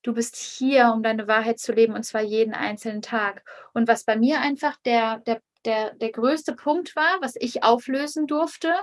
Du 0.03 0.15
bist 0.15 0.37
hier, 0.37 0.93
um 0.93 1.03
deine 1.03 1.27
Wahrheit 1.27 1.59
zu 1.59 1.73
leben 1.73 1.95
und 1.95 2.05
zwar 2.05 2.23
jeden 2.23 2.55
einzelnen 2.55 3.03
Tag. 3.03 3.43
Und 3.75 3.89
was 3.89 4.05
bei 4.05 4.17
mir 4.17 4.41
einfach 4.41 4.77
der, 4.85 5.19
der, 5.21 5.43
der, 5.65 5.95
der 5.95 6.13
größte 6.13 6.55
Punkt 6.55 6.95
war, 6.95 7.19
was 7.21 7.35
ich 7.37 7.63
auflösen 7.65 8.27
durfte, 8.27 8.75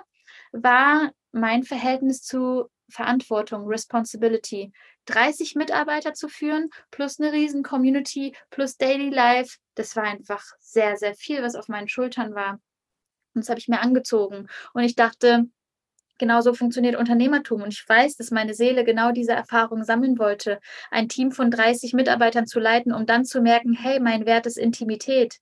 war 0.51 1.11
mein 1.31 1.63
Verhältnis 1.63 2.21
zu 2.21 2.69
Verantwortung, 2.89 3.65
Responsibility. 3.67 4.71
30 5.05 5.55
Mitarbeiter 5.55 6.13
zu 6.13 6.27
führen, 6.27 6.69
plus 6.91 7.19
eine 7.19 7.31
riesen 7.31 7.63
Community, 7.63 8.35
plus 8.49 8.77
Daily 8.77 9.09
Life. 9.09 9.57
Das 9.75 9.95
war 9.95 10.03
einfach 10.03 10.43
sehr, 10.59 10.97
sehr 10.97 11.15
viel, 11.15 11.41
was 11.43 11.55
auf 11.55 11.67
meinen 11.67 11.87
Schultern 11.87 12.33
war. 12.33 12.53
Und 13.33 13.41
das 13.41 13.49
habe 13.49 13.59
ich 13.59 13.67
mir 13.67 13.81
angezogen. 13.81 14.47
Und 14.73 14.83
ich 14.83 14.95
dachte, 14.95 15.45
Genauso 16.17 16.53
funktioniert 16.53 16.95
Unternehmertum. 16.95 17.61
Und 17.61 17.73
ich 17.73 17.83
weiß, 17.87 18.15
dass 18.15 18.31
meine 18.31 18.53
Seele 18.53 18.83
genau 18.83 19.11
diese 19.11 19.33
Erfahrung 19.33 19.83
sammeln 19.83 20.17
wollte, 20.17 20.59
ein 20.91 21.09
Team 21.09 21.31
von 21.31 21.51
30 21.51 21.93
Mitarbeitern 21.93 22.47
zu 22.47 22.59
leiten, 22.59 22.93
um 22.93 23.05
dann 23.05 23.25
zu 23.25 23.41
merken, 23.41 23.73
hey, 23.73 23.99
mein 23.99 24.25
Wert 24.25 24.45
ist 24.45 24.57
Intimität. 24.57 25.39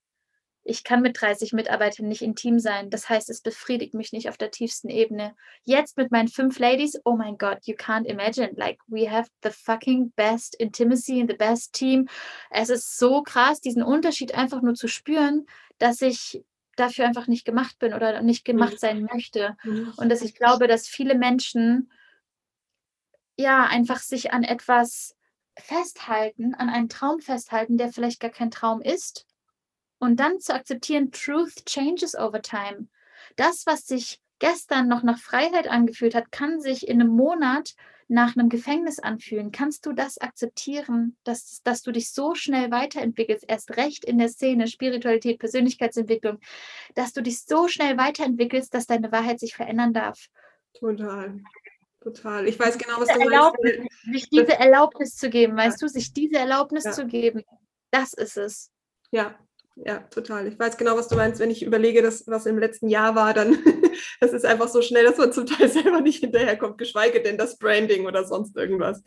Ich 0.65 0.85
kann 0.85 1.01
mit 1.01 1.19
30 1.19 1.51
Mitarbeitern 1.51 2.07
nicht 2.07 2.21
intim 2.21 2.57
sein. 2.57 2.89
Das 2.89 3.09
heißt, 3.09 3.29
es 3.29 3.41
befriedigt 3.41 3.93
mich 3.93 4.13
nicht 4.13 4.29
auf 4.29 4.37
der 4.37 4.49
tiefsten 4.49 4.89
Ebene. 4.89 5.35
Jetzt 5.63 5.97
mit 5.97 6.09
meinen 6.09 6.29
fünf 6.29 6.57
Ladies, 6.57 6.99
oh 7.03 7.17
mein 7.17 7.37
Gott, 7.37 7.59
you 7.65 7.75
can't 7.75 8.05
imagine. 8.05 8.53
Like, 8.55 8.79
we 8.87 9.11
have 9.11 9.29
the 9.43 9.49
fucking 9.49 10.13
best 10.15 10.55
intimacy 10.55 11.19
and 11.19 11.29
the 11.29 11.35
best 11.35 11.73
team. 11.73 12.07
Es 12.49 12.69
ist 12.69 12.97
so 12.97 13.23
krass, 13.23 13.59
diesen 13.59 13.83
Unterschied 13.83 14.35
einfach 14.35 14.61
nur 14.61 14.73
zu 14.73 14.87
spüren, 14.87 15.45
dass 15.79 16.01
ich 16.01 16.41
dafür 16.75 17.05
einfach 17.05 17.27
nicht 17.27 17.45
gemacht 17.45 17.79
bin 17.79 17.93
oder 17.93 18.21
nicht 18.21 18.45
gemacht 18.45 18.73
mhm. 18.73 18.77
sein 18.77 19.07
möchte. 19.11 19.55
Mhm. 19.63 19.93
Und 19.97 20.09
dass 20.09 20.21
ich 20.21 20.35
glaube, 20.35 20.67
dass 20.67 20.87
viele 20.87 21.15
Menschen 21.15 21.91
ja 23.37 23.65
einfach 23.65 23.99
sich 23.99 24.33
an 24.33 24.43
etwas 24.43 25.15
festhalten, 25.57 26.53
an 26.55 26.69
einen 26.69 26.89
Traum 26.89 27.19
festhalten, 27.19 27.77
der 27.77 27.91
vielleicht 27.91 28.19
gar 28.19 28.31
kein 28.31 28.51
Traum 28.51 28.81
ist. 28.81 29.25
Und 29.99 30.19
dann 30.19 30.39
zu 30.39 30.53
akzeptieren, 30.53 31.11
Truth 31.11 31.65
changes 31.65 32.15
over 32.15 32.41
time. 32.41 32.87
Das, 33.35 33.65
was 33.65 33.87
sich 33.87 34.19
gestern 34.39 34.87
noch 34.87 35.03
nach 35.03 35.19
Freiheit 35.19 35.67
angefühlt 35.67 36.15
hat, 36.15 36.31
kann 36.31 36.59
sich 36.59 36.87
in 36.87 36.99
einem 36.99 37.11
Monat 37.11 37.75
nach 38.13 38.37
einem 38.37 38.47
Gefängnis 38.47 38.99
anfühlen, 38.99 39.51
kannst 39.51 39.85
du 39.85 39.93
das 39.93 40.19
akzeptieren, 40.19 41.17
dass, 41.23 41.61
dass 41.63 41.81
du 41.81 41.91
dich 41.91 42.11
so 42.11 42.35
schnell 42.35 42.69
weiterentwickelst, 42.69 43.45
erst 43.47 43.75
recht 43.75 44.05
in 44.05 44.19
der 44.19 44.29
Szene 44.29 44.67
Spiritualität, 44.67 45.39
Persönlichkeitsentwicklung, 45.39 46.39
dass 46.93 47.13
du 47.13 47.21
dich 47.21 47.41
so 47.43 47.67
schnell 47.67 47.97
weiterentwickelst, 47.97 48.73
dass 48.73 48.85
deine 48.85 49.11
Wahrheit 49.11 49.39
sich 49.39 49.55
verändern 49.55 49.93
darf. 49.93 50.27
Total. 50.73 51.39
Total. 52.01 52.47
Ich 52.47 52.59
weiß 52.59 52.77
genau, 52.77 52.99
was 52.99 53.07
du 53.07 53.19
Erlaubnis, 53.19 53.77
meinst. 53.77 54.13
Sich 54.13 54.29
diese 54.29 54.59
Erlaubnis 54.59 55.15
zu 55.15 55.29
geben, 55.29 55.57
weißt 55.57 55.81
du, 55.81 55.87
sich 55.87 56.13
diese 56.13 56.35
Erlaubnis 56.35 56.83
ja. 56.83 56.91
zu 56.91 57.07
geben, 57.07 57.43
das 57.91 58.13
ist 58.13 58.37
es. 58.37 58.71
Ja, 59.11 59.35
ja, 59.75 59.99
total. 59.99 60.47
Ich 60.47 60.59
weiß 60.59 60.77
genau, 60.77 60.97
was 60.97 61.07
du 61.07 61.15
meinst. 61.15 61.39
Wenn 61.39 61.49
ich 61.49 61.63
überlege, 61.63 62.01
dass, 62.01 62.27
was 62.27 62.45
im 62.45 62.59
letzten 62.59 62.89
Jahr 62.89 63.15
war, 63.15 63.33
dann 63.33 63.57
das 64.19 64.33
ist 64.33 64.45
einfach 64.45 64.67
so 64.67 64.81
schnell, 64.81 65.05
dass 65.05 65.17
man 65.17 65.31
zum 65.31 65.45
Teil 65.45 65.69
selber 65.69 66.01
nicht 66.01 66.19
hinterherkommt, 66.19 66.77
geschweige 66.77 67.21
denn 67.21 67.37
das 67.37 67.57
Branding 67.57 68.05
oder 68.05 68.25
sonst 68.25 68.55
irgendwas. 68.55 69.01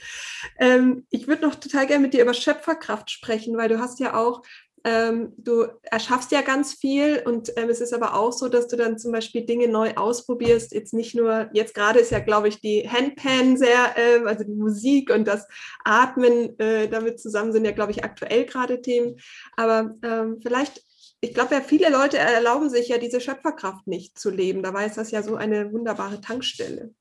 Ähm, 0.58 1.06
ich 1.10 1.28
würde 1.28 1.42
noch 1.46 1.54
total 1.54 1.86
gerne 1.86 2.02
mit 2.02 2.14
dir 2.14 2.22
über 2.22 2.34
Schöpferkraft 2.34 3.10
sprechen, 3.10 3.56
weil 3.56 3.68
du 3.68 3.78
hast 3.78 4.00
ja 4.00 4.14
auch 4.14 4.42
ähm, 4.86 5.32
du 5.36 5.66
erschaffst 5.82 6.30
ja 6.30 6.42
ganz 6.42 6.74
viel 6.74 7.20
und 7.24 7.52
ähm, 7.56 7.68
es 7.68 7.80
ist 7.80 7.92
aber 7.92 8.14
auch 8.14 8.32
so, 8.32 8.48
dass 8.48 8.68
du 8.68 8.76
dann 8.76 9.00
zum 9.00 9.10
Beispiel 9.10 9.44
Dinge 9.44 9.66
neu 9.66 9.92
ausprobierst. 9.96 10.72
Jetzt 10.72 10.94
nicht 10.94 11.16
nur, 11.16 11.50
jetzt 11.52 11.74
gerade 11.74 11.98
ist 11.98 12.12
ja, 12.12 12.20
glaube 12.20 12.46
ich, 12.46 12.60
die 12.60 12.88
Handpan 12.88 13.56
sehr, 13.56 13.96
äh, 13.96 14.24
also 14.24 14.44
die 14.44 14.54
Musik 14.54 15.10
und 15.10 15.26
das 15.26 15.48
Atmen 15.84 16.56
äh, 16.60 16.86
damit 16.86 17.18
zusammen 17.18 17.50
sind 17.50 17.64
ja, 17.64 17.72
glaube 17.72 17.90
ich, 17.90 18.04
aktuell 18.04 18.44
gerade 18.44 18.80
Themen. 18.80 19.16
Aber 19.56 19.92
ähm, 20.04 20.38
vielleicht, 20.40 20.84
ich 21.26 21.34
glaube 21.34 21.54
ja, 21.54 21.60
viele 21.60 21.90
Leute 21.90 22.18
erlauben 22.18 22.70
sich 22.70 22.88
ja 22.88 22.98
diese 22.98 23.20
Schöpferkraft 23.20 23.86
nicht 23.86 24.18
zu 24.18 24.30
leben. 24.30 24.62
Dabei 24.62 24.86
ist 24.86 24.96
das 24.96 25.10
ja 25.10 25.22
so 25.22 25.36
eine 25.36 25.72
wunderbare 25.72 26.20
Tankstelle. 26.20 26.94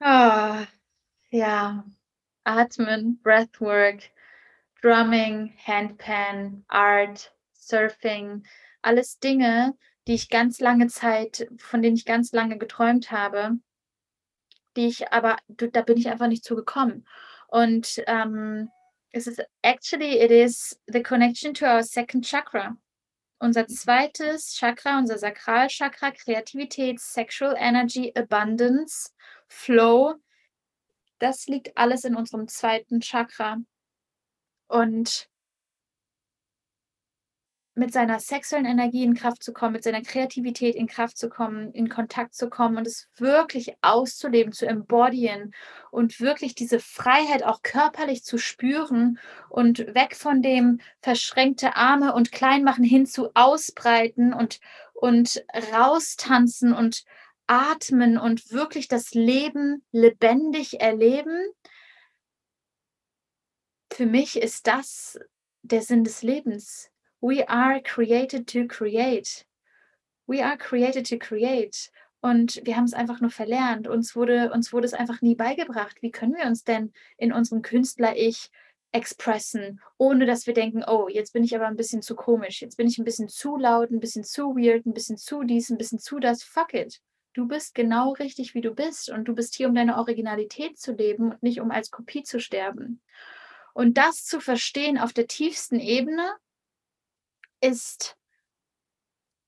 Ah, 0.00 0.64
ja, 1.30 1.84
Atmen, 2.44 3.20
Breathwork 3.22 4.10
Drumming, 4.84 5.54
Handpan, 5.66 6.62
Art, 6.68 7.32
Surfing, 7.54 8.44
alles 8.82 9.18
Dinge, 9.18 9.74
die 10.06 10.12
ich 10.12 10.28
ganz 10.28 10.60
lange 10.60 10.88
Zeit, 10.88 11.48
von 11.56 11.80
denen 11.80 11.96
ich 11.96 12.04
ganz 12.04 12.32
lange 12.32 12.58
geträumt 12.58 13.10
habe, 13.10 13.58
die 14.76 14.88
ich 14.88 15.10
aber, 15.10 15.38
da 15.48 15.80
bin 15.80 15.96
ich 15.96 16.10
einfach 16.10 16.26
nicht 16.26 16.44
zugekommen. 16.44 17.06
Und 17.48 18.02
ähm, 18.06 18.68
es 19.10 19.26
ist 19.26 19.42
actually, 19.62 20.18
it 20.18 20.30
is 20.30 20.78
the 20.86 21.02
connection 21.02 21.54
to 21.54 21.64
our 21.64 21.82
second 21.82 22.26
chakra. 22.26 22.76
Unser 23.44 23.66
zweites 23.66 24.54
Chakra, 24.54 24.98
unser 24.98 25.18
Sakralchakra, 25.18 26.10
Kreativität, 26.12 26.98
Sexual 26.98 27.54
Energy, 27.58 28.12
Abundance, 28.16 29.10
Flow, 29.48 30.14
das 31.18 31.46
liegt 31.46 31.76
alles 31.76 32.04
in 32.04 32.16
unserem 32.16 32.48
zweiten 32.48 33.00
Chakra. 33.00 33.58
Und 34.66 35.28
mit 37.76 37.92
seiner 37.92 38.20
sexuellen 38.20 38.66
Energie 38.66 39.02
in 39.02 39.14
Kraft 39.14 39.42
zu 39.42 39.52
kommen, 39.52 39.72
mit 39.72 39.82
seiner 39.82 40.02
Kreativität 40.02 40.76
in 40.76 40.86
Kraft 40.86 41.18
zu 41.18 41.28
kommen, 41.28 41.72
in 41.72 41.88
Kontakt 41.88 42.34
zu 42.34 42.48
kommen 42.48 42.76
und 42.76 42.86
es 42.86 43.08
wirklich 43.16 43.74
auszuleben, 43.82 44.52
zu 44.52 44.66
embodyen 44.66 45.52
und 45.90 46.20
wirklich 46.20 46.54
diese 46.54 46.78
Freiheit 46.78 47.42
auch 47.42 47.62
körperlich 47.62 48.22
zu 48.22 48.38
spüren 48.38 49.18
und 49.48 49.80
weg 49.94 50.14
von 50.14 50.40
dem 50.40 50.80
verschränkte 51.02 51.74
Arme 51.74 52.14
und 52.14 52.30
Kleinmachen 52.30 52.84
hin 52.84 53.06
zu 53.06 53.30
ausbreiten 53.34 54.32
und, 54.32 54.60
und 54.94 55.44
raustanzen 55.72 56.72
und 56.72 57.04
atmen 57.48 58.18
und 58.18 58.52
wirklich 58.52 58.86
das 58.86 59.14
Leben 59.14 59.84
lebendig 59.90 60.80
erleben. 60.80 61.44
Für 63.92 64.06
mich 64.06 64.36
ist 64.40 64.68
das 64.68 65.18
der 65.62 65.82
Sinn 65.82 66.04
des 66.04 66.22
Lebens 66.22 66.93
We 67.24 67.42
are 67.48 67.80
created 67.80 68.46
to 68.48 68.66
create. 68.66 69.46
We 70.26 70.44
are 70.44 70.58
created 70.58 71.06
to 71.06 71.16
create. 71.16 71.90
Und 72.20 72.60
wir 72.66 72.76
haben 72.76 72.84
es 72.84 72.92
einfach 72.92 73.22
nur 73.22 73.30
verlernt. 73.30 73.88
Uns 73.88 74.14
wurde, 74.14 74.52
uns 74.52 74.74
wurde 74.74 74.84
es 74.84 74.92
einfach 74.92 75.22
nie 75.22 75.34
beigebracht. 75.34 76.02
Wie 76.02 76.10
können 76.10 76.34
wir 76.34 76.44
uns 76.44 76.64
denn 76.64 76.92
in 77.16 77.32
unserem 77.32 77.62
Künstler-Ich 77.62 78.50
expressen, 78.92 79.80
ohne 79.96 80.26
dass 80.26 80.46
wir 80.46 80.52
denken, 80.52 80.84
oh, 80.86 81.08
jetzt 81.08 81.32
bin 81.32 81.44
ich 81.44 81.56
aber 81.56 81.66
ein 81.66 81.76
bisschen 81.76 82.02
zu 82.02 82.14
komisch, 82.14 82.60
jetzt 82.60 82.76
bin 82.76 82.86
ich 82.88 82.98
ein 82.98 83.04
bisschen 83.04 83.28
zu 83.28 83.56
laut, 83.56 83.90
ein 83.90 84.00
bisschen 84.00 84.24
zu 84.24 84.54
weird, 84.54 84.84
ein 84.84 84.92
bisschen 84.92 85.16
zu 85.16 85.44
dies, 85.44 85.70
ein 85.70 85.78
bisschen 85.78 86.00
zu 86.00 86.18
das. 86.18 86.42
Fuck 86.42 86.74
it. 86.74 87.00
Du 87.32 87.48
bist 87.48 87.74
genau 87.74 88.12
richtig, 88.12 88.54
wie 88.54 88.60
du 88.60 88.74
bist. 88.74 89.08
Und 89.08 89.24
du 89.28 89.34
bist 89.34 89.54
hier, 89.54 89.68
um 89.68 89.74
deine 89.74 89.96
Originalität 89.96 90.78
zu 90.78 90.92
leben 90.92 91.32
und 91.32 91.42
nicht 91.42 91.62
um 91.62 91.70
als 91.70 91.90
Kopie 91.90 92.22
zu 92.22 92.38
sterben. 92.38 93.00
Und 93.72 93.96
das 93.96 94.26
zu 94.26 94.40
verstehen 94.40 94.98
auf 94.98 95.14
der 95.14 95.26
tiefsten 95.26 95.80
Ebene 95.80 96.30
ist 97.64 98.16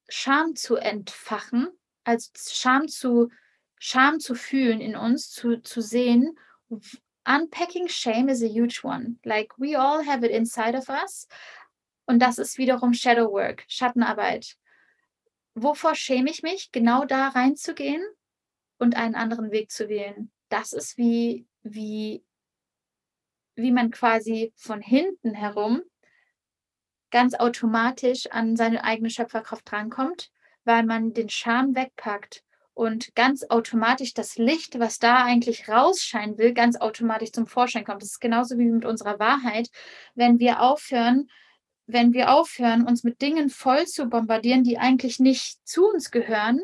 Scham 0.08 0.56
zu 0.56 0.76
entfachen, 0.76 1.68
also 2.04 2.30
Scham 2.36 2.88
zu, 2.88 3.28
Scham 3.78 4.20
zu 4.20 4.34
fühlen 4.34 4.80
in 4.80 4.96
uns, 4.96 5.30
zu, 5.30 5.60
zu 5.60 5.82
sehen. 5.82 6.38
Unpacking 7.26 7.88
shame 7.88 8.28
is 8.30 8.42
a 8.42 8.48
huge 8.48 8.82
one. 8.84 9.18
Like 9.24 9.52
we 9.58 9.76
all 9.76 10.02
have 10.02 10.24
it 10.24 10.30
inside 10.30 10.76
of 10.76 10.88
us. 10.88 11.28
Und 12.06 12.20
das 12.20 12.38
ist 12.38 12.56
wiederum 12.56 12.94
Shadow 12.94 13.30
Work, 13.32 13.64
Schattenarbeit. 13.68 14.56
Wovor 15.54 15.94
schäme 15.94 16.30
ich 16.30 16.42
mich? 16.42 16.70
Genau 16.72 17.04
da 17.04 17.28
reinzugehen 17.28 18.04
und 18.78 18.96
einen 18.96 19.14
anderen 19.14 19.50
Weg 19.50 19.70
zu 19.70 19.88
wählen. 19.88 20.30
Das 20.48 20.72
ist 20.72 20.96
wie, 20.96 21.46
wie, 21.62 22.24
wie 23.56 23.72
man 23.72 23.90
quasi 23.90 24.52
von 24.56 24.80
hinten 24.80 25.34
herum 25.34 25.82
ganz 27.16 27.32
automatisch 27.32 28.26
an 28.30 28.56
seine 28.56 28.84
eigene 28.84 29.08
Schöpferkraft 29.08 29.72
drankommt, 29.72 30.30
weil 30.64 30.84
man 30.84 31.14
den 31.14 31.30
Scham 31.30 31.74
wegpackt 31.74 32.42
und 32.74 33.14
ganz 33.14 33.42
automatisch 33.48 34.12
das 34.12 34.36
Licht, 34.36 34.78
was 34.78 34.98
da 34.98 35.24
eigentlich 35.24 35.66
rausscheinen 35.66 36.36
will, 36.36 36.52
ganz 36.52 36.76
automatisch 36.76 37.32
zum 37.32 37.46
Vorschein 37.46 37.86
kommt. 37.86 38.02
Das 38.02 38.10
ist 38.10 38.20
genauso 38.20 38.58
wie 38.58 38.66
mit 38.66 38.84
unserer 38.84 39.18
Wahrheit. 39.18 39.70
Wenn 40.14 40.38
wir 40.40 40.60
aufhören, 40.60 41.30
wenn 41.86 42.12
wir 42.12 42.34
aufhören, 42.34 42.86
uns 42.86 43.02
mit 43.02 43.22
Dingen 43.22 43.48
voll 43.48 43.86
zu 43.86 44.10
bombardieren, 44.10 44.62
die 44.62 44.76
eigentlich 44.76 45.18
nicht 45.18 45.66
zu 45.66 45.88
uns 45.88 46.10
gehören, 46.10 46.60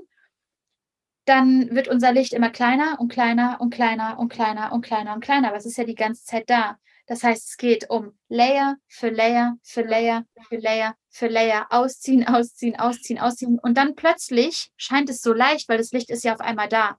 dann 1.25 1.71
wird 1.71 1.89
unser 1.89 2.13
Licht 2.13 2.33
immer 2.33 2.51
kleiner 2.51 2.99
und 3.01 3.09
kleiner 3.09 3.61
und 3.61 3.73
kleiner 3.73 4.19
und 4.19 4.29
kleiner 4.29 4.73
und 4.73 4.83
kleiner 4.83 5.15
und 5.15 5.21
kleiner. 5.21 5.49
Aber 5.49 5.57
es 5.57 5.67
ist 5.67 5.77
ja 5.77 5.85
die 5.85 5.95
ganze 5.95 6.25
Zeit 6.25 6.51
da. 6.51 6.79
Das 7.07 7.23
heißt, 7.23 7.49
es 7.51 7.57
geht 7.57 7.91
um 7.91 8.17
Layer 8.29 8.77
für 8.89 9.11
Layer 9.11 9.57
für 9.63 9.83
Layer 9.83 10.25
für 10.49 10.57
Layer 10.57 10.95
für 11.11 11.29
Layer, 11.29 11.67
ausziehen, 11.71 12.27
ausziehen, 12.27 12.79
ausziehen, 12.79 13.19
ausziehen. 13.19 13.59
Und 13.59 13.77
dann 13.77 13.95
plötzlich 13.95 14.71
scheint 14.77 15.11
es 15.11 15.21
so 15.21 15.33
leicht, 15.33 15.69
weil 15.69 15.79
das 15.79 15.93
Licht 15.93 16.11
ist 16.11 16.25
ja 16.25 16.33
auf 16.33 16.41
einmal 16.41 16.69
da. 16.69 16.97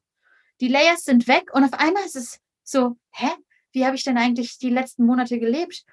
Die 0.61 0.67
Layers 0.67 1.03
sind 1.03 1.27
weg 1.27 1.49
und 1.53 1.63
auf 1.63 1.73
einmal 1.73 2.05
ist 2.05 2.15
es 2.15 2.39
so, 2.63 2.97
hä? 3.11 3.29
Wie 3.71 3.85
habe 3.85 3.95
ich 3.95 4.03
denn 4.03 4.17
eigentlich 4.17 4.59
die 4.59 4.69
letzten 4.69 5.05
Monate 5.05 5.39
gelebt? 5.39 5.83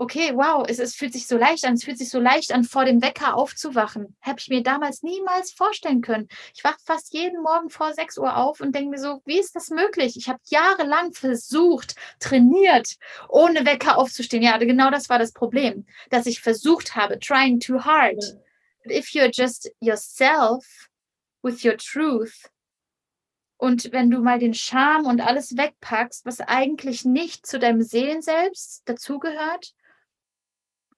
Okay, 0.00 0.32
wow, 0.34 0.64
es, 0.66 0.78
es 0.78 0.94
fühlt 0.94 1.12
sich 1.12 1.26
so 1.26 1.36
leicht 1.36 1.66
an, 1.66 1.74
es 1.74 1.84
fühlt 1.84 1.98
sich 1.98 2.08
so 2.08 2.18
leicht 2.18 2.52
an, 2.52 2.64
vor 2.64 2.86
dem 2.86 3.02
Wecker 3.02 3.36
aufzuwachen. 3.36 4.16
Habe 4.22 4.40
ich 4.40 4.48
mir 4.48 4.62
damals 4.62 5.02
niemals 5.02 5.52
vorstellen 5.52 6.00
können. 6.00 6.26
Ich 6.54 6.64
wache 6.64 6.78
fast 6.82 7.12
jeden 7.12 7.42
Morgen 7.42 7.68
vor 7.68 7.92
6 7.92 8.16
Uhr 8.16 8.34
auf 8.34 8.62
und 8.62 8.74
denke 8.74 8.90
mir 8.90 8.98
so, 8.98 9.20
wie 9.26 9.38
ist 9.38 9.54
das 9.54 9.68
möglich? 9.68 10.16
Ich 10.16 10.30
habe 10.30 10.38
jahrelang 10.46 11.12
versucht, 11.12 11.96
trainiert, 12.18 12.96
ohne 13.28 13.66
Wecker 13.66 13.98
aufzustehen. 13.98 14.42
Ja, 14.42 14.56
genau 14.56 14.90
das 14.90 15.10
war 15.10 15.18
das 15.18 15.32
Problem, 15.32 15.84
dass 16.08 16.24
ich 16.24 16.40
versucht 16.40 16.96
habe, 16.96 17.18
trying 17.18 17.60
too 17.60 17.84
hard. 17.84 18.16
But 18.82 18.92
if 18.92 19.10
you're 19.10 19.30
just 19.30 19.70
yourself 19.80 20.88
with 21.42 21.62
your 21.62 21.76
truth, 21.76 22.48
und 23.58 23.92
wenn 23.92 24.10
du 24.10 24.20
mal 24.20 24.38
den 24.38 24.54
Charme 24.54 25.04
und 25.04 25.20
alles 25.20 25.58
wegpackst, 25.58 26.24
was 26.24 26.40
eigentlich 26.40 27.04
nicht 27.04 27.44
zu 27.44 27.58
deinem 27.58 27.82
Seelenselbst 27.82 28.80
dazugehört, 28.86 29.74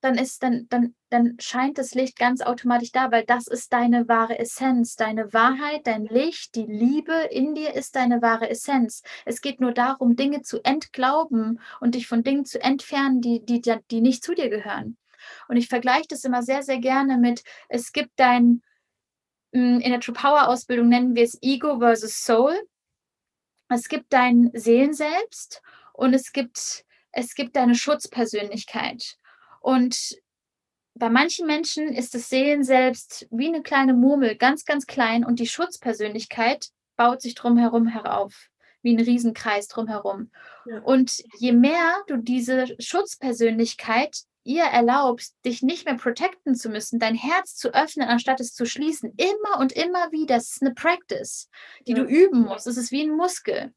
dann 0.03 0.19
ist, 0.19 0.43
dann, 0.43 0.67
dann, 0.69 0.97
dann 1.11 1.37
scheint 1.38 1.79
das 1.79 1.95
Licht 1.95 2.19
ganz 2.19 2.43
automatisch 2.43 2.91
da, 2.91 3.12
weil 3.12 3.25
das 3.25 3.47
ist 3.47 3.73
deine 3.73 4.09
wahre 4.09 4.37
Essenz. 4.38 4.97
Deine 4.97 5.33
Wahrheit, 5.33 5.87
dein 5.87 6.07
Licht, 6.07 6.57
die 6.57 6.67
Liebe 6.67 7.15
in 7.31 7.55
dir 7.55 7.75
ist 7.75 7.95
deine 7.95 8.21
wahre 8.21 8.51
Essenz. 8.51 9.03
Es 9.25 9.41
geht 9.41 9.61
nur 9.61 9.73
darum, 9.73 10.17
Dinge 10.17 10.43
zu 10.43 10.61
entglauben 10.65 11.61
und 11.81 11.95
dich 11.95 12.09
von 12.09 12.25
Dingen 12.25 12.45
zu 12.45 12.61
entfernen, 12.61 13.21
die, 13.21 13.45
die, 13.45 13.62
die 13.62 14.01
nicht 14.01 14.25
zu 14.25 14.35
dir 14.35 14.51
gehören. 14.51 14.99
Und 15.47 15.57
ich 15.57 15.69
vergleiche 15.69 16.09
das 16.09 16.25
immer 16.25 16.43
sehr, 16.43 16.65
sehr 16.65 16.79
gerne 16.79 17.17
mit, 17.17 17.45
es 17.69 17.93
gibt 17.93 18.11
dein, 18.17 18.61
hm, 19.53 19.79
in 19.79 19.93
der 19.93 20.01
True 20.01 20.17
Power 20.17 20.49
Ausbildung 20.49 20.88
nennen 20.88 21.15
wir 21.15 21.23
es 21.23 21.38
Ego 21.43 21.79
versus 21.79 22.25
Soul. 22.25 22.59
Es 23.69 23.88
gibt 23.88 24.12
dein 24.12 24.51
Seelenselbst 24.53 25.62
und 25.93 26.12
es 26.12 26.33
gibt, 26.33 26.85
es 27.12 27.37
gibt 27.37 27.55
deine 27.55 27.77
Schutzpersönlichkeit. 27.77 29.17
Und 29.62 30.16
bei 30.94 31.09
manchen 31.09 31.46
Menschen 31.46 31.88
ist 31.88 32.14
das 32.14 32.29
Seelen 32.29 32.64
selbst 32.64 33.27
wie 33.31 33.46
eine 33.46 33.62
kleine 33.62 33.94
Murmel, 33.94 34.37
ganz, 34.37 34.64
ganz 34.64 34.87
klein 34.87 35.25
und 35.25 35.38
die 35.38 35.46
Schutzpersönlichkeit 35.46 36.68
baut 36.96 37.22
sich 37.22 37.35
drumherum 37.35 37.87
herauf, 37.87 38.48
wie 38.83 38.94
ein 38.94 39.01
Riesenkreis 39.01 39.68
drumherum. 39.68 40.31
Ja. 40.66 40.81
Und 40.81 41.22
je 41.38 41.53
mehr 41.53 42.03
du 42.09 42.18
diese 42.18 42.77
Schutzpersönlichkeit 42.79 44.18
ihr 44.44 44.64
erlaubst, 44.64 45.37
dich 45.44 45.62
nicht 45.62 45.85
mehr 45.87 45.94
protecten 45.94 46.57
zu 46.57 46.68
müssen, 46.68 46.98
dein 46.98 47.14
Herz 47.14 47.55
zu 47.55 47.72
öffnen, 47.72 48.09
anstatt 48.09 48.40
es 48.40 48.53
zu 48.55 48.66
schließen, 48.66 49.14
immer 49.16 49.61
und 49.61 49.72
immer 49.72 50.11
wieder, 50.11 50.35
das 50.35 50.51
ist 50.51 50.62
eine 50.62 50.75
Practice, 50.75 51.48
die 51.87 51.92
ja. 51.92 51.98
du 51.98 52.05
üben 52.05 52.42
musst. 52.42 52.66
Es 52.66 52.77
ist 52.77 52.90
wie 52.90 53.03
ein 53.03 53.16
Muskel 53.16 53.72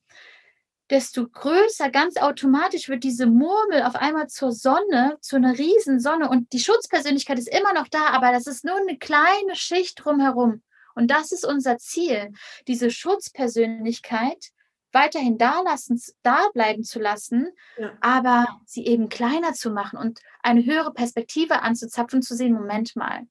desto 0.89 1.27
größer 1.27 1.89
ganz 1.89 2.17
automatisch 2.17 2.89
wird 2.89 3.03
diese 3.03 3.25
Murmel 3.25 3.83
auf 3.83 3.95
einmal 3.95 4.27
zur 4.27 4.51
Sonne, 4.51 5.17
zu 5.21 5.35
einer 5.35 5.57
Riesensonne. 5.57 6.29
Und 6.29 6.53
die 6.53 6.59
Schutzpersönlichkeit 6.59 7.39
ist 7.39 7.49
immer 7.49 7.73
noch 7.73 7.87
da, 7.87 8.07
aber 8.07 8.31
das 8.31 8.47
ist 8.47 8.63
nur 8.63 8.75
eine 8.75 8.97
kleine 8.97 9.55
Schicht 9.55 10.03
drumherum. 10.03 10.61
Und 10.93 11.11
das 11.11 11.31
ist 11.31 11.45
unser 11.45 11.77
Ziel, 11.77 12.31
diese 12.67 12.89
Schutzpersönlichkeit 12.89 14.51
weiterhin 14.91 15.37
da, 15.37 15.61
lassen, 15.61 16.01
da 16.23 16.47
bleiben 16.53 16.83
zu 16.83 16.99
lassen, 16.99 17.49
ja. 17.77 17.91
aber 17.99 18.45
sie 18.65 18.85
eben 18.85 19.09
kleiner 19.09 19.53
zu 19.53 19.69
machen 19.69 19.99
und 19.99 20.21
eine 20.41 20.65
höhere 20.65 20.93
Perspektive 20.93 21.61
anzuzapfen, 21.61 22.21
zu 22.21 22.33
sehen, 22.33 22.53
Moment 22.53 22.95
mal, 22.95 23.27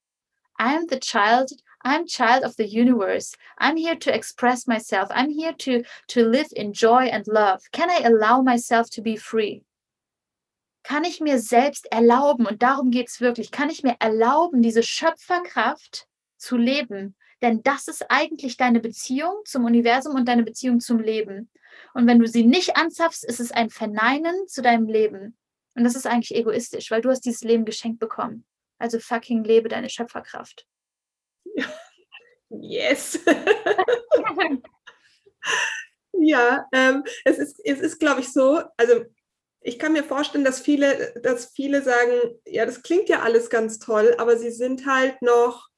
I'm 0.58 0.86
the 0.90 1.00
child 1.00 1.50
I'm 1.84 2.06
child 2.06 2.44
of 2.44 2.56
the 2.56 2.66
universe. 2.66 3.34
I'm 3.58 3.76
here 3.76 3.96
to 3.96 4.14
express 4.14 4.66
myself. 4.66 5.08
I'm 5.10 5.30
here 5.30 5.52
to, 5.52 5.84
to 6.08 6.24
live 6.24 6.48
in 6.56 6.72
joy 6.72 7.04
and 7.04 7.26
love. 7.26 7.60
Can 7.72 7.90
I 7.90 8.00
allow 8.04 8.40
myself 8.40 8.88
to 8.90 9.02
be 9.02 9.16
free? 9.16 9.62
Kann 10.82 11.04
ich 11.04 11.20
mir 11.20 11.38
selbst 11.38 11.86
erlauben, 11.90 12.46
und 12.46 12.62
darum 12.62 12.90
geht 12.90 13.08
es 13.08 13.20
wirklich, 13.20 13.50
kann 13.50 13.70
ich 13.70 13.82
mir 13.82 13.96
erlauben, 14.00 14.60
diese 14.60 14.82
Schöpferkraft 14.82 16.06
zu 16.36 16.56
leben? 16.56 17.16
Denn 17.40 17.62
das 17.62 17.88
ist 17.88 18.10
eigentlich 18.10 18.56
deine 18.56 18.80
Beziehung 18.80 19.42
zum 19.44 19.64
Universum 19.64 20.14
und 20.14 20.26
deine 20.26 20.42
Beziehung 20.42 20.80
zum 20.80 20.98
Leben. 20.98 21.50
Und 21.92 22.06
wenn 22.06 22.18
du 22.18 22.26
sie 22.26 22.44
nicht 22.44 22.76
anzapfst, 22.76 23.24
ist 23.24 23.40
es 23.40 23.52
ein 23.52 23.70
Verneinen 23.70 24.46
zu 24.46 24.62
deinem 24.62 24.86
Leben. 24.86 25.36
Und 25.74 25.84
das 25.84 25.96
ist 25.96 26.06
eigentlich 26.06 26.34
egoistisch, 26.34 26.90
weil 26.90 27.00
du 27.00 27.10
hast 27.10 27.22
dieses 27.22 27.42
Leben 27.42 27.64
geschenkt 27.64 27.98
bekommen. 27.98 28.44
Also 28.78 28.98
fucking 28.98 29.44
lebe 29.44 29.68
deine 29.68 29.90
Schöpferkraft. 29.90 30.66
Yes. 32.50 33.18
ja, 36.12 36.66
ähm, 36.72 37.04
es 37.24 37.38
ist, 37.38 37.60
es 37.64 37.80
ist 37.80 37.98
glaube 37.98 38.20
ich, 38.20 38.32
so, 38.32 38.60
also 38.76 39.04
ich 39.60 39.78
kann 39.78 39.92
mir 39.94 40.04
vorstellen, 40.04 40.44
dass 40.44 40.60
viele, 40.60 41.14
dass 41.22 41.46
viele 41.54 41.82
sagen, 41.82 42.12
ja, 42.46 42.66
das 42.66 42.82
klingt 42.82 43.08
ja 43.08 43.20
alles 43.22 43.48
ganz 43.50 43.78
toll, 43.78 44.14
aber 44.18 44.36
sie 44.36 44.50
sind 44.50 44.86
halt 44.86 45.20
noch 45.22 45.68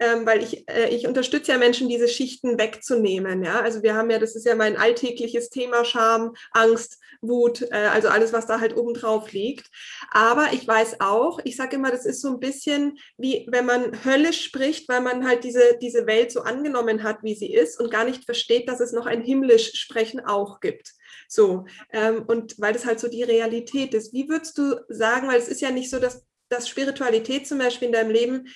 ähm, 0.00 0.26
weil 0.26 0.42
ich, 0.42 0.68
äh, 0.68 0.88
ich 0.88 1.06
unterstütze 1.06 1.52
ja 1.52 1.58
Menschen, 1.58 1.88
diese 1.88 2.08
Schichten 2.08 2.58
wegzunehmen. 2.58 3.42
Ja? 3.44 3.60
Also 3.60 3.82
wir 3.82 3.94
haben 3.94 4.10
ja, 4.10 4.18
das 4.18 4.36
ist 4.36 4.46
ja 4.46 4.54
mein 4.54 4.76
alltägliches 4.76 5.50
Thema, 5.50 5.84
Scham, 5.84 6.34
Angst, 6.52 6.98
Wut, 7.20 7.62
äh, 7.70 7.88
also 7.92 8.08
alles, 8.08 8.32
was 8.32 8.46
da 8.46 8.60
halt 8.60 8.76
oben 8.76 8.94
drauf 8.94 9.32
liegt. 9.32 9.68
Aber 10.10 10.52
ich 10.52 10.66
weiß 10.66 11.00
auch, 11.00 11.40
ich 11.44 11.56
sage 11.56 11.76
immer, 11.76 11.90
das 11.90 12.06
ist 12.06 12.20
so 12.20 12.28
ein 12.28 12.40
bisschen 12.40 12.98
wie 13.16 13.46
wenn 13.50 13.66
man 13.66 14.04
höllisch 14.04 14.44
spricht, 14.44 14.88
weil 14.88 15.00
man 15.00 15.26
halt 15.26 15.44
diese, 15.44 15.78
diese 15.80 16.06
Welt 16.06 16.30
so 16.30 16.42
angenommen 16.42 17.02
hat, 17.02 17.22
wie 17.22 17.34
sie 17.34 17.52
ist 17.52 17.80
und 17.80 17.90
gar 17.90 18.04
nicht 18.04 18.24
versteht, 18.24 18.68
dass 18.68 18.80
es 18.80 18.92
noch 18.92 19.06
ein 19.06 19.22
himmlisch 19.22 19.72
Sprechen 19.74 20.20
auch 20.20 20.60
gibt. 20.60 20.92
So, 21.28 21.66
ähm, 21.92 22.24
und 22.26 22.58
weil 22.58 22.72
das 22.72 22.86
halt 22.86 23.00
so 23.00 23.08
die 23.08 23.22
Realität 23.22 23.94
ist. 23.94 24.12
Wie 24.12 24.28
würdest 24.28 24.56
du 24.56 24.76
sagen, 24.88 25.28
weil 25.28 25.38
es 25.38 25.48
ist 25.48 25.60
ja 25.60 25.70
nicht 25.70 25.90
so, 25.90 25.98
dass, 25.98 26.24
dass 26.48 26.68
Spiritualität 26.68 27.46
zum 27.46 27.58
Beispiel 27.58 27.88
in 27.88 27.92
deinem 27.92 28.10
Leben 28.10 28.48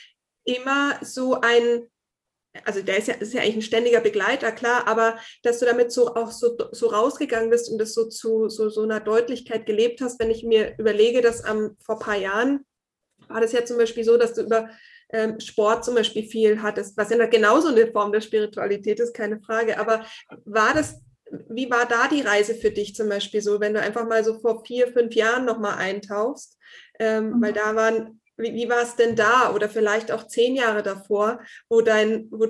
immer 0.44 0.98
so 1.02 1.40
ein, 1.40 1.88
also 2.64 2.82
der 2.82 2.98
ist 2.98 3.08
ja, 3.08 3.14
ist 3.14 3.32
ja 3.32 3.42
eigentlich 3.42 3.56
ein 3.56 3.62
ständiger 3.62 4.00
Begleiter, 4.00 4.52
klar, 4.52 4.86
aber 4.86 5.18
dass 5.42 5.58
du 5.58 5.66
damit 5.66 5.92
so 5.92 6.14
auch 6.14 6.30
so, 6.30 6.56
so 6.72 6.88
rausgegangen 6.88 7.50
bist 7.50 7.70
und 7.70 7.78
das 7.78 7.94
so 7.94 8.08
zu 8.08 8.48
so, 8.48 8.68
so 8.68 8.82
einer 8.82 9.00
Deutlichkeit 9.00 9.66
gelebt 9.66 10.00
hast, 10.00 10.20
wenn 10.20 10.30
ich 10.30 10.44
mir 10.44 10.74
überlege, 10.78 11.22
dass 11.22 11.48
ähm, 11.48 11.76
vor 11.84 11.96
ein 11.96 12.04
paar 12.04 12.18
Jahren 12.18 12.66
war 13.28 13.40
das 13.40 13.52
ja 13.52 13.64
zum 13.64 13.78
Beispiel 13.78 14.04
so, 14.04 14.16
dass 14.16 14.34
du 14.34 14.42
über 14.42 14.68
ähm, 15.12 15.38
Sport 15.40 15.84
zum 15.84 15.94
Beispiel 15.94 16.24
viel 16.24 16.62
hattest, 16.62 16.96
was 16.96 17.10
ja 17.10 17.26
genauso 17.26 17.68
eine 17.68 17.86
Form 17.90 18.12
der 18.12 18.20
Spiritualität 18.20 19.00
ist, 19.00 19.14
keine 19.14 19.40
Frage. 19.40 19.78
Aber 19.78 20.04
war 20.44 20.74
das, 20.74 21.00
wie 21.48 21.70
war 21.70 21.86
da 21.86 22.08
die 22.08 22.22
Reise 22.22 22.54
für 22.54 22.70
dich 22.70 22.94
zum 22.94 23.08
Beispiel 23.08 23.42
so, 23.42 23.60
wenn 23.60 23.74
du 23.74 23.80
einfach 23.80 24.06
mal 24.06 24.24
so 24.24 24.40
vor 24.40 24.64
vier, 24.64 24.88
fünf 24.88 25.14
Jahren 25.14 25.44
nochmal 25.44 25.76
eintauchst? 25.76 26.58
Ähm, 26.98 27.30
mhm. 27.30 27.42
Weil 27.42 27.52
da 27.52 27.74
waren 27.74 28.21
wie, 28.36 28.54
wie 28.54 28.68
war 28.68 28.82
es 28.82 28.96
denn 28.96 29.16
da 29.16 29.52
oder 29.54 29.68
vielleicht 29.68 30.10
auch 30.10 30.26
zehn 30.26 30.54
Jahre 30.54 30.82
davor, 30.82 31.40
wo 31.68 31.80
dein, 31.80 32.28
wo, 32.30 32.48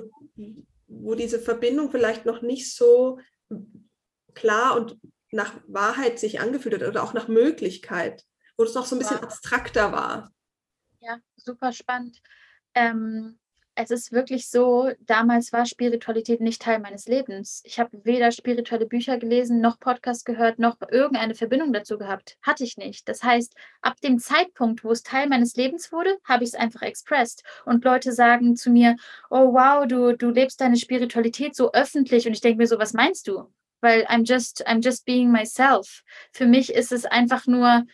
wo 0.87 1.15
diese 1.15 1.39
Verbindung 1.39 1.91
vielleicht 1.91 2.25
noch 2.25 2.41
nicht 2.41 2.73
so 2.73 3.19
klar 4.33 4.75
und 4.75 4.97
nach 5.31 5.53
Wahrheit 5.67 6.19
sich 6.19 6.39
angefühlt 6.39 6.75
hat 6.75 6.87
oder 6.87 7.03
auch 7.03 7.13
nach 7.13 7.27
Möglichkeit, 7.27 8.23
wo 8.57 8.63
es 8.63 8.75
noch 8.75 8.85
so 8.85 8.95
ein 8.95 8.99
bisschen 8.99 9.19
abstrakter 9.19 9.91
war? 9.91 10.31
Ja, 10.99 11.19
super 11.35 11.73
spannend. 11.73 12.21
Ähm, 12.75 13.39
es 13.75 13.89
ist 13.89 14.11
wirklich 14.11 14.47
so, 14.49 14.91
damals 14.99 15.51
war 15.51 15.65
Spiritualität 15.65 16.41
nicht 16.41 16.61
Teil 16.61 16.79
meines 16.79 17.07
Lebens. 17.07 17.61
Ich 17.65 17.79
habe 17.79 17.99
weder 18.03 18.31
spirituelle 18.31 18.85
Bücher 18.85 19.17
gelesen, 19.17 19.61
noch 19.61 19.79
Podcast 19.79 20.25
gehört, 20.25 20.59
noch 20.59 20.77
irgendeine 20.91 21.33
Verbindung 21.33 21.73
dazu 21.73 21.97
gehabt. 21.97 22.37
Hatte 22.41 22.63
ich 22.63 22.77
nicht. 22.77 23.09
Das 23.09 23.23
heißt, 23.23 23.55
ab 23.81 23.99
dem 24.01 24.19
Zeitpunkt, 24.19 24.83
wo 24.83 24.91
es 24.91 25.01
Teil 25.01 25.27
meines 25.27 25.55
Lebens 25.55 25.91
wurde, 25.91 26.17
habe 26.23 26.43
ich 26.43 26.51
es 26.51 26.55
einfach 26.55 26.83
expressed. 26.83 27.43
Und 27.65 27.83
Leute 27.83 28.11
sagen 28.11 28.55
zu 28.55 28.69
mir, 28.69 28.95
oh 29.29 29.53
wow, 29.53 29.87
du, 29.87 30.15
du 30.15 30.29
lebst 30.29 30.61
deine 30.61 30.77
Spiritualität 30.77 31.55
so 31.55 31.73
öffentlich. 31.73 32.27
Und 32.27 32.33
ich 32.33 32.41
denke 32.41 32.59
mir 32.59 32.67
so, 32.67 32.77
was 32.77 32.93
meinst 32.93 33.27
du? 33.27 33.51
Weil 33.81 34.05
I'm 34.05 34.23
just, 34.23 34.67
I'm 34.67 34.83
just 34.83 35.05
being 35.05 35.31
myself. 35.31 36.03
Für 36.31 36.45
mich 36.45 36.73
ist 36.73 36.91
es 36.91 37.05
einfach 37.05 37.47
nur 37.47 37.85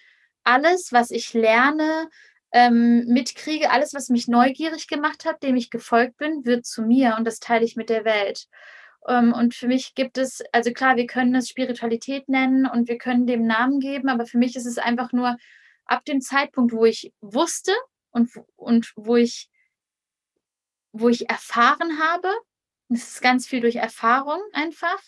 alles, 0.44 0.92
was 0.92 1.12
ich 1.12 1.34
lerne, 1.34 2.10
ähm, 2.52 3.06
mitkriege, 3.06 3.70
alles, 3.72 3.94
was 3.94 4.10
mich 4.10 4.28
neugierig 4.28 4.88
gemacht 4.88 5.26
hat, 5.26 5.44
dem 5.44 5.56
ich 5.56 5.70
gefolgt 5.70 6.18
bin, 6.18 6.46
wird 6.46 6.66
zu 6.66 6.82
mir 6.82 7.16
und 7.18 7.26
das 7.26 7.40
teile 7.40 7.66
ich 7.66 7.76
mit 7.76 7.90
der 7.90 8.06
Welt. 8.06 8.48
Ähm, 9.08 9.34
und 9.34 9.54
für 9.54 9.68
mich 9.68 9.96
gibt 9.96 10.18
es, 10.18 10.42
also 10.52 10.72
klar, 10.72 10.96
wir 10.96 11.08
können 11.08 11.36
es 11.36 11.50
Spiritualität 11.50 12.28
nennen 12.28 12.66
und 12.66 12.88
wir 12.88 12.98
können 12.98 13.28
dem 13.28 13.46
Namen 13.46 13.80
geben, 13.80 14.10
aber 14.10 14.26
für 14.26 14.38
mich 14.38 14.56
ist 14.56 14.66
es 14.66 14.78
einfach 14.78 15.12
nur 15.12 15.38
ab 15.86 16.06
dem 16.06 16.22
Zeitpunkt, 16.22 16.74
wo 16.74 16.86
ich 16.86 17.14
wusste 17.22 17.74
und, 18.12 18.32
und 18.56 18.94
wo 18.96 19.16
ich 19.16 19.50
wo 20.92 21.10
ich 21.10 21.30
erfahren 21.30 22.00
habe, 22.00 22.30
das 22.90 23.14
ist 23.14 23.22
ganz 23.22 23.48
viel 23.48 23.62
durch 23.62 23.76
Erfahrung 23.76 24.42
einfach, 24.54 25.00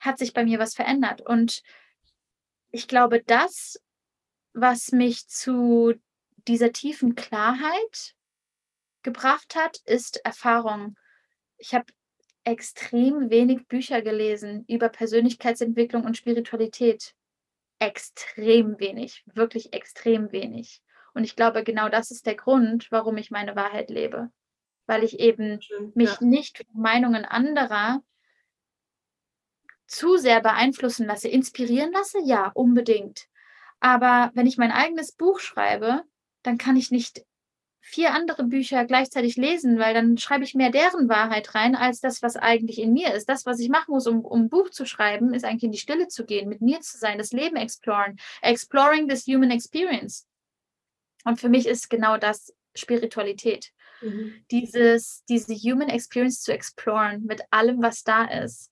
hat 0.00 0.18
sich 0.18 0.32
bei 0.32 0.44
mir 0.44 0.58
was 0.58 0.74
verändert. 0.74 1.20
Und 1.20 1.62
ich 2.70 2.88
glaube, 2.88 3.22
das, 3.22 3.80
was 4.54 4.92
mich 4.92 5.28
zu 5.28 5.94
dieser 6.48 6.72
tiefen 6.72 7.14
Klarheit 7.14 8.14
gebracht 9.02 9.54
hat, 9.54 9.78
ist 9.84 10.24
Erfahrung. 10.24 10.96
Ich 11.56 11.74
habe 11.74 11.86
extrem 12.44 13.30
wenig 13.30 13.68
Bücher 13.68 14.02
gelesen 14.02 14.64
über 14.68 14.88
Persönlichkeitsentwicklung 14.88 16.04
und 16.04 16.16
Spiritualität. 16.16 17.14
Extrem 17.78 18.80
wenig, 18.80 19.22
wirklich 19.26 19.72
extrem 19.72 20.32
wenig. 20.32 20.82
Und 21.14 21.24
ich 21.24 21.36
glaube, 21.36 21.62
genau 21.62 21.88
das 21.88 22.10
ist 22.10 22.26
der 22.26 22.34
Grund, 22.34 22.90
warum 22.90 23.16
ich 23.18 23.30
meine 23.30 23.54
Wahrheit 23.54 23.90
lebe. 23.90 24.30
Weil 24.86 25.04
ich 25.04 25.20
eben 25.20 25.60
Schön, 25.60 25.92
mich 25.94 26.20
ja. 26.20 26.26
nicht 26.26 26.58
von 26.58 26.80
Meinungen 26.80 27.24
anderer 27.24 28.02
zu 29.86 30.16
sehr 30.16 30.40
beeinflussen 30.40 31.06
lasse, 31.06 31.28
inspirieren 31.28 31.92
lasse, 31.92 32.18
ja, 32.24 32.50
unbedingt. 32.54 33.26
Aber 33.80 34.30
wenn 34.34 34.46
ich 34.46 34.58
mein 34.58 34.72
eigenes 34.72 35.12
Buch 35.12 35.40
schreibe, 35.40 36.04
dann 36.42 36.58
kann 36.58 36.76
ich 36.76 36.90
nicht 36.90 37.24
vier 37.80 38.12
andere 38.12 38.44
Bücher 38.44 38.84
gleichzeitig 38.84 39.36
lesen, 39.36 39.78
weil 39.78 39.94
dann 39.94 40.18
schreibe 40.18 40.44
ich 40.44 40.54
mehr 40.54 40.70
deren 40.70 41.08
Wahrheit 41.08 41.54
rein, 41.54 41.74
als 41.74 42.00
das, 42.00 42.22
was 42.22 42.36
eigentlich 42.36 42.78
in 42.78 42.92
mir 42.92 43.14
ist. 43.14 43.28
Das, 43.28 43.46
was 43.46 43.60
ich 43.60 43.70
machen 43.70 43.92
muss, 43.92 44.06
um, 44.06 44.24
um 44.24 44.42
ein 44.42 44.48
Buch 44.50 44.70
zu 44.70 44.84
schreiben, 44.84 45.32
ist 45.32 45.44
eigentlich 45.44 45.64
in 45.64 45.72
die 45.72 45.78
Stille 45.78 46.08
zu 46.08 46.26
gehen, 46.26 46.48
mit 46.48 46.60
mir 46.60 46.80
zu 46.80 46.98
sein, 46.98 47.18
das 47.18 47.32
Leben 47.32 47.56
exploren, 47.56 48.18
exploring 48.42 49.08
this 49.08 49.26
human 49.26 49.50
experience. 49.50 50.26
Und 51.24 51.40
für 51.40 51.48
mich 51.48 51.66
ist 51.66 51.88
genau 51.88 52.18
das 52.18 52.54
Spiritualität. 52.74 53.72
Mhm. 54.02 54.44
Dieses, 54.50 55.24
diese 55.28 55.54
human 55.54 55.88
experience 55.88 56.42
zu 56.42 56.52
exploren 56.52 57.24
mit 57.24 57.42
allem, 57.50 57.82
was 57.82 58.04
da 58.04 58.24
ist 58.24 58.70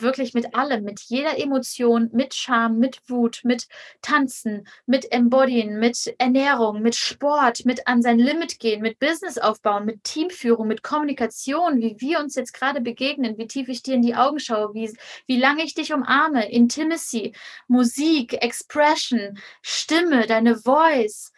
wirklich 0.00 0.34
mit 0.34 0.54
allem, 0.54 0.84
mit 0.84 1.00
jeder 1.00 1.38
Emotion, 1.38 2.10
mit 2.12 2.34
Scham, 2.34 2.78
mit 2.78 3.00
Wut, 3.08 3.40
mit 3.44 3.66
Tanzen, 4.02 4.66
mit 4.86 5.10
Embodyen, 5.12 5.78
mit 5.78 6.14
Ernährung, 6.18 6.82
mit 6.82 6.94
Sport, 6.94 7.64
mit 7.64 7.86
an 7.86 8.02
sein 8.02 8.18
Limit 8.18 8.58
gehen, 8.58 8.82
mit 8.82 8.98
Business 8.98 9.38
aufbauen, 9.38 9.84
mit 9.84 10.04
Teamführung, 10.04 10.66
mit 10.66 10.82
Kommunikation, 10.82 11.80
wie 11.80 12.00
wir 12.00 12.20
uns 12.20 12.34
jetzt 12.34 12.54
gerade 12.54 12.80
begegnen, 12.80 13.38
wie 13.38 13.46
tief 13.46 13.68
ich 13.68 13.82
dir 13.82 13.94
in 13.94 14.02
die 14.02 14.14
Augen 14.14 14.38
schaue, 14.38 14.74
wie, 14.74 14.96
wie 15.26 15.38
lange 15.38 15.64
ich 15.64 15.74
dich 15.74 15.92
umarme, 15.92 16.50
Intimacy, 16.50 17.34
Musik, 17.68 18.34
Expression, 18.42 19.38
Stimme, 19.62 20.26
deine 20.26 20.56
Voice, 20.56 21.32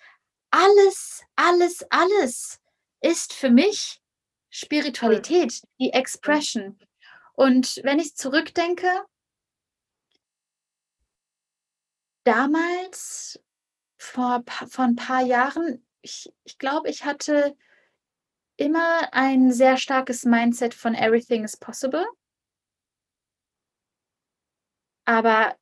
alles, 0.50 1.22
alles, 1.36 1.84
alles 1.90 2.60
ist 3.00 3.32
für 3.32 3.50
mich 3.50 4.00
Spiritualität, 4.50 5.60
die 5.78 5.92
Expression. 5.92 6.78
Und 7.36 7.80
wenn 7.84 7.98
ich 7.98 8.16
zurückdenke, 8.16 8.88
damals, 12.24 13.38
vor, 13.98 14.42
vor 14.68 14.84
ein 14.84 14.96
paar 14.96 15.22
Jahren, 15.22 15.86
ich, 16.00 16.32
ich 16.44 16.58
glaube, 16.58 16.88
ich 16.88 17.04
hatte 17.04 17.56
immer 18.56 19.12
ein 19.12 19.52
sehr 19.52 19.76
starkes 19.76 20.24
Mindset 20.24 20.72
von 20.72 20.94
Everything 20.94 21.44
is 21.44 21.56
possible. 21.56 22.06
Aber 25.04 25.56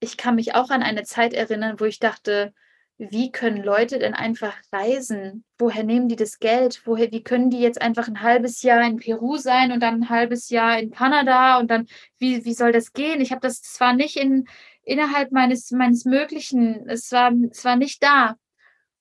ich 0.00 0.18
kann 0.18 0.34
mich 0.34 0.54
auch 0.54 0.68
an 0.70 0.82
eine 0.82 1.04
Zeit 1.04 1.32
erinnern, 1.32 1.80
wo 1.80 1.86
ich 1.86 1.98
dachte, 1.98 2.54
wie 2.98 3.30
können 3.30 3.62
Leute 3.62 3.98
denn 3.98 4.14
einfach 4.14 4.56
reisen? 4.72 5.44
Woher 5.58 5.84
nehmen 5.84 6.08
die 6.08 6.16
das 6.16 6.38
Geld? 6.38 6.80
Woher, 6.86 7.12
wie 7.12 7.22
können 7.22 7.50
die 7.50 7.60
jetzt 7.60 7.80
einfach 7.80 8.08
ein 8.08 8.22
halbes 8.22 8.62
Jahr 8.62 8.82
in 8.82 8.96
Peru 8.96 9.36
sein 9.36 9.70
und 9.72 9.80
dann 9.80 9.96
ein 9.96 10.08
halbes 10.08 10.48
Jahr 10.48 10.78
in 10.78 10.90
Kanada 10.90 11.58
und 11.58 11.70
dann, 11.70 11.86
wie, 12.18 12.44
wie 12.46 12.54
soll 12.54 12.72
das 12.72 12.94
gehen? 12.94 13.20
Ich 13.20 13.32
habe 13.32 13.42
das 13.42 13.60
zwar 13.60 13.92
nicht 13.92 14.16
in, 14.16 14.48
innerhalb 14.82 15.30
meines, 15.30 15.70
meines 15.72 16.06
Möglichen, 16.06 16.88
es 16.88 17.12
war, 17.12 17.32
es 17.50 17.64
war 17.66 17.76
nicht 17.76 18.02
da. 18.02 18.36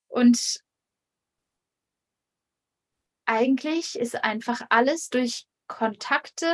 Und 0.08 0.62
eigentlich 3.26 3.98
ist 3.98 4.24
einfach 4.24 4.62
alles 4.70 5.10
durch 5.10 5.46
Kontakte, 5.68 6.48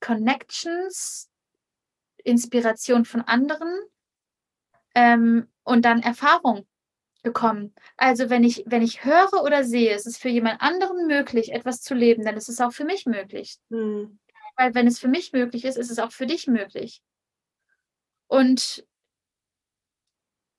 Connections, 0.00 1.28
Inspiration 2.22 3.04
von 3.04 3.22
anderen 3.22 3.68
ähm, 4.96 5.46
und 5.62 5.84
dann 5.84 6.00
Erfahrung 6.00 6.66
bekommen. 7.22 7.74
Also 7.98 8.30
wenn 8.30 8.42
ich, 8.42 8.64
wenn 8.66 8.82
ich 8.82 9.04
höre 9.04 9.42
oder 9.44 9.62
sehe, 9.62 9.94
es 9.94 10.06
ist 10.06 10.20
für 10.20 10.30
jemand 10.30 10.62
anderen 10.62 11.06
möglich, 11.06 11.52
etwas 11.52 11.82
zu 11.82 11.94
leben, 11.94 12.24
dann 12.24 12.36
ist 12.36 12.48
es 12.48 12.60
auch 12.60 12.72
für 12.72 12.84
mich 12.84 13.04
möglich. 13.04 13.58
Mhm. 13.68 14.18
Weil 14.56 14.74
wenn 14.74 14.86
es 14.86 14.98
für 14.98 15.08
mich 15.08 15.34
möglich 15.34 15.66
ist, 15.66 15.76
ist 15.76 15.90
es 15.90 15.98
auch 15.98 16.12
für 16.12 16.26
dich 16.26 16.46
möglich. 16.46 17.02
Und 18.26 18.86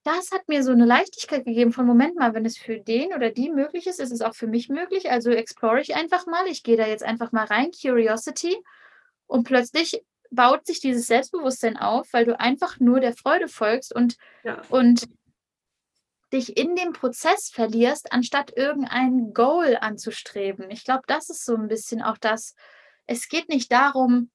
das 0.03 0.31
hat 0.31 0.47
mir 0.47 0.63
so 0.63 0.71
eine 0.71 0.85
Leichtigkeit 0.85 1.43
gegeben 1.43 1.73
von 1.73 1.87
Moment 1.87 2.15
mal, 2.15 2.35
wenn 2.35 2.45
es 2.45 2.57
für 2.57 2.79
den 2.79 3.13
oder 3.13 3.31
die 3.31 3.49
möglich 3.49 3.87
ist, 3.87 3.99
ist 3.99 4.11
es 4.11 4.21
auch 4.21 4.35
für 4.35 4.47
mich 4.47 4.69
möglich. 4.69 5.09
Also 5.09 5.31
explore 5.31 5.81
ich 5.81 5.95
einfach 5.95 6.27
mal. 6.27 6.45
Ich 6.47 6.61
gehe 6.61 6.77
da 6.77 6.85
jetzt 6.85 7.03
einfach 7.03 7.31
mal 7.31 7.45
rein, 7.45 7.71
Curiosity. 7.71 8.55
Und 9.25 9.45
plötzlich 9.45 10.05
baut 10.31 10.65
sich 10.65 10.79
dieses 10.79 11.07
Selbstbewusstsein 11.07 11.77
auf, 11.77 12.07
weil 12.11 12.25
du 12.25 12.39
einfach 12.39 12.79
nur 12.79 12.99
der 12.99 13.13
Freude 13.13 13.47
folgst 13.47 13.93
und, 13.93 14.17
ja. 14.43 14.61
und 14.69 15.07
dich 16.33 16.57
in 16.57 16.75
dem 16.75 16.93
Prozess 16.93 17.49
verlierst, 17.49 18.11
anstatt 18.11 18.51
irgendein 18.55 19.33
Goal 19.33 19.77
anzustreben. 19.79 20.69
Ich 20.71 20.83
glaube, 20.83 21.03
das 21.07 21.29
ist 21.29 21.45
so 21.45 21.55
ein 21.55 21.67
bisschen 21.67 22.01
auch 22.01 22.17
das. 22.17 22.55
Es 23.05 23.29
geht 23.29 23.49
nicht 23.49 23.71
darum, 23.71 24.29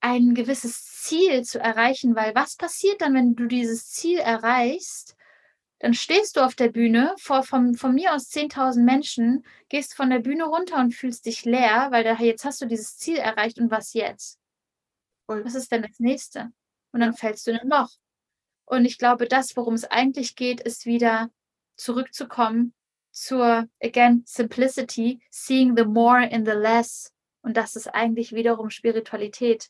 ein 0.00 0.34
gewisses 0.34 0.84
Ziel 1.02 1.42
zu 1.44 1.58
erreichen, 1.58 2.14
weil 2.14 2.34
was 2.34 2.56
passiert 2.56 3.00
dann, 3.00 3.14
wenn 3.14 3.34
du 3.34 3.46
dieses 3.46 3.90
Ziel 3.90 4.18
erreichst? 4.18 5.16
Dann 5.80 5.94
stehst 5.94 6.36
du 6.36 6.40
auf 6.40 6.56
der 6.56 6.70
Bühne 6.70 7.14
vor 7.18 7.44
von, 7.44 7.74
von 7.74 7.94
mir 7.94 8.14
aus 8.14 8.30
10.000 8.30 8.82
Menschen, 8.82 9.44
gehst 9.68 9.94
von 9.94 10.10
der 10.10 10.18
Bühne 10.18 10.44
runter 10.44 10.78
und 10.78 10.92
fühlst 10.92 11.26
dich 11.26 11.44
leer, 11.44 11.88
weil 11.90 12.02
da, 12.02 12.14
jetzt 12.14 12.44
hast 12.44 12.60
du 12.60 12.66
dieses 12.66 12.96
Ziel 12.96 13.16
erreicht 13.16 13.60
und 13.60 13.70
was 13.70 13.94
jetzt? 13.94 14.38
Voll. 15.28 15.44
Was 15.44 15.54
ist 15.54 15.70
denn 15.70 15.82
das 15.82 15.98
nächste? 15.98 16.50
Und 16.90 17.00
dann 17.00 17.12
fällst 17.12 17.46
du 17.46 17.50
in 17.50 17.58
ein 17.58 17.68
Loch. 17.68 17.90
Und 18.64 18.86
ich 18.86 18.96
glaube, 18.96 19.28
das, 19.28 19.56
worum 19.56 19.74
es 19.74 19.84
eigentlich 19.84 20.36
geht, 20.36 20.60
ist 20.62 20.86
wieder 20.86 21.30
zurückzukommen 21.76 22.72
zur, 23.10 23.68
again, 23.82 24.22
simplicity, 24.24 25.20
seeing 25.30 25.76
the 25.76 25.84
more 25.84 26.24
in 26.24 26.46
the 26.46 26.52
less. 26.52 27.12
Und 27.42 27.58
das 27.58 27.76
ist 27.76 27.88
eigentlich 27.88 28.32
wiederum 28.32 28.70
Spiritualität. 28.70 29.68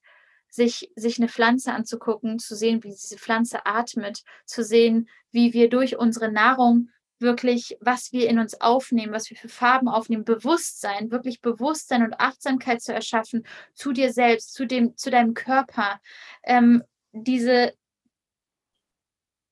Sich, 0.48 0.90
sich 0.94 1.18
eine 1.18 1.28
Pflanze 1.28 1.72
anzugucken, 1.72 2.38
zu 2.38 2.54
sehen, 2.54 2.82
wie 2.82 2.90
diese 2.90 3.18
Pflanze 3.18 3.66
atmet, 3.66 4.22
zu 4.46 4.62
sehen, 4.64 5.08
wie 5.30 5.52
wir 5.52 5.68
durch 5.68 5.98
unsere 5.98 6.32
Nahrung 6.32 6.88
wirklich, 7.20 7.76
was 7.80 8.12
wir 8.12 8.28
in 8.28 8.38
uns 8.38 8.60
aufnehmen, 8.60 9.12
was 9.12 9.30
wir 9.30 9.36
für 9.36 9.48
Farben 9.48 9.88
aufnehmen, 9.88 10.24
Bewusstsein, 10.24 11.10
wirklich 11.10 11.40
Bewusstsein 11.40 12.02
und 12.02 12.20
Achtsamkeit 12.20 12.80
zu 12.82 12.92
erschaffen 12.92 13.46
zu 13.74 13.92
dir 13.92 14.12
selbst, 14.12 14.54
zu 14.54 14.66
dem, 14.66 14.96
zu 14.96 15.10
deinem 15.10 15.34
Körper, 15.34 16.00
ähm, 16.44 16.82
diese 17.12 17.72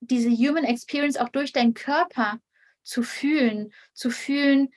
diese 0.00 0.31
Human 0.31 0.64
Experience 0.64 1.16
auch 1.16 1.29
durch 1.29 1.52
deinen 1.52 1.74
Körper 1.74 2.38
zu 2.83 3.02
fühlen, 3.02 3.72
zu 3.92 4.11
fühlen, 4.11 4.72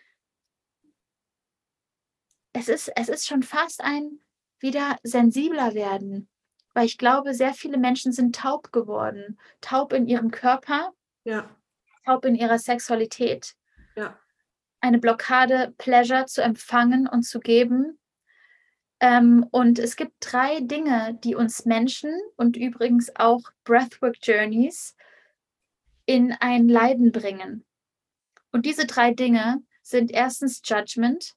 es 2.54 2.68
ist, 2.68 2.92
es 2.96 3.10
ist 3.10 3.28
schon 3.28 3.44
fast 3.44 3.82
ein 3.82 4.20
wieder 4.60 4.98
sensibler 5.04 5.74
werden, 5.74 6.28
weil 6.74 6.86
ich 6.86 6.98
glaube, 6.98 7.34
sehr 7.34 7.54
viele 7.54 7.78
Menschen 7.78 8.12
sind 8.12 8.36
taub 8.36 8.72
geworden, 8.72 9.40
taub 9.62 9.94
in 9.94 10.08
ihrem 10.08 10.32
Körper, 10.32 10.94
ja. 11.24 11.56
Taub 12.06 12.26
in 12.26 12.36
ihrer 12.36 12.60
Sexualität. 12.60 13.56
Ja. 13.96 14.18
Eine 14.82 15.00
Blockade, 15.00 15.74
Pleasure 15.78 16.26
zu 16.26 16.42
empfangen 16.42 17.08
und 17.08 17.24
zu 17.24 17.40
geben. 17.40 18.00
Ähm, 19.00 19.46
und 19.52 19.80
es 19.80 19.96
gibt 19.96 20.14
drei 20.20 20.60
Dinge, 20.62 21.18
die 21.24 21.36
uns 21.36 21.66
Menschen 21.66 22.14
und 22.36 22.58
übrigens 22.58 23.16
auch 23.16 23.42
Breathwork 23.64 24.18
Journeys 24.22 24.96
in 26.06 26.34
ein 26.40 26.68
Leiden 26.68 27.12
bringen. 27.12 27.66
Und 28.52 28.66
diese 28.66 28.88
drei 28.88 29.14
Dinge 29.14 29.62
sind 29.82 30.12
erstens 30.12 30.62
Judgment, 30.66 31.36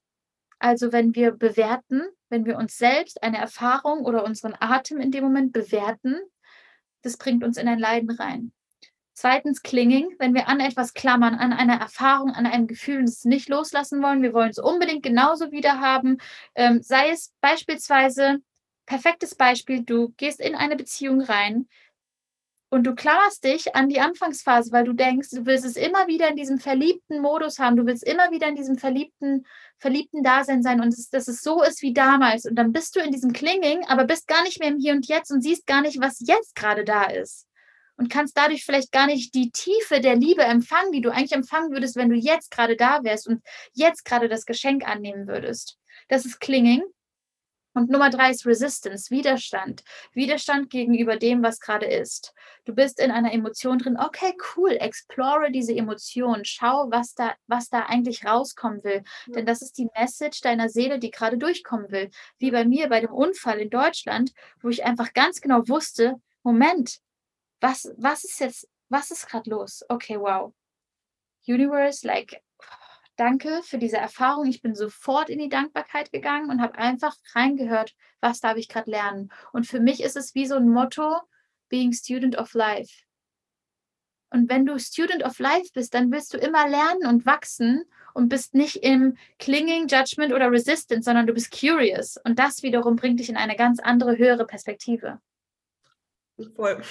also 0.58 0.92
wenn 0.92 1.14
wir 1.14 1.32
bewerten, 1.32 2.02
wenn 2.28 2.46
wir 2.46 2.56
uns 2.56 2.78
selbst 2.78 3.22
eine 3.22 3.38
Erfahrung 3.38 4.04
oder 4.04 4.24
unseren 4.24 4.54
Atem 4.58 5.00
in 5.00 5.10
dem 5.10 5.24
Moment 5.24 5.52
bewerten, 5.52 6.20
das 7.02 7.16
bringt 7.16 7.44
uns 7.44 7.56
in 7.56 7.68
ein 7.68 7.78
Leiden 7.78 8.10
rein. 8.10 8.52
Zweitens 9.22 9.62
Clinging, 9.62 10.16
wenn 10.18 10.34
wir 10.34 10.48
an 10.48 10.58
etwas 10.58 10.94
klammern, 10.94 11.36
an 11.36 11.52
einer 11.52 11.78
Erfahrung, 11.78 12.32
an 12.32 12.44
einem 12.44 12.66
Gefühl 12.66 13.04
es 13.04 13.24
nicht 13.24 13.48
loslassen 13.48 14.02
wollen, 14.02 14.20
wir 14.20 14.32
wollen 14.32 14.50
es 14.50 14.58
unbedingt 14.58 15.04
genauso 15.04 15.52
wieder 15.52 15.78
haben, 15.78 16.18
ähm, 16.56 16.82
sei 16.82 17.10
es 17.10 17.32
beispielsweise, 17.40 18.38
perfektes 18.84 19.36
Beispiel, 19.36 19.84
du 19.84 20.12
gehst 20.16 20.40
in 20.40 20.56
eine 20.56 20.74
Beziehung 20.74 21.20
rein, 21.20 21.68
und 22.68 22.82
du 22.82 22.96
klammerst 22.96 23.44
dich 23.44 23.76
an 23.76 23.88
die 23.88 24.00
Anfangsphase, 24.00 24.72
weil 24.72 24.82
du 24.82 24.92
denkst, 24.92 25.30
du 25.30 25.46
willst 25.46 25.66
es 25.66 25.76
immer 25.76 26.08
wieder 26.08 26.28
in 26.28 26.36
diesem 26.36 26.58
verliebten 26.58 27.20
Modus 27.20 27.60
haben, 27.60 27.76
du 27.76 27.86
willst 27.86 28.02
immer 28.02 28.32
wieder 28.32 28.48
in 28.48 28.56
diesem 28.56 28.76
verliebten, 28.76 29.46
verliebten 29.78 30.24
Dasein 30.24 30.64
sein 30.64 30.80
und 30.80 30.88
es, 30.88 31.10
dass 31.10 31.28
es 31.28 31.42
so 31.42 31.62
ist 31.62 31.82
wie 31.82 31.92
damals. 31.92 32.44
Und 32.44 32.56
dann 32.56 32.72
bist 32.72 32.96
du 32.96 33.00
in 33.00 33.12
diesem 33.12 33.32
Klinging, 33.32 33.84
aber 33.86 34.04
bist 34.04 34.26
gar 34.26 34.42
nicht 34.42 34.58
mehr 34.58 34.70
im 34.70 34.78
Hier 34.78 34.94
und 34.94 35.06
Jetzt 35.06 35.30
und 35.30 35.42
siehst 35.42 35.68
gar 35.68 35.82
nicht, 35.82 36.00
was 36.00 36.24
jetzt 36.26 36.56
gerade 36.56 36.82
da 36.82 37.04
ist. 37.04 37.46
Und 38.02 38.08
kannst 38.08 38.36
dadurch 38.36 38.64
vielleicht 38.64 38.90
gar 38.90 39.06
nicht 39.06 39.32
die 39.32 39.52
Tiefe 39.52 40.00
der 40.00 40.16
Liebe 40.16 40.42
empfangen, 40.42 40.90
die 40.90 41.02
du 41.02 41.10
eigentlich 41.10 41.30
empfangen 41.30 41.70
würdest, 41.70 41.94
wenn 41.94 42.10
du 42.10 42.16
jetzt 42.16 42.50
gerade 42.50 42.74
da 42.74 43.04
wärst 43.04 43.28
und 43.28 43.44
jetzt 43.74 44.04
gerade 44.04 44.28
das 44.28 44.44
Geschenk 44.44 44.84
annehmen 44.84 45.28
würdest. 45.28 45.78
Das 46.08 46.26
ist 46.26 46.40
Klinging. 46.40 46.82
Und 47.74 47.90
Nummer 47.90 48.10
drei 48.10 48.32
ist 48.32 48.44
Resistance, 48.44 49.12
Widerstand. 49.12 49.84
Widerstand 50.14 50.68
gegenüber 50.68 51.16
dem, 51.16 51.44
was 51.44 51.60
gerade 51.60 51.86
ist. 51.86 52.34
Du 52.64 52.74
bist 52.74 52.98
in 52.98 53.12
einer 53.12 53.32
Emotion 53.32 53.78
drin, 53.78 53.96
okay, 53.96 54.34
cool, 54.56 54.72
explore 54.72 55.52
diese 55.52 55.72
Emotion, 55.72 56.40
schau, 56.42 56.88
was 56.90 57.14
da, 57.14 57.36
was 57.46 57.68
da 57.68 57.86
eigentlich 57.86 58.24
rauskommen 58.24 58.82
will. 58.82 59.04
Ja. 59.28 59.34
Denn 59.34 59.46
das 59.46 59.62
ist 59.62 59.78
die 59.78 59.88
Message 59.96 60.40
deiner 60.40 60.68
Seele, 60.68 60.98
die 60.98 61.12
gerade 61.12 61.38
durchkommen 61.38 61.92
will. 61.92 62.10
Wie 62.40 62.50
bei 62.50 62.64
mir 62.64 62.88
bei 62.88 62.98
dem 62.98 63.12
Unfall 63.12 63.60
in 63.60 63.70
Deutschland, 63.70 64.32
wo 64.60 64.70
ich 64.70 64.84
einfach 64.84 65.12
ganz 65.12 65.40
genau 65.40 65.68
wusste, 65.68 66.16
Moment, 66.42 66.98
was, 67.62 67.92
was 67.96 68.24
ist 68.24 68.40
jetzt, 68.40 68.68
was 68.88 69.10
ist 69.10 69.28
gerade 69.28 69.48
los? 69.48 69.84
Okay, 69.88 70.18
wow. 70.18 70.52
Universe, 71.46 72.06
like, 72.06 72.42
danke 73.16 73.62
für 73.62 73.78
diese 73.78 73.96
Erfahrung. 73.96 74.46
Ich 74.46 74.62
bin 74.62 74.74
sofort 74.74 75.30
in 75.30 75.38
die 75.38 75.48
Dankbarkeit 75.48 76.12
gegangen 76.12 76.50
und 76.50 76.60
habe 76.60 76.78
einfach 76.78 77.16
reingehört, 77.34 77.94
was 78.20 78.40
darf 78.40 78.56
ich 78.56 78.68
gerade 78.68 78.90
lernen. 78.90 79.32
Und 79.52 79.66
für 79.66 79.80
mich 79.80 80.02
ist 80.02 80.16
es 80.16 80.34
wie 80.34 80.46
so 80.46 80.56
ein 80.56 80.68
Motto, 80.68 81.20
being 81.68 81.92
student 81.92 82.36
of 82.36 82.52
life. 82.54 82.92
Und 84.30 84.48
wenn 84.48 84.64
du 84.64 84.78
Student 84.78 85.24
of 85.24 85.38
Life 85.38 85.70
bist, 85.74 85.92
dann 85.92 86.10
willst 86.10 86.32
du 86.32 86.38
immer 86.38 86.66
lernen 86.66 87.06
und 87.06 87.26
wachsen 87.26 87.84
und 88.14 88.30
bist 88.30 88.54
nicht 88.54 88.76
im 88.76 89.18
Clinging, 89.38 89.88
Judgment 89.88 90.32
oder 90.32 90.50
Resistance, 90.50 91.04
sondern 91.04 91.26
du 91.26 91.34
bist 91.34 91.50
curious. 91.50 92.16
Und 92.24 92.38
das 92.38 92.62
wiederum 92.62 92.96
bringt 92.96 93.20
dich 93.20 93.28
in 93.28 93.36
eine 93.36 93.56
ganz 93.56 93.78
andere, 93.78 94.16
höhere 94.16 94.46
Perspektive. 94.46 95.20
Voll. 96.56 96.82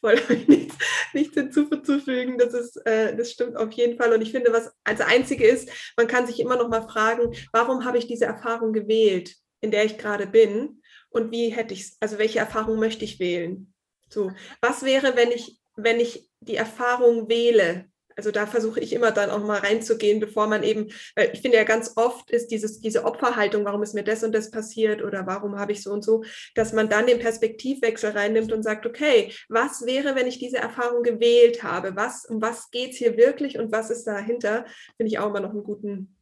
Voll 0.00 0.20
nichts, 0.46 0.76
nichts 1.12 1.34
hinzuzufügen. 1.34 2.38
Das, 2.38 2.54
ist, 2.54 2.76
äh, 2.86 3.16
das 3.16 3.32
stimmt 3.32 3.56
auf 3.56 3.72
jeden 3.72 3.96
Fall. 3.98 4.12
Und 4.12 4.22
ich 4.22 4.32
finde, 4.32 4.52
was 4.52 4.72
als 4.84 5.00
Einzige 5.00 5.46
ist, 5.46 5.70
man 5.96 6.06
kann 6.06 6.26
sich 6.26 6.40
immer 6.40 6.56
noch 6.56 6.68
mal 6.68 6.82
fragen, 6.82 7.34
warum 7.52 7.84
habe 7.84 7.98
ich 7.98 8.06
diese 8.06 8.24
Erfahrung 8.24 8.72
gewählt, 8.72 9.34
in 9.60 9.70
der 9.70 9.84
ich 9.84 9.98
gerade 9.98 10.26
bin? 10.26 10.82
Und 11.10 11.30
wie 11.30 11.50
hätte 11.50 11.74
ich 11.74 11.92
also 12.00 12.18
welche 12.18 12.38
Erfahrung 12.38 12.78
möchte 12.78 13.04
ich 13.04 13.20
wählen? 13.20 13.72
So, 14.08 14.30
was 14.60 14.82
wäre, 14.82 15.16
wenn 15.16 15.30
ich, 15.30 15.58
wenn 15.76 16.00
ich 16.00 16.28
die 16.40 16.56
Erfahrung 16.56 17.28
wähle, 17.28 17.91
also 18.16 18.30
da 18.30 18.46
versuche 18.46 18.80
ich 18.80 18.92
immer 18.92 19.10
dann 19.10 19.30
auch 19.30 19.42
mal 19.42 19.60
reinzugehen, 19.60 20.20
bevor 20.20 20.46
man 20.46 20.62
eben, 20.62 20.88
weil 21.14 21.30
ich 21.32 21.40
finde 21.40 21.56
ja 21.56 21.64
ganz 21.64 21.92
oft 21.96 22.30
ist 22.30 22.48
dieses, 22.48 22.80
diese 22.80 23.04
Opferhaltung, 23.04 23.64
warum 23.64 23.82
ist 23.82 23.94
mir 23.94 24.04
das 24.04 24.22
und 24.22 24.34
das 24.34 24.50
passiert 24.50 25.02
oder 25.02 25.26
warum 25.26 25.58
habe 25.58 25.72
ich 25.72 25.82
so 25.82 25.92
und 25.92 26.04
so, 26.04 26.22
dass 26.54 26.72
man 26.72 26.88
dann 26.88 27.06
den 27.06 27.18
Perspektivwechsel 27.18 28.10
reinnimmt 28.10 28.52
und 28.52 28.62
sagt, 28.62 28.86
okay, 28.86 29.32
was 29.48 29.86
wäre, 29.86 30.14
wenn 30.14 30.26
ich 30.26 30.38
diese 30.38 30.58
Erfahrung 30.58 31.02
gewählt 31.02 31.62
habe? 31.62 31.96
Was, 31.96 32.24
um 32.24 32.40
was 32.42 32.70
geht 32.70 32.92
es 32.92 32.96
hier 32.96 33.16
wirklich 33.16 33.58
und 33.58 33.72
was 33.72 33.90
ist 33.90 34.04
dahinter? 34.04 34.64
Finde 34.96 35.10
ich 35.10 35.18
auch 35.18 35.28
immer 35.28 35.40
noch 35.40 35.50
einen 35.50 35.64
guten, 35.64 36.16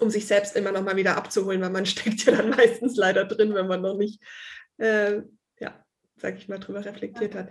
um 0.00 0.10
sich 0.10 0.26
selbst 0.26 0.56
immer 0.56 0.72
noch 0.72 0.82
mal 0.82 0.96
wieder 0.96 1.16
abzuholen, 1.16 1.60
weil 1.60 1.70
man 1.70 1.86
steckt 1.86 2.24
ja 2.24 2.36
dann 2.36 2.50
meistens 2.50 2.96
leider 2.96 3.24
drin, 3.24 3.54
wenn 3.54 3.66
man 3.66 3.82
noch 3.82 3.96
nicht, 3.96 4.22
äh, 4.78 5.22
ja, 5.60 5.84
sag 6.16 6.36
ich 6.36 6.48
mal, 6.48 6.58
drüber 6.58 6.84
reflektiert 6.84 7.34
hat. 7.34 7.50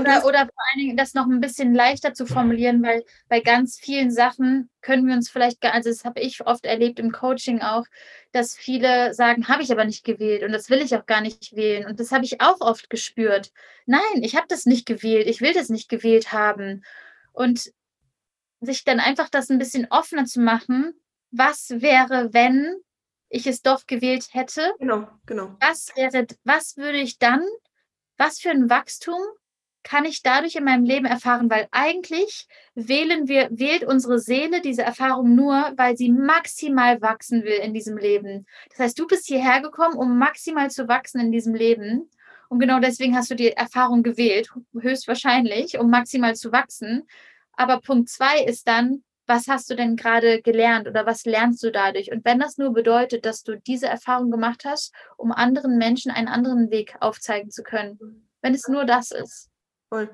Oder, 0.00 0.24
oder 0.24 0.38
vor 0.46 0.64
allen 0.70 0.78
Dingen 0.78 0.96
das 0.96 1.12
noch 1.12 1.26
ein 1.26 1.40
bisschen 1.40 1.74
leichter 1.74 2.14
zu 2.14 2.26
formulieren, 2.26 2.82
weil 2.82 3.04
bei 3.28 3.40
ganz 3.40 3.78
vielen 3.78 4.10
Sachen 4.10 4.70
können 4.80 5.06
wir 5.06 5.14
uns 5.14 5.28
vielleicht, 5.28 5.62
also 5.64 5.90
das 5.90 6.04
habe 6.04 6.20
ich 6.20 6.46
oft 6.46 6.64
erlebt 6.64 6.98
im 6.98 7.12
Coaching 7.12 7.60
auch, 7.60 7.84
dass 8.32 8.56
viele 8.56 9.12
sagen, 9.12 9.48
habe 9.48 9.62
ich 9.62 9.70
aber 9.70 9.84
nicht 9.84 10.04
gewählt 10.04 10.44
und 10.44 10.52
das 10.52 10.70
will 10.70 10.80
ich 10.80 10.96
auch 10.96 11.04
gar 11.04 11.20
nicht 11.20 11.54
wählen. 11.54 11.86
Und 11.86 12.00
das 12.00 12.10
habe 12.10 12.24
ich 12.24 12.40
auch 12.40 12.60
oft 12.60 12.88
gespürt. 12.88 13.52
Nein, 13.84 14.22
ich 14.22 14.34
habe 14.34 14.46
das 14.48 14.64
nicht 14.64 14.86
gewählt, 14.86 15.26
ich 15.26 15.42
will 15.42 15.52
das 15.52 15.68
nicht 15.68 15.90
gewählt 15.90 16.32
haben. 16.32 16.82
Und 17.32 17.72
sich 18.60 18.84
dann 18.84 19.00
einfach 19.00 19.28
das 19.28 19.50
ein 19.50 19.58
bisschen 19.58 19.88
offener 19.90 20.24
zu 20.24 20.40
machen, 20.40 20.94
was 21.30 21.68
wäre, 21.68 22.32
wenn 22.32 22.76
ich 23.28 23.46
es 23.46 23.62
doch 23.62 23.86
gewählt 23.86 24.28
hätte? 24.32 24.72
Genau, 24.78 25.08
genau. 25.26 25.56
Was 25.60 25.88
wäre, 25.96 26.26
was 26.44 26.76
würde 26.76 26.98
ich 26.98 27.18
dann, 27.18 27.42
was 28.16 28.38
für 28.38 28.50
ein 28.50 28.70
Wachstum 28.70 29.20
kann 29.82 30.04
ich 30.04 30.22
dadurch 30.22 30.56
in 30.56 30.64
meinem 30.64 30.84
Leben 30.84 31.06
erfahren, 31.06 31.50
weil 31.50 31.68
eigentlich 31.70 32.46
wählen 32.74 33.28
wir, 33.28 33.48
wählt 33.50 33.84
unsere 33.84 34.18
Seele 34.18 34.60
diese 34.60 34.82
Erfahrung 34.82 35.34
nur, 35.34 35.72
weil 35.76 35.96
sie 35.96 36.10
maximal 36.10 37.00
wachsen 37.00 37.42
will 37.44 37.58
in 37.62 37.74
diesem 37.74 37.96
Leben. 37.96 38.46
Das 38.70 38.78
heißt, 38.78 38.98
du 38.98 39.06
bist 39.06 39.26
hierher 39.26 39.60
gekommen, 39.60 39.96
um 39.96 40.18
maximal 40.18 40.70
zu 40.70 40.88
wachsen 40.88 41.20
in 41.20 41.32
diesem 41.32 41.54
Leben. 41.54 42.10
Und 42.48 42.58
genau 42.58 42.80
deswegen 42.80 43.16
hast 43.16 43.30
du 43.30 43.34
die 43.34 43.52
Erfahrung 43.52 44.02
gewählt, 44.02 44.50
höchstwahrscheinlich, 44.78 45.78
um 45.78 45.90
maximal 45.90 46.34
zu 46.34 46.52
wachsen. 46.52 47.06
Aber 47.54 47.80
Punkt 47.80 48.08
zwei 48.08 48.42
ist 48.44 48.68
dann, 48.68 49.02
was 49.26 49.48
hast 49.48 49.70
du 49.70 49.76
denn 49.76 49.96
gerade 49.96 50.42
gelernt 50.42 50.88
oder 50.88 51.06
was 51.06 51.24
lernst 51.24 51.62
du 51.62 51.70
dadurch? 51.70 52.12
Und 52.12 52.24
wenn 52.24 52.40
das 52.40 52.58
nur 52.58 52.72
bedeutet, 52.72 53.24
dass 53.24 53.42
du 53.42 53.56
diese 53.56 53.86
Erfahrung 53.86 54.30
gemacht 54.30 54.64
hast, 54.64 54.92
um 55.16 55.32
anderen 55.32 55.78
Menschen 55.78 56.10
einen 56.10 56.28
anderen 56.28 56.70
Weg 56.70 56.96
aufzeigen 57.00 57.50
zu 57.50 57.62
können, 57.62 58.28
wenn 58.42 58.54
es 58.54 58.68
nur 58.68 58.84
das 58.84 59.12
ist 59.12 59.51
Voll. 59.92 60.08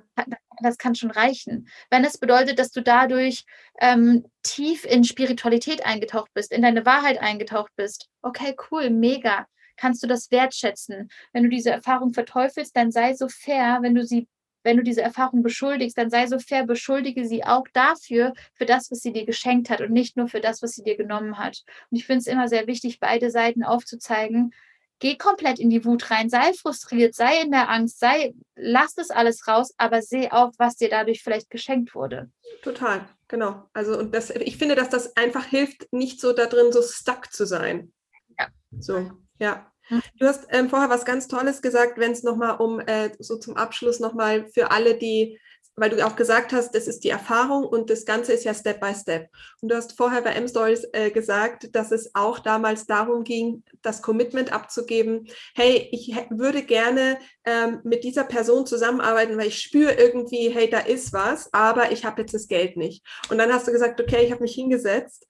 Das 0.61 0.77
kann 0.77 0.97
schon 0.97 1.13
reichen. 1.13 1.69
Wenn 1.89 2.05
es 2.05 2.19
bedeutet, 2.19 2.59
dass 2.59 2.73
du 2.73 2.83
dadurch 2.83 3.45
ähm, 3.81 4.25
tief 4.43 4.85
in 4.85 5.05
Spiritualität 5.05 5.87
eingetaucht 5.87 6.35
bist, 6.35 6.51
in 6.51 6.63
deine 6.63 6.85
Wahrheit 6.85 7.21
eingetaucht 7.21 7.71
bist, 7.77 8.09
okay, 8.21 8.57
cool, 8.73 8.91
mega. 8.91 9.47
Kannst 9.77 10.03
du 10.03 10.09
das 10.09 10.33
wertschätzen? 10.33 11.11
Wenn 11.33 11.45
du 11.45 11.49
diese 11.49 11.71
Erfahrung 11.71 12.13
verteufelst, 12.13 12.77
dann 12.77 12.91
sei 12.91 13.15
so 13.15 13.29
fair, 13.29 13.79
wenn 13.81 13.95
du 13.95 14.05
sie 14.05 14.27
wenn 14.65 14.77
du 14.77 14.83
diese 14.83 15.03
Erfahrung 15.03 15.45
beschuldigst, 15.45 15.97
dann 15.97 16.11
sei 16.11 16.27
so 16.27 16.41
fair, 16.41 16.67
beschuldige 16.67 17.25
sie 17.25 17.45
auch 17.45 17.65
dafür, 17.73 18.35
für 18.55 18.67
das, 18.67 18.91
was 18.91 18.99
sie 18.99 19.13
dir 19.13 19.25
geschenkt 19.25 19.71
hat 19.71 19.81
und 19.81 19.93
nicht 19.93 20.17
nur 20.17 20.27
für 20.27 20.41
das, 20.41 20.61
was 20.61 20.73
sie 20.73 20.83
dir 20.83 20.97
genommen 20.97 21.39
hat. 21.39 21.63
Und 21.91 21.97
ich 21.97 22.05
finde 22.05 22.19
es 22.19 22.27
immer 22.27 22.49
sehr 22.49 22.67
wichtig, 22.67 22.99
beide 22.99 23.31
Seiten 23.31 23.63
aufzuzeigen. 23.63 24.53
Geh 25.01 25.17
komplett 25.17 25.59
in 25.59 25.71
die 25.71 25.85
Wut 25.85 26.11
rein, 26.11 26.29
sei 26.29 26.53
frustriert, 26.55 27.15
sei 27.15 27.43
in 27.43 27.53
der 27.53 27.69
Angst, 27.69 28.01
sei, 28.01 28.35
lass 28.57 28.95
das 28.95 29.11
alles 29.11 29.47
raus, 29.47 29.73
aber 29.77 30.03
seh 30.03 30.31
auch, 30.31 30.53
was 30.59 30.77
dir 30.77 30.89
dadurch 30.89 31.23
vielleicht 31.23 31.51
geschenkt 31.51 31.95
wurde. 31.95 32.31
Total, 32.63 33.09
genau. 33.29 33.69
Also 33.73 33.97
und 33.99 34.15
das, 34.15 34.31
ich 34.31 34.57
finde, 34.57 34.75
dass 34.75 34.89
das 34.89 35.17
einfach 35.17 35.45
hilft, 35.45 35.93
nicht 35.93 36.21
so 36.21 36.33
da 36.33 36.47
drin 36.47 36.73
so 36.73 36.83
stuck 36.83 37.33
zu 37.33 37.47
sein. 37.47 37.93
Ja. 38.39 38.49
So, 38.79 39.11
ja. 39.39 39.71
Hm. 39.83 40.03
Du 40.19 40.27
hast 40.27 40.47
ähm, 40.51 40.69
vorher 40.69 40.91
was 40.91 41.05
ganz 41.05 41.29
Tolles 41.29 41.63
gesagt, 41.63 41.99
wenn 41.99 42.13
es 42.13 42.23
nochmal 42.23 42.57
um, 42.57 42.81
äh, 42.81 43.11
so 43.19 43.39
zum 43.39 43.57
Abschluss 43.57 44.01
nochmal 44.01 44.49
für 44.49 44.71
alle, 44.71 44.97
die 44.97 45.39
weil 45.79 45.91
du 45.91 46.07
auch 46.07 46.17
gesagt 46.17 46.53
hast, 46.53 46.75
das 46.75 46.87
ist 46.87 47.05
die 47.05 47.11
Erfahrung 47.11 47.65
und 47.65 47.91
das 47.91 48.05
Ganze 48.05 48.33
ist 48.33 48.45
ja 48.45 48.55
Step 48.55 48.81
by 48.81 48.95
Step. 48.95 49.29
Und 49.61 49.71
du 49.71 49.77
hast 49.77 49.97
vorher 49.97 50.23
bei 50.23 50.31
M-Stories 50.31 50.89
äh, 50.93 51.11
gesagt, 51.11 51.75
dass 51.75 51.93
es 51.93 52.15
auch 52.15 52.39
damals 52.39 52.87
darum 52.87 53.25
ging, 53.25 53.63
das 53.83 54.03
Commitment 54.03 54.53
abzugeben, 54.53 55.29
hey, 55.55 55.89
ich 55.93 56.15
würde 56.31 56.63
gerne 56.63 57.19
ähm, 57.45 57.81
mit 57.85 58.05
dieser 58.05 58.25
Person 58.25 58.67
zusammenarbeiten, 58.67 59.37
weil 59.39 59.49
ich 59.49 59.61
spüre 59.61 59.93
irgendwie, 59.93 60.51
hey, 60.51 60.69
da 60.69 60.81
ist 60.81 61.13
was, 61.13 61.53
aber 61.53 61.93
ich 61.93 62.05
habe 62.05 62.23
jetzt 62.23 62.35
das 62.35 62.49
Geld 62.49 62.77
nicht. 62.77 63.05
Und 63.31 63.39
dann 63.39 63.53
hast 63.53 63.67
du 63.67 63.73
gesagt, 63.73 64.01
okay, 64.01 64.25
ich 64.25 64.33
habe 64.33 64.43
mich 64.43 64.55
hingesetzt, 64.55 65.27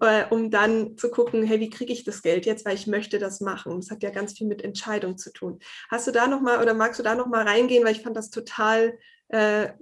äh, 0.00 0.24
um 0.30 0.50
dann 0.50 0.96
zu 0.96 1.10
gucken, 1.10 1.42
hey, 1.44 1.60
wie 1.60 1.70
kriege 1.70 1.92
ich 1.92 2.04
das 2.04 2.22
Geld 2.22 2.46
jetzt, 2.46 2.64
weil 2.64 2.74
ich 2.74 2.86
möchte 2.86 3.18
das 3.18 3.40
machen. 3.40 3.80
Das 3.80 3.90
hat 3.90 4.02
ja 4.02 4.10
ganz 4.10 4.36
viel 4.36 4.46
mit 4.46 4.62
Entscheidung 4.62 5.16
zu 5.16 5.32
tun. 5.32 5.58
Hast 5.90 6.06
du 6.06 6.10
da 6.10 6.26
nochmal 6.26 6.60
oder 6.62 6.74
magst 6.74 6.98
du 6.98 7.02
da 7.02 7.14
nochmal 7.14 7.46
reingehen, 7.46 7.84
weil 7.84 7.92
ich 7.92 8.02
fand 8.02 8.16
das 8.16 8.30
total 8.30 8.98
äh, 9.28 9.72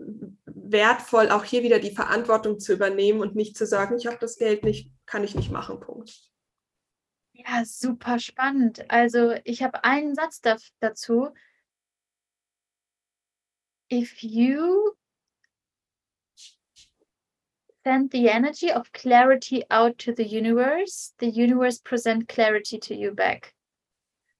wertvoll, 0.46 1.30
auch 1.30 1.44
hier 1.44 1.62
wieder 1.62 1.78
die 1.78 1.94
Verantwortung 1.94 2.60
zu 2.60 2.72
übernehmen 2.72 3.20
und 3.20 3.34
nicht 3.34 3.56
zu 3.56 3.66
sagen, 3.66 3.96
ich 3.96 4.06
habe 4.06 4.18
das 4.20 4.36
Geld 4.36 4.64
nicht, 4.64 4.92
kann 5.06 5.24
ich 5.24 5.34
nicht 5.34 5.50
machen, 5.50 5.80
Punkt. 5.80 6.30
Ja, 7.32 7.64
super 7.64 8.18
spannend. 8.18 8.90
Also 8.90 9.34
ich 9.44 9.62
habe 9.62 9.84
einen 9.84 10.14
Satz 10.14 10.40
da, 10.40 10.56
dazu. 10.80 11.30
If 13.92 14.22
you 14.22 14.94
send 17.82 18.12
the 18.12 18.26
energy 18.26 18.70
of 18.70 18.92
clarity 18.92 19.64
out 19.70 19.98
to 19.98 20.12
the 20.14 20.24
universe, 20.24 21.14
the 21.18 21.30
universe 21.30 21.80
present 21.82 22.28
clarity 22.28 22.78
to 22.78 22.94
you 22.94 23.12
back. 23.14 23.54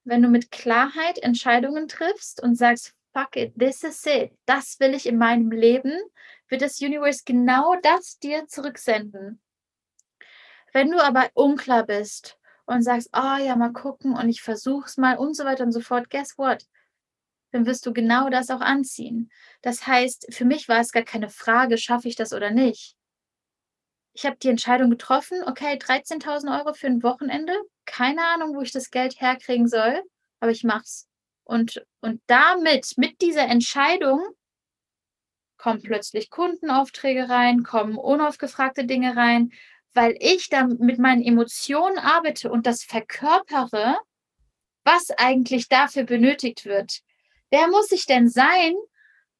Wenn 0.03 0.21
du 0.21 0.29
mit 0.29 0.51
Klarheit 0.51 1.17
Entscheidungen 1.19 1.87
triffst 1.87 2.41
und 2.41 2.55
sagst, 2.55 2.93
fuck 3.13 3.35
it, 3.35 3.53
this 3.57 3.83
is 3.83 4.05
it, 4.05 4.31
das 4.45 4.79
will 4.79 4.93
ich 4.93 5.05
in 5.05 5.17
meinem 5.17 5.51
Leben, 5.51 5.99
wird 6.47 6.61
das 6.61 6.81
Universe 6.81 7.23
genau 7.25 7.75
das 7.81 8.17
dir 8.19 8.47
zurücksenden. 8.47 9.41
Wenn 10.73 10.91
du 10.91 11.03
aber 11.03 11.29
unklar 11.33 11.85
bist 11.85 12.37
und 12.65 12.83
sagst, 12.83 13.09
oh 13.13 13.37
ja, 13.37 13.55
mal 13.55 13.73
gucken 13.73 14.15
und 14.15 14.29
ich 14.29 14.41
versuch's 14.41 14.97
mal 14.97 15.17
und 15.17 15.35
so 15.35 15.43
weiter 15.43 15.63
und 15.63 15.71
so 15.71 15.81
fort, 15.81 16.09
guess 16.09 16.37
what? 16.37 16.65
Dann 17.51 17.65
wirst 17.65 17.85
du 17.85 17.91
genau 17.91 18.29
das 18.29 18.49
auch 18.49 18.61
anziehen. 18.61 19.29
Das 19.61 19.85
heißt, 19.85 20.33
für 20.33 20.45
mich 20.45 20.69
war 20.69 20.79
es 20.79 20.93
gar 20.93 21.03
keine 21.03 21.29
Frage, 21.29 21.77
schaffe 21.77 22.07
ich 22.07 22.15
das 22.15 22.31
oder 22.31 22.51
nicht. 22.51 22.95
Ich 24.13 24.25
habe 24.25 24.37
die 24.37 24.49
Entscheidung 24.49 24.89
getroffen, 24.89 25.43
okay, 25.45 25.75
13.000 25.75 26.59
Euro 26.59 26.73
für 26.73 26.87
ein 26.87 27.03
Wochenende, 27.03 27.53
keine 27.85 28.25
Ahnung, 28.27 28.55
wo 28.55 28.61
ich 28.61 28.71
das 28.71 28.89
Geld 28.89 29.19
herkriegen 29.19 29.67
soll, 29.67 30.01
aber 30.39 30.51
ich 30.51 30.63
mach's. 30.63 31.10
Und, 31.51 31.85
und 31.99 32.21
damit, 32.27 32.93
mit 32.95 33.19
dieser 33.19 33.43
Entscheidung, 33.43 34.21
kommen 35.57 35.81
plötzlich 35.81 36.29
Kundenaufträge 36.29 37.27
rein, 37.27 37.63
kommen 37.63 37.97
unaufgefragte 37.97 38.85
Dinge 38.85 39.17
rein, 39.17 39.51
weil 39.93 40.15
ich 40.21 40.47
da 40.47 40.63
mit 40.65 40.97
meinen 40.97 41.21
Emotionen 41.21 41.97
arbeite 41.97 42.49
und 42.49 42.65
das 42.65 42.83
verkörpere, 42.83 43.97
was 44.85 45.11
eigentlich 45.17 45.67
dafür 45.67 46.03
benötigt 46.03 46.63
wird. 46.63 47.01
Wer 47.49 47.67
muss 47.67 47.91
ich 47.91 48.05
denn 48.05 48.29
sein? 48.29 48.73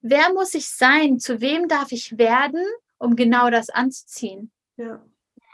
Wer 0.02 0.34
muss 0.34 0.54
ich 0.54 0.68
sein? 0.68 1.18
Zu 1.18 1.40
wem 1.40 1.70
darf 1.70 1.94
ich 1.94 2.18
werden, 2.18 2.66
um 2.98 3.16
genau 3.16 3.50
das 3.50 3.70
anzuziehen? 3.70 4.52
Ja. 4.76 5.02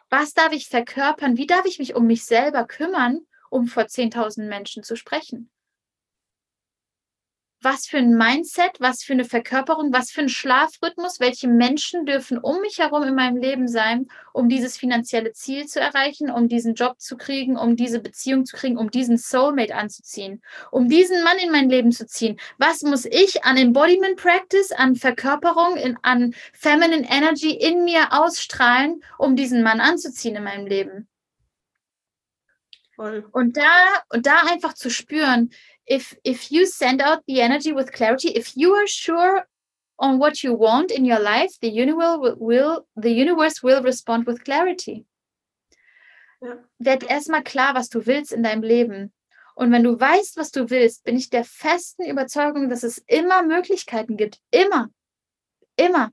Was 0.10 0.34
darf 0.34 0.54
ich 0.54 0.70
verkörpern? 0.70 1.38
Wie 1.38 1.46
darf 1.46 1.68
ich 1.68 1.78
mich 1.78 1.94
um 1.94 2.08
mich 2.08 2.26
selber 2.26 2.66
kümmern, 2.66 3.28
um 3.52 3.68
vor 3.68 3.84
10.000 3.84 4.48
Menschen 4.48 4.82
zu 4.82 4.96
sprechen? 4.96 5.52
Was 7.62 7.88
für 7.88 7.98
ein 7.98 8.16
Mindset, 8.16 8.80
was 8.80 9.04
für 9.04 9.14
eine 9.14 9.26
Verkörperung, 9.26 9.92
was 9.92 10.12
für 10.12 10.22
ein 10.22 10.30
Schlafrhythmus, 10.30 11.20
welche 11.20 11.48
Menschen 11.48 12.06
dürfen 12.06 12.38
um 12.38 12.62
mich 12.62 12.78
herum 12.78 13.04
in 13.04 13.16
meinem 13.16 13.38
Leben 13.38 13.68
sein, 13.68 14.08
um 14.34 14.48
dieses 14.48 14.78
finanzielle 14.78 15.34
Ziel 15.34 15.66
zu 15.66 15.80
erreichen, 15.80 16.30
um 16.30 16.48
diesen 16.48 16.76
Job 16.76 17.00
zu 17.00 17.18
kriegen, 17.18 17.58
um 17.58 17.76
diese 17.76 18.00
Beziehung 18.00 18.46
zu 18.46 18.56
kriegen, 18.56 18.78
um 18.78 18.92
diesen 18.92 19.18
Soulmate 19.18 19.76
anzuziehen, 19.76 20.42
um 20.72 20.88
diesen 20.88 21.24
Mann 21.24 21.38
in 21.38 21.52
mein 21.52 21.70
Leben 21.70 21.92
zu 21.92 22.06
ziehen. 22.06 22.40
Was 22.58 22.84
muss 22.84 23.06
ich 23.06 23.44
an 23.44 23.58
Embodiment 23.58 24.18
Practice, 24.18 24.72
an 24.72 24.96
Verkörperung, 24.96 25.78
in, 25.78 25.98
an 26.04 26.36
Feminine 26.54 27.08
Energy 27.10 27.52
in 27.52 27.84
mir 27.84 28.08
ausstrahlen, 28.12 29.04
um 29.18 29.36
diesen 29.36 29.64
Mann 29.64 29.80
anzuziehen 29.80 30.36
in 30.36 30.44
meinem 30.44 30.68
Leben? 30.68 31.08
Voll. 32.96 33.28
Und 33.32 33.58
da, 33.58 33.86
und 34.10 34.26
da 34.26 34.42
einfach 34.50 34.74
zu 34.74 34.90
spüren, 34.90 35.52
if 35.88 36.18
if 36.24 36.52
you 36.52 36.66
send 36.66 37.02
out 37.02 37.24
the 37.28 37.42
energy 37.42 37.74
with 37.74 37.92
clarity 37.92 38.30
if 38.30 38.56
you 38.56 38.74
are 38.76 38.88
sure 38.88 39.48
on 39.98 40.20
what 40.20 40.44
you 40.44 40.54
want 40.54 40.92
in 40.92 41.06
your 41.06 41.20
life 41.20 41.52
the 41.62 41.70
universe 41.70 42.18
will, 42.20 42.36
will 42.40 42.88
the 42.96 43.12
universe 43.12 43.64
will 43.64 43.82
respond 43.82 44.28
with 44.28 44.44
clarity. 44.44 45.06
Ja. 46.42 46.58
werd 46.78 47.04
erstmal 47.10 47.44
klar 47.44 47.74
was 47.74 47.90
du 47.90 48.06
willst 48.06 48.32
in 48.32 48.44
deinem 48.44 48.62
leben. 48.62 49.12
Und 49.56 49.72
wenn 49.72 49.84
du 49.84 50.00
weißt 50.00 50.38
was 50.38 50.52
du 50.52 50.70
willst 50.70 51.04
bin 51.04 51.16
ich 51.16 51.30
der 51.30 51.46
festen 51.46 52.06
überzeugung 52.06 52.70
dass 52.70 52.84
es 52.84 53.00
immer 53.08 53.42
möglichkeiten 53.44 54.18
gibt. 54.18 54.40
Immer. 54.52 54.90
Immer. 55.78 56.12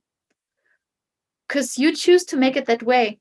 Because 1.47 1.79
you 1.79 1.93
choose 1.93 2.25
to 2.25 2.37
make 2.37 2.59
it 2.59 2.67
that 2.67 2.87
way. 2.87 3.21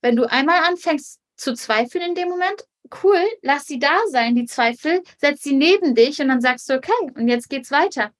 Wenn 0.00 0.16
du 0.16 0.30
einmal 0.30 0.62
anfängst 0.64 1.18
zu 1.36 1.54
zweifeln 1.54 2.04
in 2.04 2.14
dem 2.14 2.28
Moment 2.28 2.62
cool, 3.02 3.22
lass 3.42 3.66
sie 3.66 3.78
da 3.78 3.98
sein, 4.10 4.34
die 4.34 4.46
Zweifel, 4.46 5.02
setz 5.18 5.42
sie 5.42 5.54
neben 5.54 5.94
dich 5.94 6.20
und 6.20 6.28
dann 6.28 6.40
sagst 6.40 6.68
du, 6.68 6.74
okay, 6.74 6.92
und 7.14 7.28
jetzt 7.28 7.48
geht's 7.48 7.70
weiter. 7.70 8.12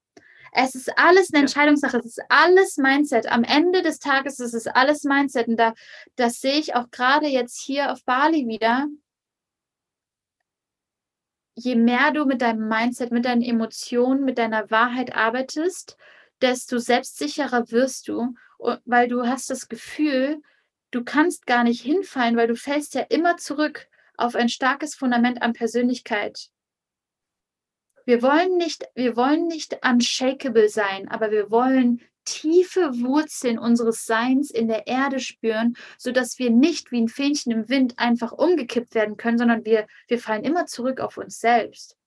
Es 0.57 0.73
ist 0.73 0.97
alles 0.97 1.33
eine 1.33 1.41
Entscheidungssache, 1.41 1.97
es 1.97 2.05
ist 2.05 2.21
alles 2.29 2.77
Mindset. 2.77 3.27
Am 3.27 3.43
Ende 3.43 3.81
des 3.81 3.99
Tages 3.99 4.39
ist 4.39 4.53
es 4.53 4.67
alles 4.67 5.03
Mindset. 5.03 5.49
Und 5.49 5.57
da, 5.57 5.73
das 6.15 6.39
sehe 6.39 6.57
ich 6.59 6.75
auch 6.75 6.89
gerade 6.91 7.27
jetzt 7.27 7.59
hier 7.59 7.91
auf 7.91 8.05
Bali 8.05 8.47
wieder. 8.47 8.87
Je 11.55 11.75
mehr 11.75 12.11
du 12.11 12.23
mit 12.25 12.41
deinem 12.41 12.69
Mindset, 12.69 13.11
mit 13.11 13.25
deinen 13.25 13.41
Emotionen, 13.41 14.23
mit 14.23 14.37
deiner 14.37 14.71
Wahrheit 14.71 15.13
arbeitest, 15.13 15.97
desto 16.41 16.77
selbstsicherer 16.77 17.71
wirst 17.71 18.07
du, 18.07 18.33
weil 18.85 19.09
du 19.09 19.27
hast 19.27 19.49
das 19.49 19.67
Gefühl, 19.67 20.41
du 20.91 21.03
kannst 21.03 21.47
gar 21.47 21.65
nicht 21.65 21.81
hinfallen, 21.81 22.37
weil 22.37 22.47
du 22.47 22.55
fällst 22.55 22.93
ja 22.93 23.01
immer 23.01 23.35
zurück 23.35 23.89
auf 24.17 24.35
ein 24.35 24.49
starkes 24.49 24.95
Fundament 24.95 25.41
an 25.41 25.53
Persönlichkeit. 25.53 26.49
Wir 28.05 28.21
wollen 28.21 28.57
nicht, 28.57 28.85
wir 28.93 29.15
wollen 29.15 29.47
nicht 29.47 29.79
unshakable 29.83 30.69
sein, 30.69 31.07
aber 31.07 31.31
wir 31.31 31.49
wollen 31.49 32.01
tiefe 32.25 32.99
Wurzeln 33.01 33.57
unseres 33.57 34.05
Seins 34.05 34.51
in 34.51 34.67
der 34.67 34.87
Erde 34.87 35.19
spüren, 35.19 35.77
sodass 35.97 36.39
wir 36.39 36.49
nicht 36.49 36.91
wie 36.91 37.01
ein 37.01 37.07
Fähnchen 37.07 37.51
im 37.51 37.69
Wind 37.69 37.97
einfach 37.97 38.31
umgekippt 38.31 38.95
werden 38.95 39.17
können, 39.17 39.37
sondern 39.37 39.63
wir, 39.63 39.87
wir 40.07 40.19
fallen 40.19 40.43
immer 40.43 40.65
zurück 40.65 40.99
auf 40.99 41.17
uns 41.17 41.39
selbst. 41.39 41.97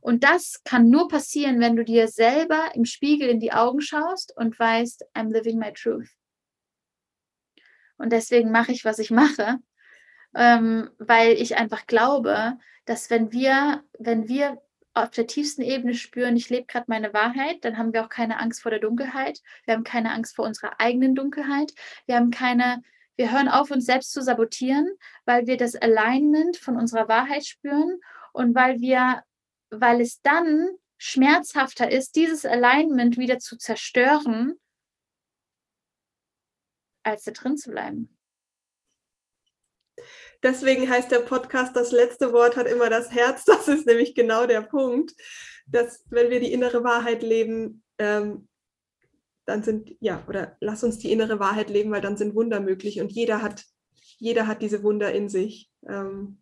Und 0.00 0.24
das 0.24 0.62
kann 0.64 0.90
nur 0.90 1.06
passieren, 1.06 1.60
wenn 1.60 1.76
du 1.76 1.84
dir 1.84 2.08
selber 2.08 2.74
im 2.74 2.84
Spiegel 2.84 3.28
in 3.28 3.38
die 3.38 3.52
Augen 3.52 3.80
schaust 3.80 4.36
und 4.36 4.58
weißt, 4.58 5.04
I'm 5.14 5.32
living 5.32 5.58
my 5.58 5.72
truth. 5.72 6.08
Und 7.98 8.12
deswegen 8.12 8.50
mache 8.50 8.72
ich, 8.72 8.84
was 8.84 8.98
ich 8.98 9.12
mache, 9.12 9.58
ähm, 10.34 10.90
weil 10.98 11.32
ich 11.32 11.56
einfach 11.56 11.86
glaube, 11.86 12.58
dass 12.84 13.10
wenn 13.10 13.32
wir, 13.32 13.84
wenn 13.98 14.28
wir 14.28 14.60
auf 14.94 15.10
der 15.10 15.26
tiefsten 15.26 15.62
Ebene 15.62 15.94
spüren, 15.94 16.36
ich 16.36 16.50
lebe 16.50 16.66
gerade 16.66 16.86
meine 16.88 17.14
Wahrheit, 17.14 17.64
dann 17.64 17.78
haben 17.78 17.92
wir 17.92 18.04
auch 18.04 18.08
keine 18.08 18.38
Angst 18.38 18.62
vor 18.62 18.70
der 18.70 18.80
Dunkelheit. 18.80 19.40
Wir 19.64 19.74
haben 19.74 19.84
keine 19.84 20.12
Angst 20.12 20.36
vor 20.36 20.44
unserer 20.44 20.80
eigenen 20.80 21.14
Dunkelheit. 21.14 21.72
Wir 22.06 22.16
haben 22.16 22.30
keine, 22.30 22.82
wir 23.16 23.32
hören 23.32 23.48
auf, 23.48 23.70
uns 23.70 23.86
selbst 23.86 24.12
zu 24.12 24.22
sabotieren, 24.22 24.88
weil 25.24 25.46
wir 25.46 25.56
das 25.56 25.74
Alignment 25.76 26.56
von 26.56 26.76
unserer 26.76 27.08
Wahrheit 27.08 27.46
spüren 27.46 28.00
und 28.32 28.54
weil 28.54 28.80
wir, 28.80 29.22
weil 29.70 30.00
es 30.00 30.20
dann 30.20 30.68
schmerzhafter 30.98 31.90
ist, 31.90 32.16
dieses 32.16 32.44
Alignment 32.44 33.16
wieder 33.16 33.38
zu 33.38 33.56
zerstören, 33.56 34.54
als 37.02 37.24
da 37.24 37.32
drin 37.32 37.56
zu 37.56 37.70
bleiben. 37.70 38.16
Deswegen 40.42 40.88
heißt 40.88 41.10
der 41.10 41.20
Podcast, 41.20 41.76
das 41.76 41.92
letzte 41.92 42.32
Wort 42.32 42.56
hat 42.56 42.66
immer 42.66 42.90
das 42.90 43.10
Herz. 43.12 43.44
Das 43.46 43.68
ist 43.68 43.86
nämlich 43.86 44.14
genau 44.14 44.46
der 44.46 44.62
Punkt, 44.62 45.12
dass 45.66 46.04
wenn 46.10 46.30
wir 46.30 46.40
die 46.40 46.52
innere 46.52 46.84
Wahrheit 46.84 47.22
leben, 47.22 47.82
ähm, 47.98 48.48
dann 49.44 49.62
sind, 49.62 49.94
ja, 50.00 50.24
oder 50.28 50.56
lass 50.60 50.84
uns 50.84 50.98
die 50.98 51.10
innere 51.12 51.40
Wahrheit 51.40 51.68
leben, 51.68 51.90
weil 51.90 52.00
dann 52.00 52.16
sind 52.16 52.34
Wunder 52.34 52.60
möglich 52.60 53.00
und 53.00 53.10
jeder 53.12 53.42
hat, 53.42 53.64
jeder 54.18 54.46
hat 54.46 54.62
diese 54.62 54.82
Wunder 54.82 55.12
in 55.12 55.28
sich. 55.28 55.70
Ähm, 55.88 56.40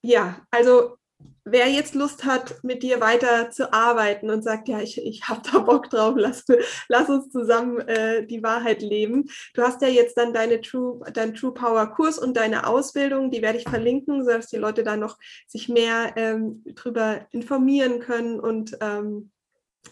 ja, 0.00 0.46
also 0.50 0.96
wer 1.44 1.68
jetzt 1.68 1.94
Lust 1.94 2.24
hat, 2.24 2.62
mit 2.62 2.82
dir 2.82 3.00
weiter 3.00 3.50
zu 3.50 3.72
arbeiten 3.72 4.30
und 4.30 4.42
sagt, 4.42 4.68
ja, 4.68 4.80
ich, 4.80 4.98
ich 4.98 5.28
habe 5.28 5.42
da 5.50 5.58
Bock 5.58 5.90
drauf, 5.90 6.14
lass, 6.18 6.44
lass 6.88 7.08
uns 7.08 7.30
zusammen 7.30 7.80
äh, 7.80 8.26
die 8.26 8.42
Wahrheit 8.42 8.82
leben. 8.82 9.26
Du 9.54 9.62
hast 9.62 9.82
ja 9.82 9.88
jetzt 9.88 10.16
dann 10.16 10.32
deine 10.32 10.60
True, 10.60 11.00
dein 11.12 11.34
True 11.34 11.52
Power 11.52 11.86
Kurs 11.88 12.18
und 12.18 12.36
deine 12.36 12.66
Ausbildung, 12.66 13.30
die 13.30 13.42
werde 13.42 13.58
ich 13.58 13.68
verlinken, 13.68 14.24
sodass 14.24 14.48
die 14.48 14.56
Leute 14.56 14.82
da 14.82 14.96
noch 14.96 15.18
sich 15.46 15.68
mehr 15.68 16.14
ähm, 16.16 16.64
drüber 16.74 17.26
informieren 17.30 18.00
können 18.00 18.40
und 18.40 18.76
ähm, 18.80 19.30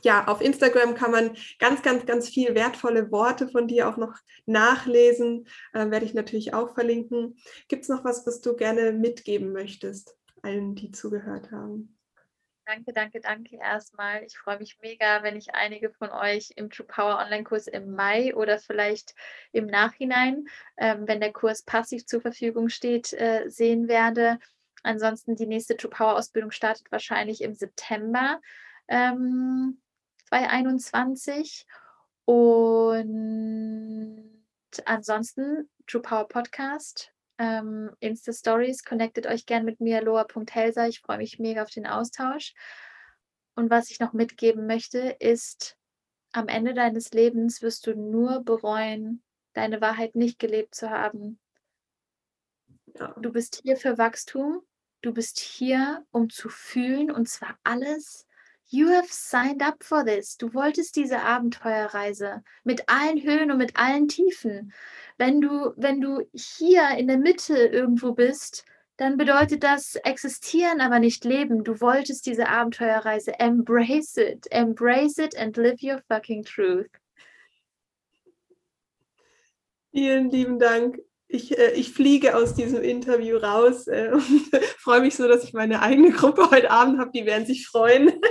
ja, 0.00 0.26
auf 0.26 0.40
Instagram 0.40 0.94
kann 0.94 1.10
man 1.10 1.36
ganz, 1.58 1.82
ganz, 1.82 2.06
ganz 2.06 2.28
viel 2.28 2.54
wertvolle 2.54 3.12
Worte 3.12 3.46
von 3.48 3.68
dir 3.68 3.88
auch 3.88 3.98
noch 3.98 4.14
nachlesen. 4.46 5.46
Äh, 5.74 5.90
werde 5.90 6.06
ich 6.06 6.14
natürlich 6.14 6.54
auch 6.54 6.72
verlinken. 6.74 7.36
Gibt 7.68 7.82
es 7.82 7.88
noch 7.90 8.02
was, 8.02 8.26
was 8.26 8.40
du 8.40 8.56
gerne 8.56 8.92
mitgeben 8.92 9.52
möchtest, 9.52 10.16
allen, 10.42 10.74
die 10.74 10.92
zugehört 10.92 11.50
haben? 11.50 11.98
Danke, 12.64 12.92
danke, 12.92 13.20
danke 13.20 13.56
erstmal. 13.56 14.22
Ich 14.22 14.38
freue 14.38 14.58
mich 14.58 14.78
mega, 14.80 15.22
wenn 15.24 15.36
ich 15.36 15.54
einige 15.54 15.90
von 15.90 16.10
euch 16.10 16.52
im 16.54 16.70
True 16.70 16.86
Power 16.86 17.18
Online-Kurs 17.18 17.66
im 17.66 17.92
Mai 17.94 18.34
oder 18.36 18.58
vielleicht 18.58 19.14
im 19.50 19.66
Nachhinein, 19.66 20.46
ähm, 20.76 21.08
wenn 21.08 21.20
der 21.20 21.32
Kurs 21.32 21.62
passiv 21.62 22.06
zur 22.06 22.20
Verfügung 22.20 22.68
steht, 22.68 23.12
äh, 23.14 23.48
sehen 23.48 23.88
werde. 23.88 24.38
Ansonsten 24.84 25.34
die 25.34 25.46
nächste 25.46 25.76
True 25.76 25.90
Power 25.90 26.16
Ausbildung 26.16 26.52
startet 26.52 26.90
wahrscheinlich 26.92 27.42
im 27.42 27.54
September. 27.54 28.40
Ähm, 28.86 29.80
2021. 30.28 31.66
Und 32.24 32.82
ansonsten 34.86 35.68
True 35.86 36.02
Power 36.02 36.28
Podcast, 36.28 37.11
ähm, 37.38 37.90
Insta 38.00 38.32
Stories, 38.32 38.84
connectet 38.84 39.26
euch 39.26 39.46
gern 39.46 39.64
mit 39.64 39.80
mir, 39.80 40.02
loa.helsa. 40.02 40.86
Ich 40.86 41.00
freue 41.00 41.18
mich 41.18 41.38
mega 41.38 41.62
auf 41.62 41.70
den 41.70 41.86
Austausch. 41.86 42.54
Und 43.54 43.70
was 43.70 43.90
ich 43.90 44.00
noch 44.00 44.12
mitgeben 44.12 44.66
möchte, 44.66 45.16
ist, 45.20 45.76
am 46.32 46.48
Ende 46.48 46.72
deines 46.72 47.12
Lebens 47.12 47.60
wirst 47.62 47.86
du 47.86 47.94
nur 47.94 48.42
bereuen, 48.42 49.22
deine 49.52 49.80
Wahrheit 49.80 50.14
nicht 50.14 50.38
gelebt 50.38 50.74
zu 50.74 50.90
haben. 50.90 51.38
Ja. 52.98 53.14
Du 53.20 53.32
bist 53.32 53.60
hier 53.62 53.76
für 53.76 53.98
Wachstum. 53.98 54.62
Du 55.02 55.12
bist 55.12 55.40
hier, 55.40 56.06
um 56.10 56.30
zu 56.30 56.48
fühlen, 56.48 57.10
und 57.10 57.28
zwar 57.28 57.58
alles, 57.64 58.26
You 58.74 58.88
have 58.88 59.12
signed 59.12 59.60
up 59.60 59.84
for 59.84 60.02
this. 60.02 60.38
Du 60.38 60.54
wolltest 60.54 60.96
diese 60.96 61.20
Abenteuerreise 61.20 62.42
mit 62.64 62.88
allen 62.88 63.22
Höhen 63.22 63.50
und 63.50 63.58
mit 63.58 63.76
allen 63.76 64.08
Tiefen. 64.08 64.72
Wenn 65.18 65.42
du, 65.42 65.74
wenn 65.76 66.00
du 66.00 66.22
hier 66.32 66.88
in 66.96 67.06
der 67.06 67.18
Mitte 67.18 67.54
irgendwo 67.54 68.12
bist, 68.12 68.64
dann 68.96 69.18
bedeutet 69.18 69.62
das 69.62 69.96
existieren, 69.96 70.80
aber 70.80 71.00
nicht 71.00 71.26
leben. 71.26 71.64
Du 71.64 71.82
wolltest 71.82 72.24
diese 72.24 72.48
Abenteuerreise. 72.48 73.38
Embrace 73.38 74.16
it. 74.16 74.46
Embrace 74.50 75.18
it 75.18 75.36
and 75.36 75.54
live 75.58 75.82
your 75.82 76.00
fucking 76.08 76.42
truth. 76.42 76.88
Vielen 79.90 80.30
lieben 80.30 80.58
Dank. 80.58 80.98
Ich, 81.28 81.58
äh, 81.58 81.72
ich 81.72 81.92
fliege 81.92 82.34
aus 82.34 82.54
diesem 82.54 82.80
Interview 82.80 83.36
raus 83.36 83.86
äh, 83.86 84.08
und 84.12 84.22
freue 84.78 85.02
mich 85.02 85.14
so, 85.14 85.28
dass 85.28 85.44
ich 85.44 85.52
meine 85.52 85.82
eigene 85.82 86.12
Gruppe 86.12 86.50
heute 86.50 86.70
Abend 86.70 86.98
habe. 86.98 87.10
Die 87.14 87.26
werden 87.26 87.44
sich 87.44 87.66
freuen. 87.66 88.18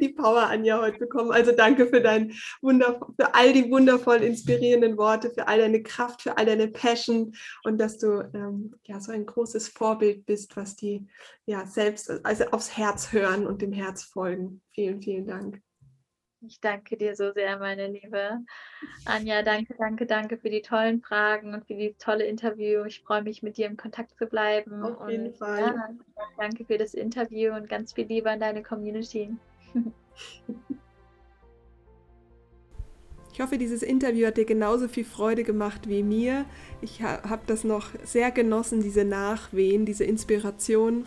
die 0.00 0.10
Power 0.10 0.48
Anja 0.48 0.80
heute 0.80 0.98
bekommen. 0.98 1.30
Also 1.30 1.52
danke 1.52 1.86
für 1.86 2.00
dein 2.00 2.32
Wunder, 2.60 3.00
für 3.18 3.34
all 3.34 3.52
die 3.52 3.70
wundervollen, 3.70 4.22
inspirierenden 4.22 4.96
Worte, 4.96 5.30
für 5.30 5.48
all 5.48 5.58
deine 5.58 5.82
Kraft, 5.82 6.22
für 6.22 6.36
all 6.36 6.46
deine 6.46 6.68
Passion 6.68 7.34
und 7.64 7.78
dass 7.78 7.98
du 7.98 8.20
ähm, 8.34 8.74
ja 8.84 9.00
so 9.00 9.12
ein 9.12 9.26
großes 9.26 9.68
Vorbild 9.68 10.26
bist, 10.26 10.56
was 10.56 10.76
die 10.76 11.06
ja 11.46 11.66
selbst 11.66 12.10
also 12.24 12.44
aufs 12.46 12.76
Herz 12.76 13.12
hören 13.12 13.46
und 13.46 13.62
dem 13.62 13.72
Herz 13.72 14.04
folgen. 14.04 14.62
Vielen, 14.72 15.00
vielen 15.00 15.26
Dank. 15.26 15.60
Ich 16.42 16.58
danke 16.60 16.96
dir 16.96 17.14
so 17.16 17.32
sehr, 17.32 17.58
meine 17.58 17.88
Liebe. 17.88 18.38
Anja, 19.04 19.42
danke, 19.42 19.74
danke, 19.78 20.06
danke 20.06 20.38
für 20.38 20.48
die 20.48 20.62
tollen 20.62 21.02
Fragen 21.02 21.52
und 21.52 21.66
für 21.66 21.74
die 21.74 21.94
tolle 21.98 22.24
Interview. 22.24 22.84
Ich 22.84 23.02
freue 23.02 23.22
mich, 23.22 23.42
mit 23.42 23.58
dir 23.58 23.66
im 23.66 23.76
Kontakt 23.76 24.16
zu 24.16 24.26
bleiben. 24.26 24.82
Auf 24.82 25.10
jeden 25.10 25.28
und, 25.28 25.36
Fall. 25.36 25.60
Ja, 25.60 25.88
danke 26.38 26.64
für 26.64 26.78
das 26.78 26.94
Interview 26.94 27.52
und 27.52 27.68
ganz 27.68 27.92
viel 27.92 28.06
Liebe 28.06 28.30
an 28.30 28.40
deine 28.40 28.62
Community. 28.62 29.36
Ich 33.32 33.40
hoffe, 33.40 33.56
dieses 33.56 33.82
Interview 33.82 34.26
hat 34.26 34.36
dir 34.36 34.44
genauso 34.44 34.86
viel 34.86 35.04
Freude 35.04 35.44
gemacht 35.44 35.88
wie 35.88 36.02
mir. 36.02 36.44
Ich 36.82 37.02
habe 37.02 37.40
das 37.46 37.64
noch 37.64 37.88
sehr 38.04 38.30
genossen, 38.30 38.82
diese 38.82 39.04
Nachwehen, 39.04 39.86
diese 39.86 40.04
Inspiration. 40.04 41.06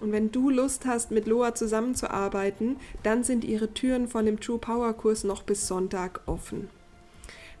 Und 0.00 0.12
wenn 0.12 0.30
du 0.30 0.50
Lust 0.50 0.86
hast, 0.86 1.10
mit 1.10 1.26
Loa 1.26 1.56
zusammenzuarbeiten, 1.56 2.76
dann 3.02 3.24
sind 3.24 3.42
ihre 3.42 3.74
Türen 3.74 4.06
von 4.06 4.26
dem 4.26 4.38
True 4.38 4.58
Power 4.58 4.92
Kurs 4.92 5.24
noch 5.24 5.42
bis 5.42 5.66
Sonntag 5.66 6.20
offen. 6.26 6.68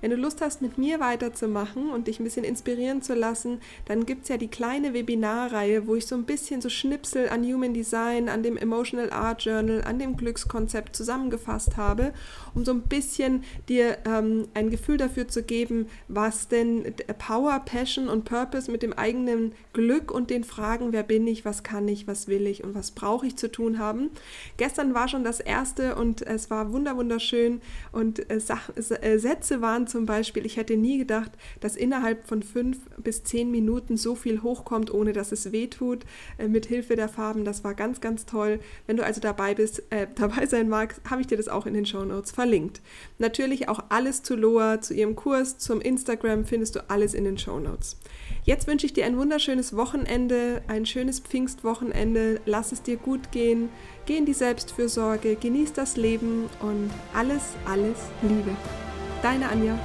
Wenn 0.02 0.10
du 0.10 0.16
Lust 0.16 0.40
hast, 0.40 0.62
mit 0.62 0.78
mir 0.78 0.98
weiterzumachen 0.98 1.90
und 1.90 2.08
dich 2.08 2.18
ein 2.18 2.24
bisschen 2.24 2.44
inspirieren 2.44 3.02
zu 3.02 3.14
lassen, 3.14 3.60
dann 3.84 4.04
gibt 4.04 4.24
es 4.24 4.30
ja 4.30 4.36
die 4.36 4.48
kleine 4.48 4.94
Webinarreihe, 4.94 5.86
wo 5.86 5.94
ich 5.94 6.06
so 6.06 6.16
ein 6.16 6.24
bisschen 6.24 6.60
so 6.60 6.68
Schnipsel 6.68 7.28
an 7.28 7.44
Human 7.44 7.72
Design, 7.72 8.28
an 8.28 8.42
dem 8.42 8.56
Emotional 8.56 9.12
Art 9.12 9.44
Journal, 9.44 9.82
an 9.82 10.00
dem 10.00 10.16
Glückskonzept 10.16 10.96
zusammengefasst 10.96 11.76
habe, 11.76 12.12
um 12.52 12.64
so 12.64 12.72
ein 12.72 12.82
bisschen 12.82 13.44
dir 13.68 13.96
ähm, 14.04 14.48
ein 14.54 14.70
Gefühl 14.70 14.96
dafür 14.96 15.28
zu 15.28 15.44
geben, 15.44 15.86
was 16.08 16.48
denn 16.48 16.94
Power, 17.18 17.60
Passion 17.60 18.08
und 18.08 18.24
Purpose 18.24 18.72
mit 18.72 18.82
dem 18.82 18.92
eigenen 18.94 19.52
Glück 19.72 20.10
und 20.10 20.30
den 20.30 20.42
Fragen, 20.42 20.92
wer 20.92 21.04
bin 21.04 21.28
ich, 21.28 21.44
was 21.44 21.62
kann 21.62 21.86
ich, 21.86 22.08
was 22.08 22.26
will 22.26 22.48
ich 22.48 22.64
und 22.64 22.74
was 22.74 22.90
brauche 22.90 23.28
ich 23.28 23.36
zu 23.36 23.52
tun 23.52 23.78
haben. 23.78 24.10
Gestern 24.56 24.94
war 24.94 25.06
schon 25.06 25.22
das 25.22 25.38
erste 25.38 25.94
und 25.94 26.22
es 26.22 26.50
war 26.50 26.72
wunderschön 26.72 27.60
und 27.92 28.28
äh, 28.30 28.40
äh, 29.00 29.18
Sätze 29.18 29.60
waren 29.60 29.86
zum 29.92 30.06
Beispiel, 30.06 30.44
ich 30.46 30.56
hätte 30.56 30.76
nie 30.76 30.98
gedacht, 30.98 31.30
dass 31.60 31.76
innerhalb 31.76 32.26
von 32.26 32.42
fünf 32.42 32.78
bis 32.96 33.22
zehn 33.22 33.50
Minuten 33.50 33.96
so 33.96 34.14
viel 34.14 34.42
hochkommt, 34.42 34.92
ohne 34.92 35.12
dass 35.12 35.30
es 35.32 35.52
weh 35.52 35.68
tut, 35.68 36.04
äh, 36.38 36.48
mit 36.48 36.66
Hilfe 36.66 36.96
der 36.96 37.08
Farben. 37.08 37.44
Das 37.44 37.62
war 37.62 37.74
ganz, 37.74 38.00
ganz 38.00 38.26
toll. 38.26 38.58
Wenn 38.86 38.96
du 38.96 39.04
also 39.04 39.20
dabei 39.20 39.54
bist, 39.54 39.82
äh, 39.90 40.08
dabei 40.16 40.46
sein 40.46 40.68
magst, 40.68 41.00
habe 41.08 41.20
ich 41.20 41.26
dir 41.26 41.36
das 41.36 41.48
auch 41.48 41.66
in 41.66 41.74
den 41.74 41.86
Show 41.86 42.04
Notes 42.04 42.32
verlinkt. 42.32 42.80
Natürlich 43.18 43.68
auch 43.68 43.84
alles 43.90 44.22
zu 44.22 44.34
Loa, 44.34 44.80
zu 44.80 44.94
ihrem 44.94 45.14
Kurs, 45.14 45.58
zum 45.58 45.80
Instagram 45.80 46.46
findest 46.46 46.74
du 46.76 46.90
alles 46.90 47.14
in 47.14 47.24
den 47.24 47.38
Show 47.38 47.60
Notes. 47.60 47.98
Jetzt 48.44 48.66
wünsche 48.66 48.86
ich 48.86 48.92
dir 48.92 49.04
ein 49.04 49.18
wunderschönes 49.18 49.76
Wochenende, 49.76 50.62
ein 50.66 50.86
schönes 50.86 51.20
Pfingstwochenende. 51.20 52.40
Lass 52.46 52.72
es 52.72 52.82
dir 52.82 52.96
gut 52.96 53.30
gehen. 53.30 53.68
Geh 54.06 54.16
in 54.16 54.26
die 54.26 54.32
Selbstfürsorge, 54.32 55.36
genieß 55.36 55.74
das 55.74 55.96
Leben 55.96 56.48
und 56.60 56.90
alles, 57.14 57.42
alles 57.66 57.98
Liebe. 58.22 58.56
Deine 59.22 59.48
Anja. 59.48 59.78